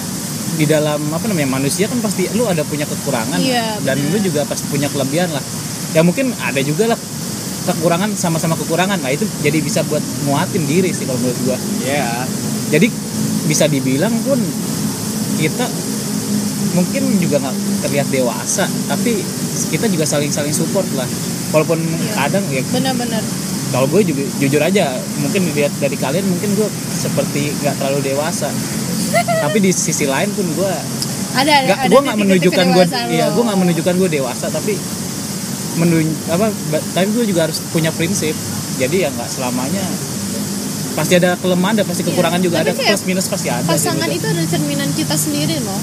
di 0.56 0.64
dalam 0.64 1.04
apa 1.12 1.28
namanya 1.28 1.52
manusia 1.54 1.88
kan 1.88 2.00
pasti 2.00 2.32
lu 2.32 2.44
ada 2.44 2.64
punya 2.64 2.84
kekurangan 2.84 3.40
Iya, 3.40 3.80
dan 3.84 3.96
benar. 3.98 4.12
lu 4.12 4.18
juga 4.24 4.42
pasti 4.44 4.68
punya 4.68 4.88
kelebihan 4.88 5.32
lah. 5.32 5.44
Ya 5.92 6.00
mungkin 6.00 6.32
ada 6.34 6.64
juga 6.64 6.88
lah 6.88 7.00
kekurangan 7.68 8.16
sama-sama 8.16 8.56
kekurangan. 8.56 8.98
Nah 8.98 9.12
itu 9.12 9.28
jadi 9.42 9.60
bisa 9.60 9.84
buat 9.84 10.00
muatin 10.24 10.64
diri 10.64 10.92
sih 10.92 11.04
kalau 11.04 11.20
menurut 11.20 11.40
gua. 11.44 11.58
ya 11.84 12.24
Jadi 12.72 12.88
bisa 13.46 13.68
dibilang 13.68 14.16
pun 14.24 14.40
kita 15.36 15.68
mungkin 16.72 17.20
juga 17.20 17.36
nggak 17.42 17.56
terlihat 17.84 18.08
dewasa, 18.08 18.64
tapi 18.88 19.20
kita 19.68 19.92
juga 19.92 20.08
saling-saling 20.08 20.56
support 20.56 20.88
lah. 20.96 21.08
Walaupun 21.52 21.84
Iya. 21.84 22.12
kadang 22.16 22.46
ya 22.48 22.64
Benar-benar. 22.66 23.24
Kalau 23.72 23.88
gue 23.88 24.02
juga 24.04 24.24
jujur 24.38 24.60
aja 24.62 24.92
mungkin 25.24 25.48
dilihat 25.48 25.72
dari 25.80 25.96
kalian 25.96 26.28
mungkin 26.28 26.60
gue 26.60 26.68
seperti 26.92 27.56
nggak 27.64 27.80
terlalu 27.80 28.12
dewasa. 28.12 28.52
Tapi 29.44 29.58
di 29.64 29.72
sisi 29.72 30.06
lain 30.06 30.30
pun 30.36 30.46
gue 30.46 30.74
Ada 31.32 31.64
ada. 31.64 31.74
ada 31.80 31.88
gue 31.88 32.00
nggak 32.04 32.20
menunjukkan 32.20 32.66
gue 32.76 32.86
iya 33.16 33.32
gue 33.32 33.44
nggak 33.44 33.60
menunjukkan 33.64 33.96
gue 34.04 34.10
dewasa 34.20 34.52
tapi 34.52 34.76
menun 35.80 36.04
apa 36.28 36.52
tapi 36.92 37.08
gue 37.16 37.24
juga 37.32 37.48
harus 37.48 37.64
punya 37.72 37.88
prinsip. 37.96 38.36
Jadi 38.76 39.08
ya 39.08 39.10
nggak 39.12 39.32
selamanya 39.32 39.84
pasti 40.92 41.16
ada 41.16 41.40
kelemahan 41.40 41.80
dan 41.80 41.86
pasti 41.88 42.04
Iya, 42.04 42.12
kekurangan 42.12 42.42
juga 42.44 42.56
tapi 42.68 42.76
ada 42.76 42.92
plus 42.92 43.04
minus 43.08 43.32
pasti 43.32 43.48
ada 43.48 43.64
pasangan 43.64 44.12
gitu. 44.12 44.20
itu 44.20 44.28
ada 44.28 44.44
cerminan 44.44 44.90
kita 44.92 45.16
sendiri 45.16 45.56
loh. 45.64 45.80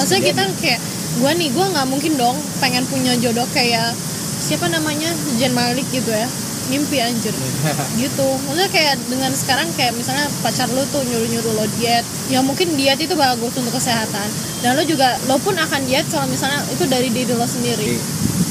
Maksudnya 0.00 0.32
kita 0.32 0.42
kayak 0.64 0.80
gue 1.20 1.32
nih 1.36 1.48
gue 1.52 1.66
nggak 1.76 1.86
mungkin 1.92 2.12
dong 2.16 2.36
pengen 2.64 2.88
punya 2.88 3.12
jodoh 3.20 3.44
kayak 3.52 3.92
siapa 4.40 4.72
namanya? 4.72 5.12
Jen 5.36 5.52
Malik 5.52 5.84
gitu 5.92 6.08
ya 6.08 6.24
mimpi 6.68 6.98
anjir. 6.98 7.32
Gitu. 8.00 8.26
Maksudnya 8.46 8.70
kayak 8.70 8.94
dengan 9.06 9.32
sekarang 9.32 9.68
kayak 9.74 9.92
misalnya 9.94 10.26
pacar 10.40 10.68
lu 10.70 10.82
tuh 10.88 11.02
nyuruh 11.02 11.28
nyuruh 11.28 11.52
lo 11.56 11.66
diet 11.78 12.04
ya 12.28 12.42
mungkin 12.42 12.74
diet 12.74 12.98
itu 12.98 13.14
bagus 13.14 13.52
untuk 13.54 13.74
kesehatan. 13.74 14.28
Dan 14.60 14.76
lo 14.76 14.82
juga 14.82 15.16
lo 15.26 15.36
pun 15.38 15.54
akan 15.54 15.80
diet 15.86 16.06
kalau 16.08 16.26
misalnya 16.26 16.60
itu 16.68 16.84
dari 16.86 17.08
diri 17.10 17.32
lo 17.32 17.46
sendiri. 17.46 17.82
Jadi, 17.82 17.98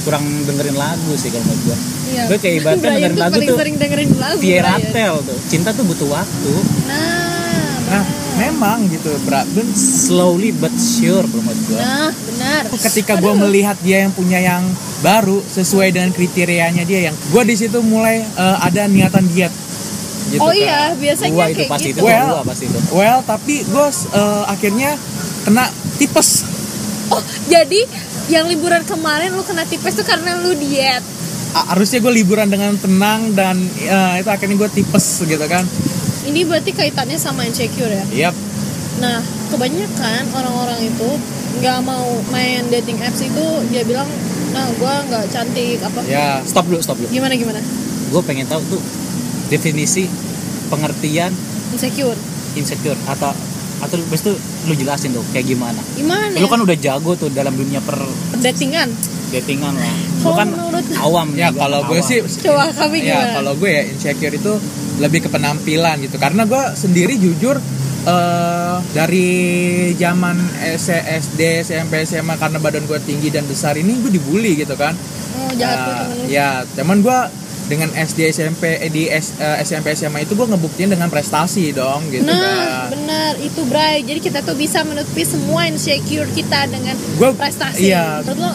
kurang 0.06 0.26
dengerin 0.46 0.78
lagu 0.78 1.12
sih 1.18 1.34
kalau 1.34 1.42
menurut 1.44 1.62
gue 1.66 1.78
Iya. 2.06 2.24
gue 2.30 2.38
kayak 2.38 2.56
ibaratnya 2.62 2.82
Brian 2.86 2.94
dengerin 3.02 3.18
lagu 3.18 3.34
paling 3.34 3.50
tuh 3.50 3.58
sering 3.58 3.76
dengerin 3.82 4.12
lagu 4.22 4.38
Viera 4.38 4.74
Brian. 4.78 4.94
Tel 4.94 5.16
tuh. 5.26 5.38
Cinta 5.50 5.70
tuh 5.74 5.86
butuh 5.90 6.08
waktu. 6.08 6.54
Nah 6.86 7.15
nah 7.86 8.04
memang 8.36 8.90
gitu 8.90 9.14
berat 9.30 9.46
dan 9.54 9.68
slowly 9.78 10.50
but 10.58 10.74
sure 10.74 11.22
kalau 11.22 11.44
menurut 11.46 11.62
gue 11.70 11.80
nah 11.80 12.10
benar. 12.36 12.64
Ketika 12.76 13.14
gue 13.18 13.34
melihat 13.38 13.78
dia 13.82 14.04
yang 14.04 14.14
punya 14.14 14.40
yang 14.42 14.64
baru 15.00 15.40
sesuai 15.42 15.96
dengan 15.96 16.12
kriterianya 16.12 16.84
dia 16.84 17.10
yang 17.12 17.16
gue 17.16 17.44
di 17.48 17.56
situ 17.56 17.80
mulai 17.80 18.22
eh, 18.22 18.58
ada 18.60 18.86
niatan 18.92 19.26
diet. 19.32 19.54
Gitu 20.26 20.42
oh 20.42 20.50
kan. 20.50 20.58
iya 20.58 20.82
biasanya 20.98 21.32
gua 21.32 21.46
itu 21.48 21.58
kayak 21.62 21.70
pasti 21.70 21.90
gitu. 21.94 22.00
itu 22.02 22.08
Well- 22.10 22.30
gua 22.34 22.44
pasti 22.44 22.66
itu. 22.66 22.80
well 22.92 23.20
tapi 23.24 23.56
gue 23.64 23.88
eh, 23.94 24.44
akhirnya 24.50 24.92
kena 25.46 25.66
tipes. 26.02 26.30
Oh, 27.14 27.22
jadi 27.46 27.86
yang 28.34 28.50
liburan 28.50 28.82
kemarin 28.82 29.30
lu 29.38 29.46
kena 29.46 29.62
tipes 29.70 29.94
tuh 29.94 30.02
karena 30.02 30.42
lu 30.42 30.58
diet. 30.58 31.06
Harusnya 31.56 32.02
gue 32.02 32.14
liburan 32.20 32.50
dengan 32.50 32.74
tenang 32.76 33.32
dan 33.38 33.56
eh, 33.80 34.26
itu 34.26 34.30
akhirnya 34.34 34.58
gue 34.60 34.70
tipes 34.74 35.24
gitu 35.24 35.46
kan 35.46 35.64
Ini 36.26 36.42
berarti 36.44 36.72
kaitannya 36.74 37.16
sama 37.16 37.46
insecure 37.46 37.90
ya. 37.90 38.30
yap 38.30 38.36
Nah, 38.96 39.20
kebanyakan 39.52 40.24
orang-orang 40.32 40.80
itu 40.82 41.10
nggak 41.60 41.80
mau 41.84 42.08
main 42.32 42.64
dating 42.68 43.00
apps 43.00 43.22
itu 43.22 43.46
dia 43.68 43.84
bilang, 43.84 44.08
nah 44.52 44.68
gua 44.76 45.04
nggak 45.04 45.28
cantik 45.30 45.80
apa? 45.80 46.00
ya 46.04 46.40
stop 46.44 46.68
dulu 46.68 46.80
stop 46.80 46.96
dulu 46.96 47.08
Gimana 47.12 47.36
gimana? 47.36 47.60
gue 48.06 48.22
pengen 48.24 48.48
tahu 48.48 48.62
tuh 48.70 48.82
definisi 49.48 50.08
pengertian 50.68 51.32
Insecure. 51.72 52.16
insecure 52.56 52.96
atau 53.06 53.36
atau 53.78 53.96
habis 53.98 54.20
itu 54.20 54.32
lu 54.66 54.74
jelasin 54.74 55.12
tuh 55.12 55.24
kayak 55.30 55.46
gimana 55.48 55.78
Gimana? 55.94 56.34
lu 56.34 56.46
kan 56.46 56.60
udah 56.60 56.76
jago 56.76 57.12
tuh 57.14 57.30
dalam 57.30 57.52
dunia 57.52 57.80
per 57.80 58.00
Perdatingan. 58.32 58.88
datingan 59.28 59.74
lah 59.74 59.96
lu 60.22 60.32
kan 60.32 60.48
menurut- 60.48 60.96
awam 60.98 61.28
ya 61.34 61.50
kalau 61.52 61.84
gue 61.84 61.98
awam. 61.98 62.08
sih 62.08 62.20
Coba 62.40 62.72
kami 62.72 63.04
ya 63.04 63.36
kalau 63.36 63.54
gue 63.54 63.70
ya 63.70 63.84
insecure 63.86 64.32
itu 64.32 64.54
lebih 64.98 65.20
ke 65.20 65.30
penampilan 65.30 66.00
gitu 66.00 66.16
karena 66.16 66.44
gue 66.44 66.64
sendiri 66.74 67.16
jujur 67.16 67.60
eh 68.06 68.76
dari 68.92 69.28
zaman 69.94 70.38
SD 70.78 71.42
SMP 71.62 72.06
SMA 72.06 72.36
karena 72.36 72.58
badan 72.58 72.86
gue 72.86 73.00
tinggi 73.02 73.28
dan 73.28 73.44
besar 73.44 73.76
ini 73.76 73.98
gue 73.98 74.12
dibully 74.12 74.56
gitu 74.56 74.74
kan 74.74 74.94
Oh, 75.36 75.52
jahat 75.54 75.78
tuh 75.78 75.94
temen 76.00 76.16
lu. 76.16 76.26
ya 76.28 76.48
teman 76.72 76.98
gue 77.02 77.20
dengan 77.66 77.90
SD 77.92 78.30
SMP 78.30 78.78
eh, 78.78 78.88
di 78.88 79.06
S- 79.06 79.36
eh, 79.36 79.58
SMP 79.60 79.94
SMA 79.94 80.22
itu 80.22 80.34
gue 80.34 80.46
ngebuktiin 80.46 80.88
dengan 80.88 81.08
prestasi 81.08 81.70
dong 81.72 82.06
gitu 82.08 82.24
Nah, 82.24 82.38
kan 82.38 82.94
benar 82.94 83.34
itu 83.38 83.62
Bray. 83.66 84.02
Jadi 84.02 84.20
kita 84.22 84.40
tuh 84.40 84.54
bisa 84.54 84.82
menutupi 84.82 85.24
semua 85.24 85.66
insecure 85.66 86.30
kita 86.30 86.66
dengan 86.66 86.94
Gua- 87.16 87.34
prestasi. 87.34 87.86
iya. 87.86 88.22
Menurut 88.22 88.40
lo 88.40 88.52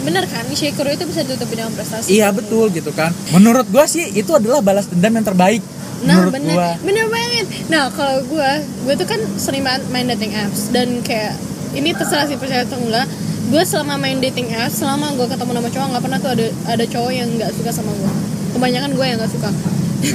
bener 0.00 0.24
kan 0.26 0.44
insecure 0.46 0.88
itu 0.88 1.04
bisa 1.04 1.20
ditutupi 1.20 1.54
dengan 1.54 1.72
prestasi? 1.72 2.08
iya 2.10 2.28
betul 2.30 2.68
gitu 2.70 2.88
kan 2.90 3.12
menurut 3.30 3.68
gue 3.68 3.84
sih 3.84 4.08
itu 4.10 4.32
adalah 4.32 4.60
balas 4.60 4.88
dendam 4.88 5.12
yang 5.12 5.26
terbaik 5.26 5.60
Nah 6.00 6.16
menurut 6.16 6.32
bener, 6.32 6.54
gue 6.56 6.68
bener 6.82 7.06
banget. 7.06 7.46
Nah 7.68 7.92
kalau 7.92 8.24
gue, 8.24 8.50
gue 8.82 8.94
tuh 8.96 9.04
kan 9.04 9.20
sering 9.36 9.60
banget 9.60 9.84
main 9.90 10.08
dating 10.08 10.32
apps 10.32 10.72
dan 10.72 10.88
kayak 11.02 11.36
ini 11.70 11.92
terserah 11.92 12.24
sih 12.24 12.34
percaya 12.34 12.64
atau 12.64 12.80
enggak. 12.80 13.04
Gue 13.46 13.60
selama 13.62 14.00
main 14.00 14.16
dating 14.18 14.48
apps, 14.50 14.80
selama 14.80 15.12
gue 15.12 15.28
ketemu 15.28 15.52
nama 15.52 15.68
cowok 15.68 15.86
nggak 15.90 16.02
pernah 16.02 16.18
tuh 16.18 16.30
ada 16.32 16.46
ada 16.66 16.84
cowok 16.86 17.12
yang 17.12 17.28
nggak 17.30 17.50
suka 17.52 17.70
sama 17.70 17.92
gue. 17.92 18.12
Kebanyakan 18.50 18.90
gue 18.92 19.06
yang 19.06 19.18
nggak 19.18 19.32
suka. 19.32 19.50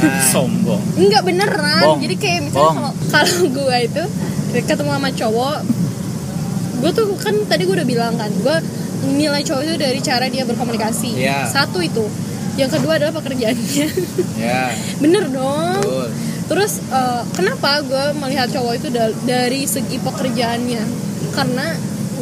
nah, 0.01 0.17
sombong 0.25 0.81
Enggak 1.01 1.21
beneran. 1.23 1.83
Bohong. 1.83 1.99
Jadi 2.01 2.15
kayak 2.17 2.39
misalnya 2.47 2.71
kalau 2.73 2.91
kalau 3.09 3.37
gue 3.61 3.77
itu 3.83 4.03
ketemu 4.55 4.91
sama 4.93 5.09
cowok, 5.11 5.57
gue 6.79 6.91
tuh 6.91 7.05
kan 7.19 7.35
tadi 7.45 7.61
gue 7.67 7.75
udah 7.75 7.87
bilang 7.87 8.13
kan, 8.15 8.31
gue 8.31 8.55
nilai 9.05 9.43
cowok 9.43 9.61
itu 9.63 9.75
dari 9.75 9.99
cara 9.99 10.25
dia 10.27 10.43
berkomunikasi. 10.43 11.19
Iya. 11.19 11.45
Satu 11.45 11.79
itu. 11.79 12.07
Yang 12.55 12.79
kedua 12.79 12.95
adalah 12.95 13.11
pekerjaannya. 13.11 13.87
ya 14.47 14.71
Bener 15.03 15.27
dong. 15.27 15.83
betul 15.83 16.07
Terus 16.45 16.77
eh, 16.79 17.21
kenapa 17.33 17.81
gue 17.81 18.05
melihat 18.15 18.47
cowok 18.47 18.73
itu 18.77 18.87
da- 18.93 19.17
dari 19.25 19.65
segi 19.65 19.97
pekerjaannya? 19.99 20.83
Karena 21.33 21.73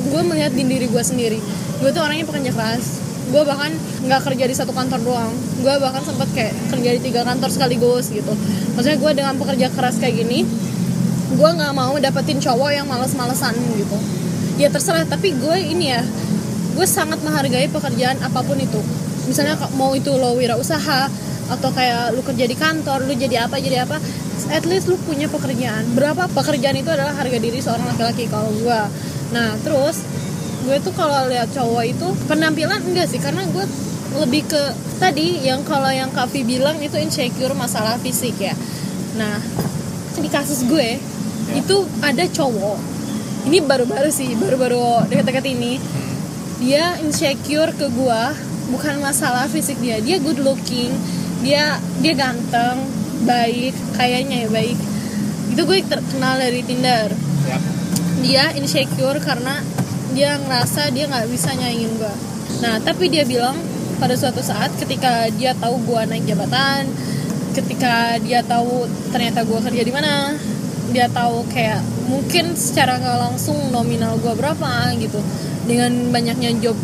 gue 0.03 0.21
melihat 0.23 0.55
di 0.55 0.63
diri 0.63 0.87
gue 0.87 1.03
sendiri. 1.03 1.37
Gue 1.83 1.91
tuh 1.91 2.01
orangnya 2.01 2.23
pekerja 2.25 2.49
keras. 2.49 3.02
Gue 3.33 3.41
bahkan 3.41 3.73
nggak 4.05 4.21
kerja 4.29 4.45
di 4.45 4.53
satu 4.53 4.69
kantor 4.77 5.01
doang. 5.01 5.33
Gue 5.65 5.73
bahkan 5.81 6.05
sempat 6.05 6.29
kayak 6.37 6.53
kerja 6.69 6.89
di 6.93 7.01
tiga 7.01 7.25
kantor 7.25 7.49
sekaligus 7.49 8.13
gitu. 8.13 8.29
Maksudnya 8.77 9.01
gue 9.01 9.11
dengan 9.17 9.33
pekerja 9.41 9.73
keras 9.73 9.97
kayak 9.97 10.21
gini, 10.21 10.45
gue 11.33 11.49
nggak 11.49 11.73
mau 11.73 11.97
dapetin 11.97 12.37
cowok 12.37 12.69
yang 12.77 12.85
males-malesan 12.85 13.57
gitu. 13.73 13.97
Ya 14.61 14.69
terserah. 14.69 15.09
Tapi 15.09 15.33
gue 15.33 15.57
ini 15.65 15.89
ya, 15.89 16.05
gue 16.77 16.85
sangat 16.85 17.25
menghargai 17.25 17.65
pekerjaan 17.73 18.21
apa 18.21 18.45
pun 18.45 18.61
itu. 18.61 18.77
Misalnya 19.25 19.57
mau 19.73 19.97
itu 19.97 20.13
lo 20.13 20.37
wirausaha 20.37 21.09
atau 21.43 21.69
kayak 21.73 22.13
lu 22.13 22.21
kerja 22.21 22.45
di 22.45 22.53
kantor, 22.53 23.03
lu 23.09 23.17
jadi 23.17 23.49
apa 23.49 23.57
jadi 23.57 23.83
apa, 23.83 23.97
at 24.53 24.63
least 24.69 24.85
lu 24.85 24.95
punya 25.09 25.25
pekerjaan. 25.25 25.89
Berapa 25.97 26.29
pekerjaan 26.29 26.77
itu 26.77 26.89
adalah 26.93 27.17
harga 27.17 27.37
diri 27.41 27.57
seorang 27.57 27.89
laki-laki 27.97 28.29
kalau 28.29 28.53
gue. 28.53 28.81
Nah 29.33 29.57
terus 29.65 30.05
gue 30.63 30.77
tuh 30.79 30.93
kalau 30.95 31.27
lihat 31.27 31.51
cowok 31.51 31.83
itu 31.83 32.07
penampilan 32.25 32.79
enggak 32.83 33.11
sih? 33.11 33.19
Karena 33.19 33.43
gue 33.51 33.65
lebih 34.23 34.45
ke 34.47 34.61
tadi 35.01 35.41
yang 35.43 35.65
kalau 35.65 35.89
yang 35.89 36.09
Kavi 36.13 36.45
bilang 36.45 36.77
itu 36.79 36.95
insecure 37.01 37.51
masalah 37.57 37.99
fisik 37.99 38.37
ya. 38.39 38.55
Nah 39.19 39.41
di 40.15 40.29
kasus 40.31 40.63
gue 40.65 41.01
itu 41.53 41.77
ada 41.99 42.23
cowok. 42.23 42.79
Ini 43.43 43.59
baru-baru 43.67 44.07
sih 44.07 44.31
baru-baru 44.39 45.09
dekat-dekat 45.11 45.45
ini. 45.51 45.75
Dia 46.63 46.95
insecure 47.03 47.75
ke 47.75 47.91
gua 47.91 48.31
bukan 48.71 49.03
masalah 49.03 49.51
fisik 49.51 49.75
dia. 49.83 49.99
Dia 49.99 50.23
good 50.23 50.39
looking 50.39 50.95
dia 51.43 51.75
dia 51.99 52.13
ganteng 52.15 52.87
baik 53.27 53.75
kayaknya 53.99 54.47
ya 54.47 54.49
baik. 54.49 54.79
Itu 55.51 55.67
gue 55.67 55.83
terkenal 55.85 56.39
dari 56.39 56.63
Tinder. 56.63 57.11
Yap. 57.43 57.61
dia 58.23 58.55
insecure 58.55 59.19
karena 59.19 59.59
dia 60.13 60.37
ngerasa 60.37 60.93
dia 60.93 61.09
nggak 61.09 61.25
bisa 61.27 61.51
nyaingin 61.57 61.91
gua. 61.97 62.13
Nah 62.61 62.77
tapi 62.79 63.09
dia 63.09 63.25
bilang 63.25 63.57
pada 63.97 64.13
suatu 64.13 64.39
saat 64.39 64.73
ketika 64.77 65.27
dia 65.33 65.57
tahu 65.57 65.81
gua 65.89 66.05
naik 66.05 66.25
jabatan 66.29 66.87
ketika 67.53 68.17
dia 68.21 68.41
tahu 68.45 68.89
ternyata 69.13 69.45
gua 69.45 69.61
kerja 69.61 69.81
di 69.85 69.93
mana 69.93 70.33
dia 70.93 71.09
tahu 71.09 71.45
kayak 71.49 71.81
mungkin 72.09 72.53
secara 72.53 72.97
nggak 73.01 73.17
langsung 73.29 73.57
nominal 73.73 74.17
gua 74.21 74.33
berapa 74.37 74.93
gitu 74.97 75.21
dengan 75.69 76.13
banyaknya 76.13 76.53
job 76.61 76.77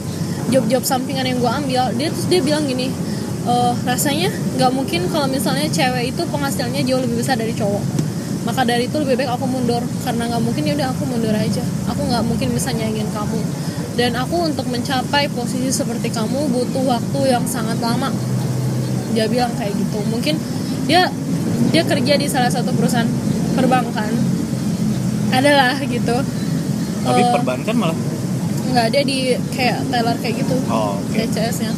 job 0.50 0.66
job 0.70 0.84
sampingan 0.86 1.26
yang 1.26 1.40
gua 1.42 1.62
ambil 1.62 1.94
dia 1.98 2.10
terus 2.10 2.26
dia 2.30 2.42
bilang 2.42 2.66
gini 2.66 2.90
eh, 3.46 3.74
rasanya 3.86 4.30
nggak 4.58 4.72
mungkin 4.74 5.10
kalau 5.10 5.28
misalnya 5.28 5.68
cewek 5.70 6.14
itu 6.16 6.22
penghasilannya 6.30 6.82
jauh 6.86 7.02
lebih 7.02 7.22
besar 7.22 7.36
dari 7.36 7.54
cowok 7.54 7.99
maka 8.48 8.64
dari 8.64 8.88
itu 8.88 8.96
lebih 9.00 9.20
baik 9.20 9.32
aku 9.36 9.46
mundur. 9.46 9.84
Karena 10.04 10.30
nggak 10.32 10.44
mungkin 10.44 10.64
ya 10.64 10.74
udah 10.76 10.88
aku 10.96 11.04
mundur 11.08 11.36
aja. 11.36 11.64
Aku 11.92 12.02
nggak 12.08 12.24
mungkin 12.24 12.48
bisa 12.56 12.72
nyaingin 12.72 13.10
kamu. 13.12 13.40
Dan 14.00 14.16
aku 14.16 14.48
untuk 14.48 14.66
mencapai 14.72 15.28
posisi 15.36 15.68
seperti 15.72 16.08
kamu 16.12 16.48
butuh 16.52 16.84
waktu 16.88 17.20
yang 17.28 17.44
sangat 17.44 17.78
lama. 17.84 18.10
Dia 19.12 19.28
bilang 19.28 19.52
kayak 19.60 19.76
gitu. 19.76 20.00
Mungkin 20.08 20.40
dia 20.88 21.12
dia 21.76 21.84
kerja 21.84 22.14
di 22.16 22.28
salah 22.32 22.52
satu 22.52 22.72
perusahaan 22.72 23.08
perbankan. 23.54 24.12
Adalah 25.36 25.78
gitu. 25.84 26.18
Tapi 27.00 27.22
Eh, 27.22 27.32
perbankan 27.32 27.76
malah? 27.76 27.98
Nggak 28.70 28.86
ada 28.94 29.00
di 29.04 29.34
kayak 29.52 29.90
teller 29.92 30.16
kayak 30.22 30.36
gitu. 30.46 30.56
Oh, 30.70 30.96
oke. 30.96 31.12
kayak 31.12 31.30
CS 31.34 31.58
nya 31.66 31.74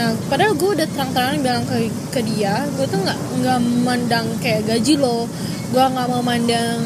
nah 0.00 0.16
padahal 0.32 0.56
gue 0.56 0.70
udah 0.80 0.88
terang-terangan 0.96 1.38
bilang 1.44 1.64
ke 1.68 1.92
ke 2.08 2.20
dia 2.24 2.64
gue 2.72 2.88
tuh 2.88 3.04
nggak 3.04 3.18
nggak 3.44 3.58
memandang 3.60 4.26
kayak 4.40 4.64
gaji 4.64 4.96
lo 4.96 5.28
gue 5.70 5.84
nggak 5.84 6.08
memandang 6.10 6.78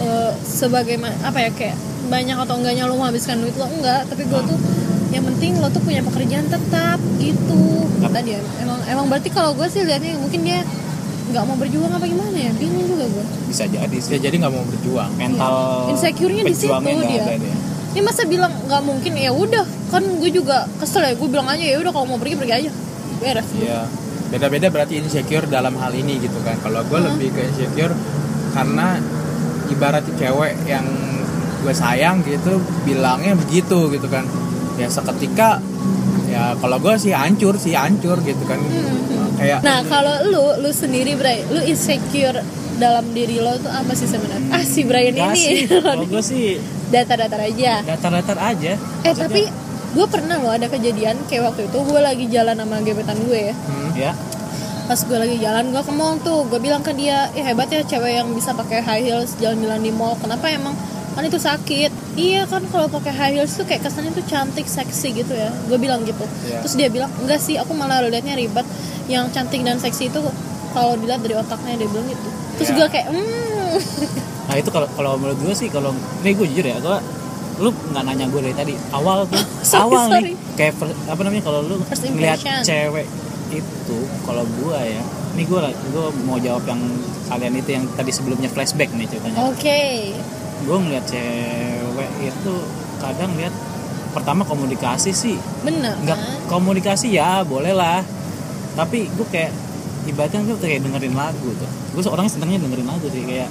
eh, 0.00 0.32
sebagai 0.40 0.96
ma- 0.96 1.20
apa 1.22 1.38
ya 1.38 1.50
kayak 1.52 1.76
banyak 2.08 2.36
atau 2.36 2.54
enggaknya 2.60 2.84
lo 2.84 2.96
menghabiskan 2.96 3.40
duit 3.40 3.54
lo 3.56 3.68
enggak. 3.68 4.08
Tapi 4.08 4.24
gue 4.26 4.40
tuh 4.42 4.58
yang 5.12 5.24
penting 5.28 5.60
lo 5.60 5.68
tuh 5.68 5.82
punya 5.84 6.00
pekerjaan 6.00 6.48
tetap 6.48 6.98
gitu. 7.16 7.86
Kata 8.00 8.18
dia 8.24 8.40
emang 8.60 8.80
emang 8.88 9.06
berarti 9.08 9.28
kalau 9.28 9.52
gue 9.52 9.68
sih 9.68 9.84
liatnya 9.84 10.16
mungkin 10.16 10.40
dia 10.42 10.64
nggak 11.32 11.44
mau 11.48 11.56
berjuang 11.56 11.92
apa 11.92 12.04
gimana 12.04 12.36
ya? 12.36 12.52
Bingung 12.56 12.84
juga 12.88 13.04
gue 13.08 13.24
bisa 13.48 13.64
jadi 13.68 13.84
ya 13.88 14.00
sih. 14.00 14.18
jadi 14.18 14.34
nggak 14.36 14.52
mau 14.52 14.64
berjuang. 14.64 15.10
Mental 15.16 15.52
Insecure-nya 15.92 16.44
di 16.44 16.56
situ 16.56 16.72
dia. 16.72 17.24
ada 17.24 17.36
dia. 17.36 17.56
ini 17.92 18.00
masa 18.00 18.24
bilang 18.24 18.52
nggak 18.68 18.82
mungkin 18.82 19.12
ya 19.16 19.30
udah. 19.32 19.64
Kan 19.92 20.02
gue 20.20 20.30
juga 20.32 20.64
kesel 20.80 21.04
ya 21.04 21.12
gue 21.12 21.28
bilang 21.28 21.48
aja 21.48 21.60
ya 21.60 21.76
udah 21.76 21.92
kalau 21.92 22.06
mau 22.08 22.18
pergi 22.20 22.36
pergi 22.36 22.54
aja. 22.64 22.70
Beres. 23.20 23.48
Iya. 23.56 23.84
Beda-beda 24.32 24.72
berarti 24.72 24.96
insecure 24.96 25.44
dalam 25.44 25.76
hal 25.76 25.92
ini 25.92 26.16
gitu 26.16 26.40
kan. 26.40 26.56
Kalau 26.64 26.80
gue 26.88 26.98
lebih 26.98 27.36
ke 27.36 27.40
insecure 27.52 27.92
karena 28.52 29.00
ibarat 29.72 30.04
cewek 30.16 30.54
yang 30.68 30.84
gue 31.62 31.74
sayang 31.74 32.20
gitu 32.26 32.60
bilangnya 32.84 33.34
begitu 33.38 33.88
gitu 33.90 34.06
kan. 34.08 34.24
Ya 34.76 34.88
seketika 34.88 35.60
ya 36.32 36.56
kalau 36.56 36.80
gue 36.80 36.94
sih 36.96 37.12
hancur 37.12 37.56
sih 37.60 37.76
hancur 37.76 38.20
gitu 38.24 38.44
kan. 38.48 38.60
Kayak 39.36 39.64
Nah 39.64 39.82
kalau 39.88 40.14
lu, 40.28 40.44
lu 40.62 40.70
sendiri 40.70 41.16
Bray, 41.16 41.44
lu 41.50 41.60
insecure 41.64 42.40
dalam 42.76 43.04
diri 43.14 43.38
lo 43.38 43.54
tuh 43.60 43.70
apa 43.70 43.92
sih 43.94 44.08
sebenarnya? 44.08 44.50
Ah 44.50 44.64
si 44.64 44.82
Brian 44.82 45.14
Nggak 45.14 45.34
ini 45.36 45.66
kalau 45.86 46.04
gue 46.08 46.22
sih 46.24 46.56
datar-datar 46.92 47.40
aja. 47.46 47.80
datar-datar 47.84 48.38
aja. 48.38 48.72
Eh 49.06 49.14
tapi 49.14 49.48
gue 49.92 50.06
pernah 50.08 50.40
loh 50.40 50.52
ada 50.56 50.72
kejadian 50.72 51.20
kayak 51.28 51.52
waktu 51.52 51.68
itu 51.68 51.78
gue 51.84 52.00
lagi 52.00 52.24
jalan 52.32 52.56
sama 52.56 52.80
gebetan 52.80 53.18
gue 53.28 53.52
ya. 53.52 53.54
hmm, 53.54 53.88
ya 53.92 54.12
Pas 54.82 54.98
gue 54.98 55.14
lagi 55.14 55.36
jalan 55.38 55.70
gue 55.70 55.80
ke 55.80 55.92
mall 55.92 56.18
tuh, 56.18 56.44
gue 56.44 56.58
bilang 56.58 56.80
ke 56.80 56.92
dia, 56.92 57.30
ya 57.30 57.42
hebat 57.44 57.66
ya 57.66 57.80
cewek 57.82 58.12
yang 58.14 58.28
bisa 58.30 58.50
pakai 58.52 58.78
high 58.78 59.02
heels 59.02 59.34
jalan-jalan 59.36 59.78
di 59.78 59.90
mall. 59.90 60.14
Kenapa 60.16 60.48
emang? 60.48 60.74
Kan 61.12 61.22
itu 61.22 61.36
sakit. 61.36 61.90
Iya 62.12 62.44
kan 62.44 62.60
kalau 62.66 62.88
pakai 62.88 63.10
high 63.10 63.34
heels 63.34 63.52
tuh 63.52 63.62
kayak 63.62 63.82
kesannya 63.82 64.10
tuh 64.10 64.24
cantik, 64.24 64.64
seksi 64.64 65.14
gitu 65.14 65.32
ya. 65.32 65.48
Gue 65.66 65.76
bilang 65.76 66.02
gitu. 66.02 66.24
Iya. 66.44 66.60
Terus 66.60 66.74
dia 66.74 66.88
bilang 66.88 67.10
enggak 67.16 67.38
sih, 67.38 67.56
aku 67.56 67.72
malah 67.72 68.02
liatnya 68.02 68.34
ribet. 68.34 68.66
Yang 69.06 69.32
cantik 69.32 69.60
dan 69.60 69.76
seksi 69.76 70.08
itu 70.08 70.20
kalau 70.70 70.96
dilihat 70.96 71.20
dari 71.20 71.34
otaknya 71.34 71.76
dia 71.76 71.88
bilang 71.88 72.06
gitu. 72.06 72.28
Terus 72.54 72.68
Iya. 72.68 72.76
gue 72.76 72.86
kayak, 72.88 73.06
hmm. 73.08 73.74
Nah 74.42 74.56
itu 74.56 74.68
kalau 74.68 74.88
kalau 74.90 75.10
menurut 75.14 75.38
gue 75.38 75.54
sih 75.54 75.68
kalau 75.68 75.94
nih 76.20 76.34
gue 76.34 76.46
jujur 76.46 76.66
ya 76.66 76.76
gue 76.76 76.96
lu 77.54 77.70
nggak 77.70 78.02
nanya 78.02 78.26
gue 78.26 78.40
dari 78.42 78.52
tadi 78.54 78.74
awal 78.90 79.24
tuh 79.24 79.38
Sorry, 79.62 79.80
awal 79.86 80.04
sorry. 80.10 80.24
nih 80.24 80.34
kayak 80.52 80.72
per- 80.74 80.98
apa 81.06 81.20
namanya 81.20 81.42
kalau 81.42 81.60
lu 81.62 81.76
ngeliat 81.78 82.36
cewek 82.60 83.06
itu 83.52 83.98
kalau 84.24 84.44
gue 84.48 84.78
ya 84.80 85.02
nih 85.36 85.44
gue 85.48 85.60
gue 85.92 86.06
mau 86.28 86.36
jawab 86.40 86.64
yang 86.68 86.80
kalian 87.28 87.54
itu 87.56 87.70
yang 87.72 87.84
tadi 87.96 88.12
sebelumnya 88.12 88.48
flashback 88.52 88.92
nih 88.92 89.08
ceritanya. 89.08 89.48
Oke. 89.48 90.12
gue 90.62 90.76
ngeliat 90.78 91.02
cewek 91.10 92.10
itu 92.22 92.54
kadang 93.02 93.34
lihat 93.34 93.50
pertama 94.14 94.46
komunikasi 94.46 95.10
sih. 95.10 95.36
Bener 95.66 95.98
nggak 96.06 96.18
kan? 96.18 96.46
komunikasi 96.46 97.10
ya 97.10 97.42
boleh 97.42 97.74
lah. 97.74 98.04
Tapi 98.78 99.10
gue 99.10 99.26
kayak 99.26 99.50
ibaratnya 100.06 100.46
gue 100.46 100.58
kayak 100.60 100.86
dengerin 100.86 101.16
lagu 101.18 101.50
tuh. 101.58 101.70
Gue 101.98 102.02
seorang 102.04 102.30
senengnya 102.30 102.62
dengerin 102.62 102.86
lagu 102.86 103.10
sih 103.10 103.26
kayak 103.26 103.50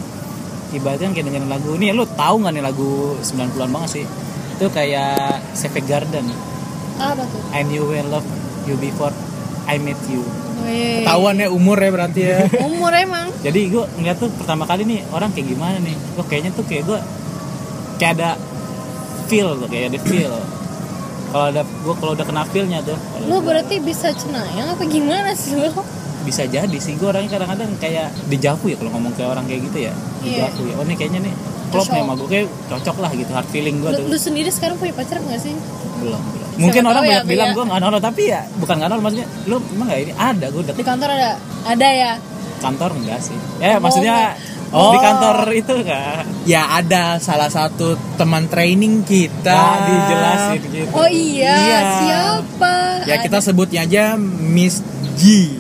ibaratnya 0.72 1.12
kayak 1.12 1.28
dengerin 1.28 1.52
lagu. 1.52 1.70
Ini 1.76 1.92
lu 1.92 2.08
tahu 2.08 2.46
nggak 2.46 2.54
nih 2.56 2.64
lagu 2.64 3.20
90-an 3.20 3.70
banget 3.76 3.90
sih? 4.02 4.06
Itu 4.56 4.72
kayak 4.72 5.44
Savage 5.52 5.90
Garden. 5.90 6.32
Apa 7.02 7.28
tuh? 7.28 7.42
I 7.52 7.66
knew 7.68 7.84
I 7.92 8.06
love 8.08 8.26
you 8.70 8.78
before 8.80 9.12
I 9.68 9.78
met 9.78 10.00
you. 10.08 10.24
Ketahuan 10.62 11.36
ya 11.36 11.48
umur 11.50 11.78
ya 11.78 11.90
berarti 11.90 12.22
ya. 12.22 12.38
Umur 12.70 12.94
emang. 12.94 13.28
jadi 13.42 13.60
gue 13.68 13.84
ngeliat 13.98 14.18
tuh 14.22 14.30
pertama 14.32 14.64
kali 14.64 14.86
nih 14.86 15.02
orang 15.10 15.34
kayak 15.34 15.48
gimana 15.50 15.78
nih? 15.82 15.98
Gue 16.16 16.26
kayaknya 16.30 16.52
tuh 16.54 16.64
kayak 16.64 16.84
gue 16.86 17.00
kayak 17.98 18.12
ada 18.18 18.30
feel 19.26 19.58
tuh 19.58 19.68
kayak 19.68 19.92
ada 19.92 20.00
feel. 20.06 20.34
Kalau 21.32 21.46
ada 21.48 21.62
gue 21.64 21.94
kalau 21.98 22.12
udah 22.14 22.26
kena 22.26 22.44
feelnya 22.48 22.80
tuh. 22.84 22.98
Gua- 23.26 23.44
berarti 23.44 23.80
bisa 23.80 24.14
cenayang 24.14 24.74
apa 24.74 24.84
gimana 24.86 25.34
sih 25.34 25.58
lu? 25.58 25.72
bisa 26.22 26.46
jadi 26.46 26.78
sih 26.78 27.02
gue 27.02 27.10
orangnya 27.10 27.34
kadang-kadang 27.34 27.82
kayak 27.82 28.14
dijavu 28.30 28.70
ya 28.70 28.78
kalau 28.78 28.94
ngomong 28.94 29.10
ke 29.18 29.26
orang 29.26 29.42
kayak 29.50 29.66
gitu 29.66 29.90
ya. 29.90 29.94
Iya. 30.22 30.46
dijavu 30.54 30.70
ya. 30.70 30.76
Oh 30.78 30.86
nih 30.86 30.94
kayaknya 30.94 31.26
nih 31.26 31.34
klop 31.72 31.88
nih 31.88 32.02
sama 32.04 32.14
gue 32.14 32.28
kayak 32.30 32.48
cocok 32.70 32.98
lah 33.02 33.12
gitu 33.16 33.32
hard 33.34 33.50
feeling 33.50 33.76
gue 33.82 33.90
tuh. 33.90 34.06
lu 34.06 34.18
sendiri 34.20 34.52
sekarang 34.54 34.78
punya 34.78 34.94
pacar 34.94 35.18
nggak 35.18 35.40
sih? 35.40 35.56
belum 35.98 36.22
belum 36.22 36.50
mungkin 36.62 36.84
orang 36.86 37.02
ya, 37.02 37.10
banyak 37.12 37.26
bilang 37.26 37.48
Bia. 37.48 37.56
gue 37.56 37.64
nggak 37.66 37.80
nol 37.82 37.98
tapi 38.00 38.22
ya 38.28 38.42
bukan 38.56 38.76
nggak 38.76 38.90
nol 38.90 39.02
maksudnya 39.02 39.28
lu 39.44 39.56
emang 39.68 39.88
nggak 39.88 40.00
ini 40.02 40.14
ada 40.14 40.46
gue 40.48 40.62
Di 40.64 40.84
kantor 40.84 41.10
ada? 41.12 41.32
Ada 41.64 41.88
ya? 41.92 42.14
kantor 42.60 42.90
enggak 42.96 43.20
sih 43.20 43.38
eh 43.58 43.74
Oh, 43.74 43.80
maksudnya 43.80 44.16
enggak. 44.32 44.34
di 44.72 44.78
Oh. 44.94 44.96
kantor 44.98 45.38
itu 45.52 45.76
kan 45.84 46.24
Ya 46.42 46.64
ada 46.72 47.04
salah 47.18 47.50
satu 47.50 47.88
teman 48.16 48.48
training 48.48 49.04
kita. 49.04 49.52
nah, 49.52 49.78
dijelasin 49.84 50.62
gitu 50.66 50.88
Oh 50.92 51.06
iya, 51.06 51.54
Iya. 51.54 51.80
siapa? 52.00 52.76
Ya 53.04 53.20
kita 53.20 53.38
Ada. 53.38 53.46
sebutnya 53.48 53.82
aja 53.82 54.16
Miss 54.16 54.80
G. 55.14 55.52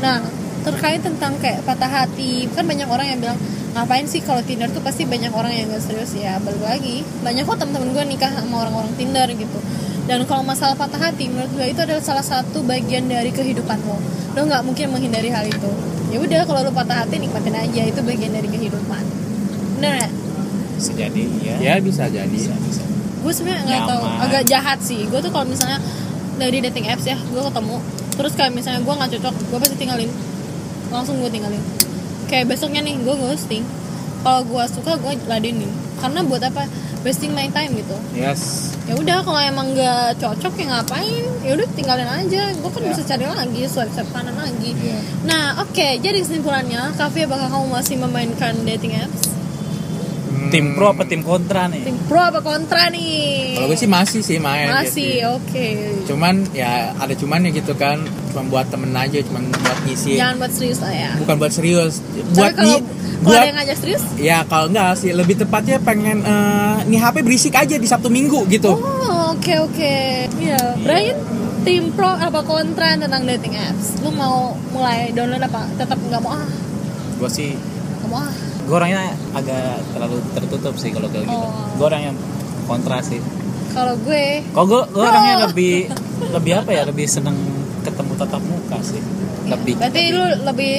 Nah, 0.00 0.24
terkait 0.62 0.98
tentang 0.98 1.36
kayak 1.36 1.60
patah 1.62 1.86
hati, 1.88 2.48
kan 2.48 2.64
banyak 2.64 2.86
orang 2.86 3.06
yang 3.06 3.20
bilang 3.20 3.36
ngapain 3.74 4.06
sih 4.06 4.18
kalau 4.18 4.40
Tinder 4.40 4.66
tuh 4.68 4.80
pasti 4.80 5.04
banyak 5.04 5.28
orang 5.28 5.50
yang 5.50 5.66
gak 5.68 5.82
serius 5.82 6.14
ya 6.14 6.38
balik 6.38 6.62
lagi 6.62 7.02
banyak 7.20 7.42
kok 7.42 7.58
temen-temen 7.58 7.90
gue 7.90 8.04
nikah 8.06 8.30
sama 8.30 8.62
orang-orang 8.62 8.94
Tinder 8.94 9.26
gitu 9.28 9.58
dan 10.04 10.20
kalau 10.28 10.44
masalah 10.44 10.76
patah 10.76 11.00
hati 11.00 11.32
menurut 11.32 11.48
gue 11.56 11.66
itu 11.72 11.80
adalah 11.80 12.04
salah 12.04 12.24
satu 12.24 12.60
bagian 12.60 13.08
dari 13.08 13.32
kehidupan 13.32 13.80
lo. 13.88 13.96
Lo 14.36 14.40
nggak 14.44 14.62
mungkin 14.68 14.92
menghindari 14.92 15.32
hal 15.32 15.48
itu. 15.48 15.70
Ya 16.12 16.20
udah 16.20 16.44
kalau 16.44 16.60
lo 16.68 16.72
patah 16.76 17.04
hati 17.04 17.16
nikmatin 17.16 17.56
aja. 17.56 17.82
Itu 17.88 18.04
bagian 18.04 18.36
dari 18.36 18.48
kehidupan. 18.48 19.02
Bener 19.80 19.92
nggak? 20.04 20.12
bisa 20.74 20.90
jadi 20.90 21.22
ya 21.38 21.54
Ya 21.62 21.74
bisa 21.80 22.04
jadi. 22.10 22.28
bisa 22.28 22.52
bisa. 22.68 22.84
Gue 23.24 23.32
sebenarnya 23.32 23.64
nggak 23.64 23.82
tahu. 23.88 24.04
Agak 24.28 24.42
jahat 24.44 24.78
sih. 24.84 25.08
Gue 25.08 25.24
tuh 25.24 25.32
kalau 25.32 25.48
misalnya 25.48 25.80
dari 26.36 26.60
dating 26.60 26.84
apps 26.92 27.08
ya 27.08 27.16
gue 27.16 27.40
ketemu. 27.40 27.76
Terus 28.14 28.32
kayak 28.36 28.52
misalnya 28.52 28.80
gue 28.84 28.94
nggak 28.94 29.10
cocok 29.16 29.34
gue 29.48 29.58
pasti 29.64 29.76
tinggalin. 29.80 30.10
Langsung 30.92 31.16
gue 31.16 31.30
tinggalin. 31.32 31.62
Kayak 32.28 32.52
besoknya 32.52 32.84
nih 32.84 33.00
gue 33.00 33.14
ghosting 33.16 33.64
kalau 34.24 34.40
gue 34.48 34.64
suka 34.72 34.96
gue 34.96 35.12
ladenin. 35.28 35.68
Karena 36.00 36.24
buat 36.24 36.40
apa? 36.40 36.64
Wasting 37.04 37.36
my 37.36 37.52
time 37.52 37.76
gitu. 37.76 37.96
Yes. 38.16 38.72
ya 38.88 38.96
udah 38.96 39.20
kalau 39.24 39.40
emang 39.40 39.76
nggak 39.76 40.16
cocok 40.16 40.56
ya 40.56 40.64
ngapain? 40.72 41.24
Ya 41.44 41.52
udah 41.52 41.68
tinggalin 41.76 42.08
aja. 42.08 42.56
Gue 42.56 42.70
kan 42.72 42.80
bisa 42.80 43.04
cari 43.04 43.28
lagi 43.28 43.62
swipe 43.68 43.92
swipe 43.92 44.08
kanan 44.16 44.32
lagi. 44.32 44.72
Iya. 44.72 44.98
nah 45.28 45.44
oke. 45.60 46.00
Jadi 46.00 46.24
kesimpulannya 46.24 46.96
Kavi 46.96 47.28
apakah 47.28 47.52
kamu 47.52 47.66
masih 47.68 47.96
memainkan 48.00 48.56
dating 48.64 48.96
apps 48.96 49.33
tim 50.54 50.70
pro 50.72 50.86
apa 50.88 51.02
tim 51.02 51.18
kontra 51.20 51.66
nih 51.66 51.82
tim 51.82 51.98
pro 52.06 52.22
apa 52.22 52.38
kontra 52.38 52.86
nih 52.86 53.58
Kalau 53.58 53.66
gue 53.66 53.74
sih 53.74 53.90
masih 53.90 54.22
sih 54.22 54.38
main. 54.38 54.70
masih 54.70 55.18
gitu. 55.18 55.34
oke 55.34 55.68
Cuman 56.04 56.46
ya 56.52 56.94
ada 56.94 57.10
cumannya 57.12 57.50
gitu 57.50 57.74
kan. 57.74 57.98
Cuma 58.30 58.46
buat 58.46 58.66
temen 58.66 58.90
aja, 58.92 59.18
cuma 59.22 59.42
buat 59.42 59.78
ngisi. 59.82 60.14
jangan 60.14 60.38
buat 60.38 60.52
serius 60.52 60.78
lah 60.78 60.92
ya 60.92 61.10
Bukan 61.18 61.34
buat 61.36 61.50
serius. 61.50 61.98
Tapi 61.98 62.34
Buat 62.34 62.52
kalau 62.52 62.66
ni, 62.68 62.74
kalau 62.76 63.22
buat 63.24 63.34
ada 63.36 63.46
yang 63.46 63.56
ngajak 63.56 63.78
serius 63.78 64.02
ya 64.20 64.38
kalau 64.44 64.66
enggak 64.68 64.90
sih 64.94 65.10
lebih 65.10 65.34
tepatnya 65.34 65.76
pengen 65.80 66.18
eh, 66.20 66.76
nih 66.84 66.98
HP 67.00 67.16
berisik 67.20 67.54
aja 67.54 67.74
di 67.74 67.88
Sabtu 67.88 68.06
Minggu 68.06 68.44
gitu. 68.46 68.68
oh 68.70 69.32
oke 69.32 69.54
oke 69.64 69.94
iya 70.36 70.60
Brian 70.78 71.16
tim 71.64 71.88
pro 71.90 72.10
apa 72.10 72.44
kontra 72.44 72.92
tentang 72.94 73.24
dating 73.24 73.56
apps 73.56 73.96
lu 74.04 74.12
mau 74.12 74.52
mulai 74.70 75.08
download 75.10 75.40
apa 75.40 75.64
tetap 75.74 75.96
nggak 75.96 76.20
mau 76.20 76.36
ah 76.36 76.44
gue 77.16 77.30
sih 77.32 77.56
nggak 77.56 78.08
mau 78.08 78.20
ah 78.20 78.34
gue 78.64 78.74
orangnya 78.74 79.02
agak 79.32 79.62
terlalu 79.90 80.16
tertutup 80.32 80.74
sih 80.74 80.88
kalau 80.88 81.06
kayak 81.06 81.24
gitu 81.24 81.36
Oh. 81.36 81.52
gue 81.74 81.84
orang 81.84 82.02
yang 82.04 82.16
kontra 82.64 82.98
sih 83.00 83.20
kalau 83.70 83.94
gue 83.98 84.40
Kok 84.48 84.64
gue, 84.64 84.82
gue 84.88 85.04
orangnya 85.04 85.34
Oh. 85.36 85.42
lebih 85.44 85.74
lebih 86.36 86.52
apa 86.56 86.70
ya? 86.70 86.82
Lebih 86.84 87.06
seneng 87.06 87.34
ketemu 87.80 88.12
tatap 88.14 88.40
muka 88.40 88.78
sih. 88.80 89.02
Lebih. 89.44 89.76
berarti 89.76 90.00
lebih- 90.00 90.14
lu 90.14 90.24
lebih 90.44 90.72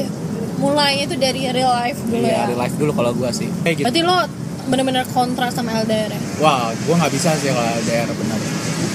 mulainya 0.57 1.03
itu 1.03 1.15
dari 1.15 1.41
real 1.47 1.69
life 1.69 1.99
dulu 2.01 2.23
Iya, 2.23 2.33
ya 2.33 2.43
real 2.47 2.57
life 2.57 2.75
dulu 2.75 2.91
kalau 2.93 3.11
gue 3.11 3.29
sih. 3.29 3.47
Kayak 3.61 3.75
gitu. 3.75 3.86
berarti 3.86 4.01
lo 4.01 4.17
bener-bener 4.65 5.05
kontra 5.07 5.47
sama 5.49 5.77
LDR 5.77 6.09
ya 6.09 6.21
Wah, 6.39 6.73
gue 6.73 6.89
nggak 6.91 7.11
bisa 7.11 7.36
sih 7.36 7.49
kalau 7.49 7.69
LDR 7.77 8.09
benar. 8.09 8.39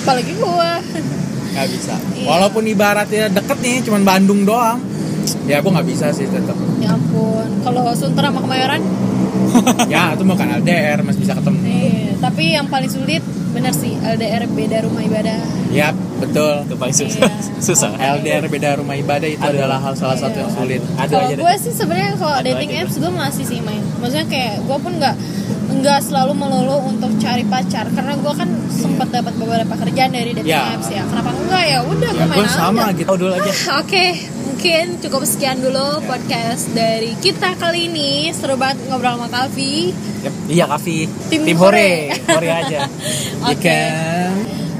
apalagi 0.01 0.32
gue 0.34 0.70
nggak 1.51 1.68
bisa 1.68 1.95
Iya. 2.11 2.26
walaupun 2.26 2.62
ibaratnya 2.64 3.24
deket 3.28 3.59
nih 3.61 3.76
cuman 3.84 4.03
Bandung 4.03 4.43
doang 4.43 4.80
ya 5.51 5.59
gue 5.59 5.70
nggak 5.70 5.88
bisa 5.88 6.07
sih 6.11 6.24
tetap 6.24 6.55
ya 6.78 6.90
ampun 6.90 7.46
kalau 7.61 7.90
Sunter 7.92 8.22
sama 8.22 8.40
Kemayoran? 8.40 8.82
Ya 9.88 10.12
itu 10.12 10.22
bukan 10.22 10.46
LDR 10.59 11.01
masih 11.01 11.20
bisa 11.20 11.32
ketemu. 11.32 11.59
Eh, 11.64 12.12
tapi 12.16 12.53
yang 12.53 12.66
paling 12.66 12.86
sulit 12.86 13.18
bener 13.51 13.72
sih 13.72 13.96
LDR 13.96 14.46
beda 14.46 14.84
rumah 14.84 15.03
ibadah. 15.03 15.38
Ya 15.68 15.90
betul. 16.16 16.62
Itu 16.64 16.76
paling 16.76 16.94
susah 17.01 17.18
Iya. 17.20 17.34
susah. 17.59 17.90
LDR 17.98 18.46
beda 18.46 18.78
rumah 18.78 18.94
ibadah 18.94 19.26
itu 19.26 19.40
Ada. 19.40 19.57
adalah 19.57 19.78
hal 19.80 19.94
salah 19.96 20.14
satu 20.14 20.36
yang 20.36 20.53
sulit. 20.53 20.80
Ada 20.94 21.11
kalau 21.11 21.26
aja 21.26 21.34
gue 21.36 21.55
sih 21.59 21.72
sebenarnya 21.72 22.12
kalau 22.16 22.36
dating 22.40 22.70
aja 22.70 22.80
apps 22.80 22.96
gue 22.96 23.11
masih 23.11 23.44
sih 23.44 23.59
main. 23.61 23.82
Maksudnya 23.98 24.26
kayak 24.28 24.55
gue 24.61 24.78
pun 24.78 24.92
nggak 24.94 25.14
nggak 25.72 25.98
selalu 26.01 26.32
melulu 26.32 26.76
untuk 26.86 27.11
cari 27.16 27.42
pacar. 27.44 27.86
Karena 27.88 28.14
gue 28.14 28.32
kan 28.32 28.48
sempat 28.68 29.09
dapat 29.11 29.34
beberapa 29.34 29.74
kerjaan 29.74 30.11
dari 30.11 30.30
dating 30.32 30.53
Ya. 30.53 30.76
apps 30.76 30.88
ya. 30.88 31.03
Kenapa 31.03 31.30
enggak? 31.32 31.64
Ya 31.66 31.78
udah 31.82 32.11
gue 32.12 32.20
ya 32.20 32.26
main 32.28 32.38
gue 32.38 32.46
aja. 32.46 32.55
sama 32.57 32.84
gitu. 32.94 33.09
Oh 33.09 33.16
dulu 33.16 33.32
aja. 33.32 33.51
Oke, 33.82 34.05
mungkin 34.61 35.01
cukup 35.01 35.25
sekian 35.25 35.57
dulu 35.57 36.05
podcast 36.05 36.69
dari 36.77 37.17
kita 37.17 37.57
kali 37.57 37.89
ini. 37.89 38.29
Seru 38.29 38.53
banget 38.55 38.79
ngobrol 38.85 39.17
sama 39.17 39.29
Kalvi. 39.33 39.89
Yep. 40.21 40.35
iya 40.53 40.69
Kavi 40.69 41.09
Tim 41.33 41.49
tim, 41.49 41.57
hore. 41.57 42.13
hore 42.29 42.49
aja 42.53 42.85
Oke. 43.49 43.57
Ikan. 43.57 44.33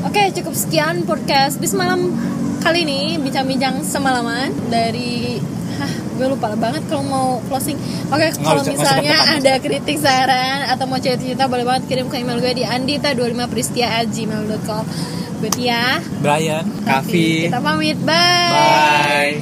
Oke, 0.05 0.28
cukup 0.37 0.53
sekian 0.53 1.01
podcast 1.05 1.57
bis 1.57 1.72
malam 1.72 2.12
kali 2.61 2.85
ini 2.85 3.16
bincang-bincang 3.16 3.81
semalaman 3.81 4.53
dari 4.68 5.41
Hah, 5.81 5.89
gue 6.12 6.28
lupa 6.28 6.53
banget 6.53 6.85
kalau 6.85 7.01
mau 7.01 7.41
closing. 7.49 7.81
Oke, 8.12 8.28
Nggak 8.28 8.45
kalau 8.45 8.61
usah- 8.61 8.68
usah 8.68 8.76
misalnya 8.76 9.16
deg-degan. 9.16 9.41
ada 9.41 9.53
kritik 9.64 9.97
saran 9.97 10.68
atau 10.68 10.85
mau 10.85 11.01
cerita-cerita 11.01 11.49
boleh 11.49 11.64
banget 11.64 11.89
kirim 11.89 12.05
ke 12.05 12.20
email 12.20 12.37
gue 12.39 12.53
di 12.53 12.68
andita25pristia@gmail.com. 12.68 14.85
Gue 15.41 15.49
Tia, 15.51 16.05
Brian 16.20 16.68
Kavi. 16.85 17.49
Kita 17.49 17.59
pamit, 17.59 17.97
bye. 17.97 18.53
bye 18.53 19.41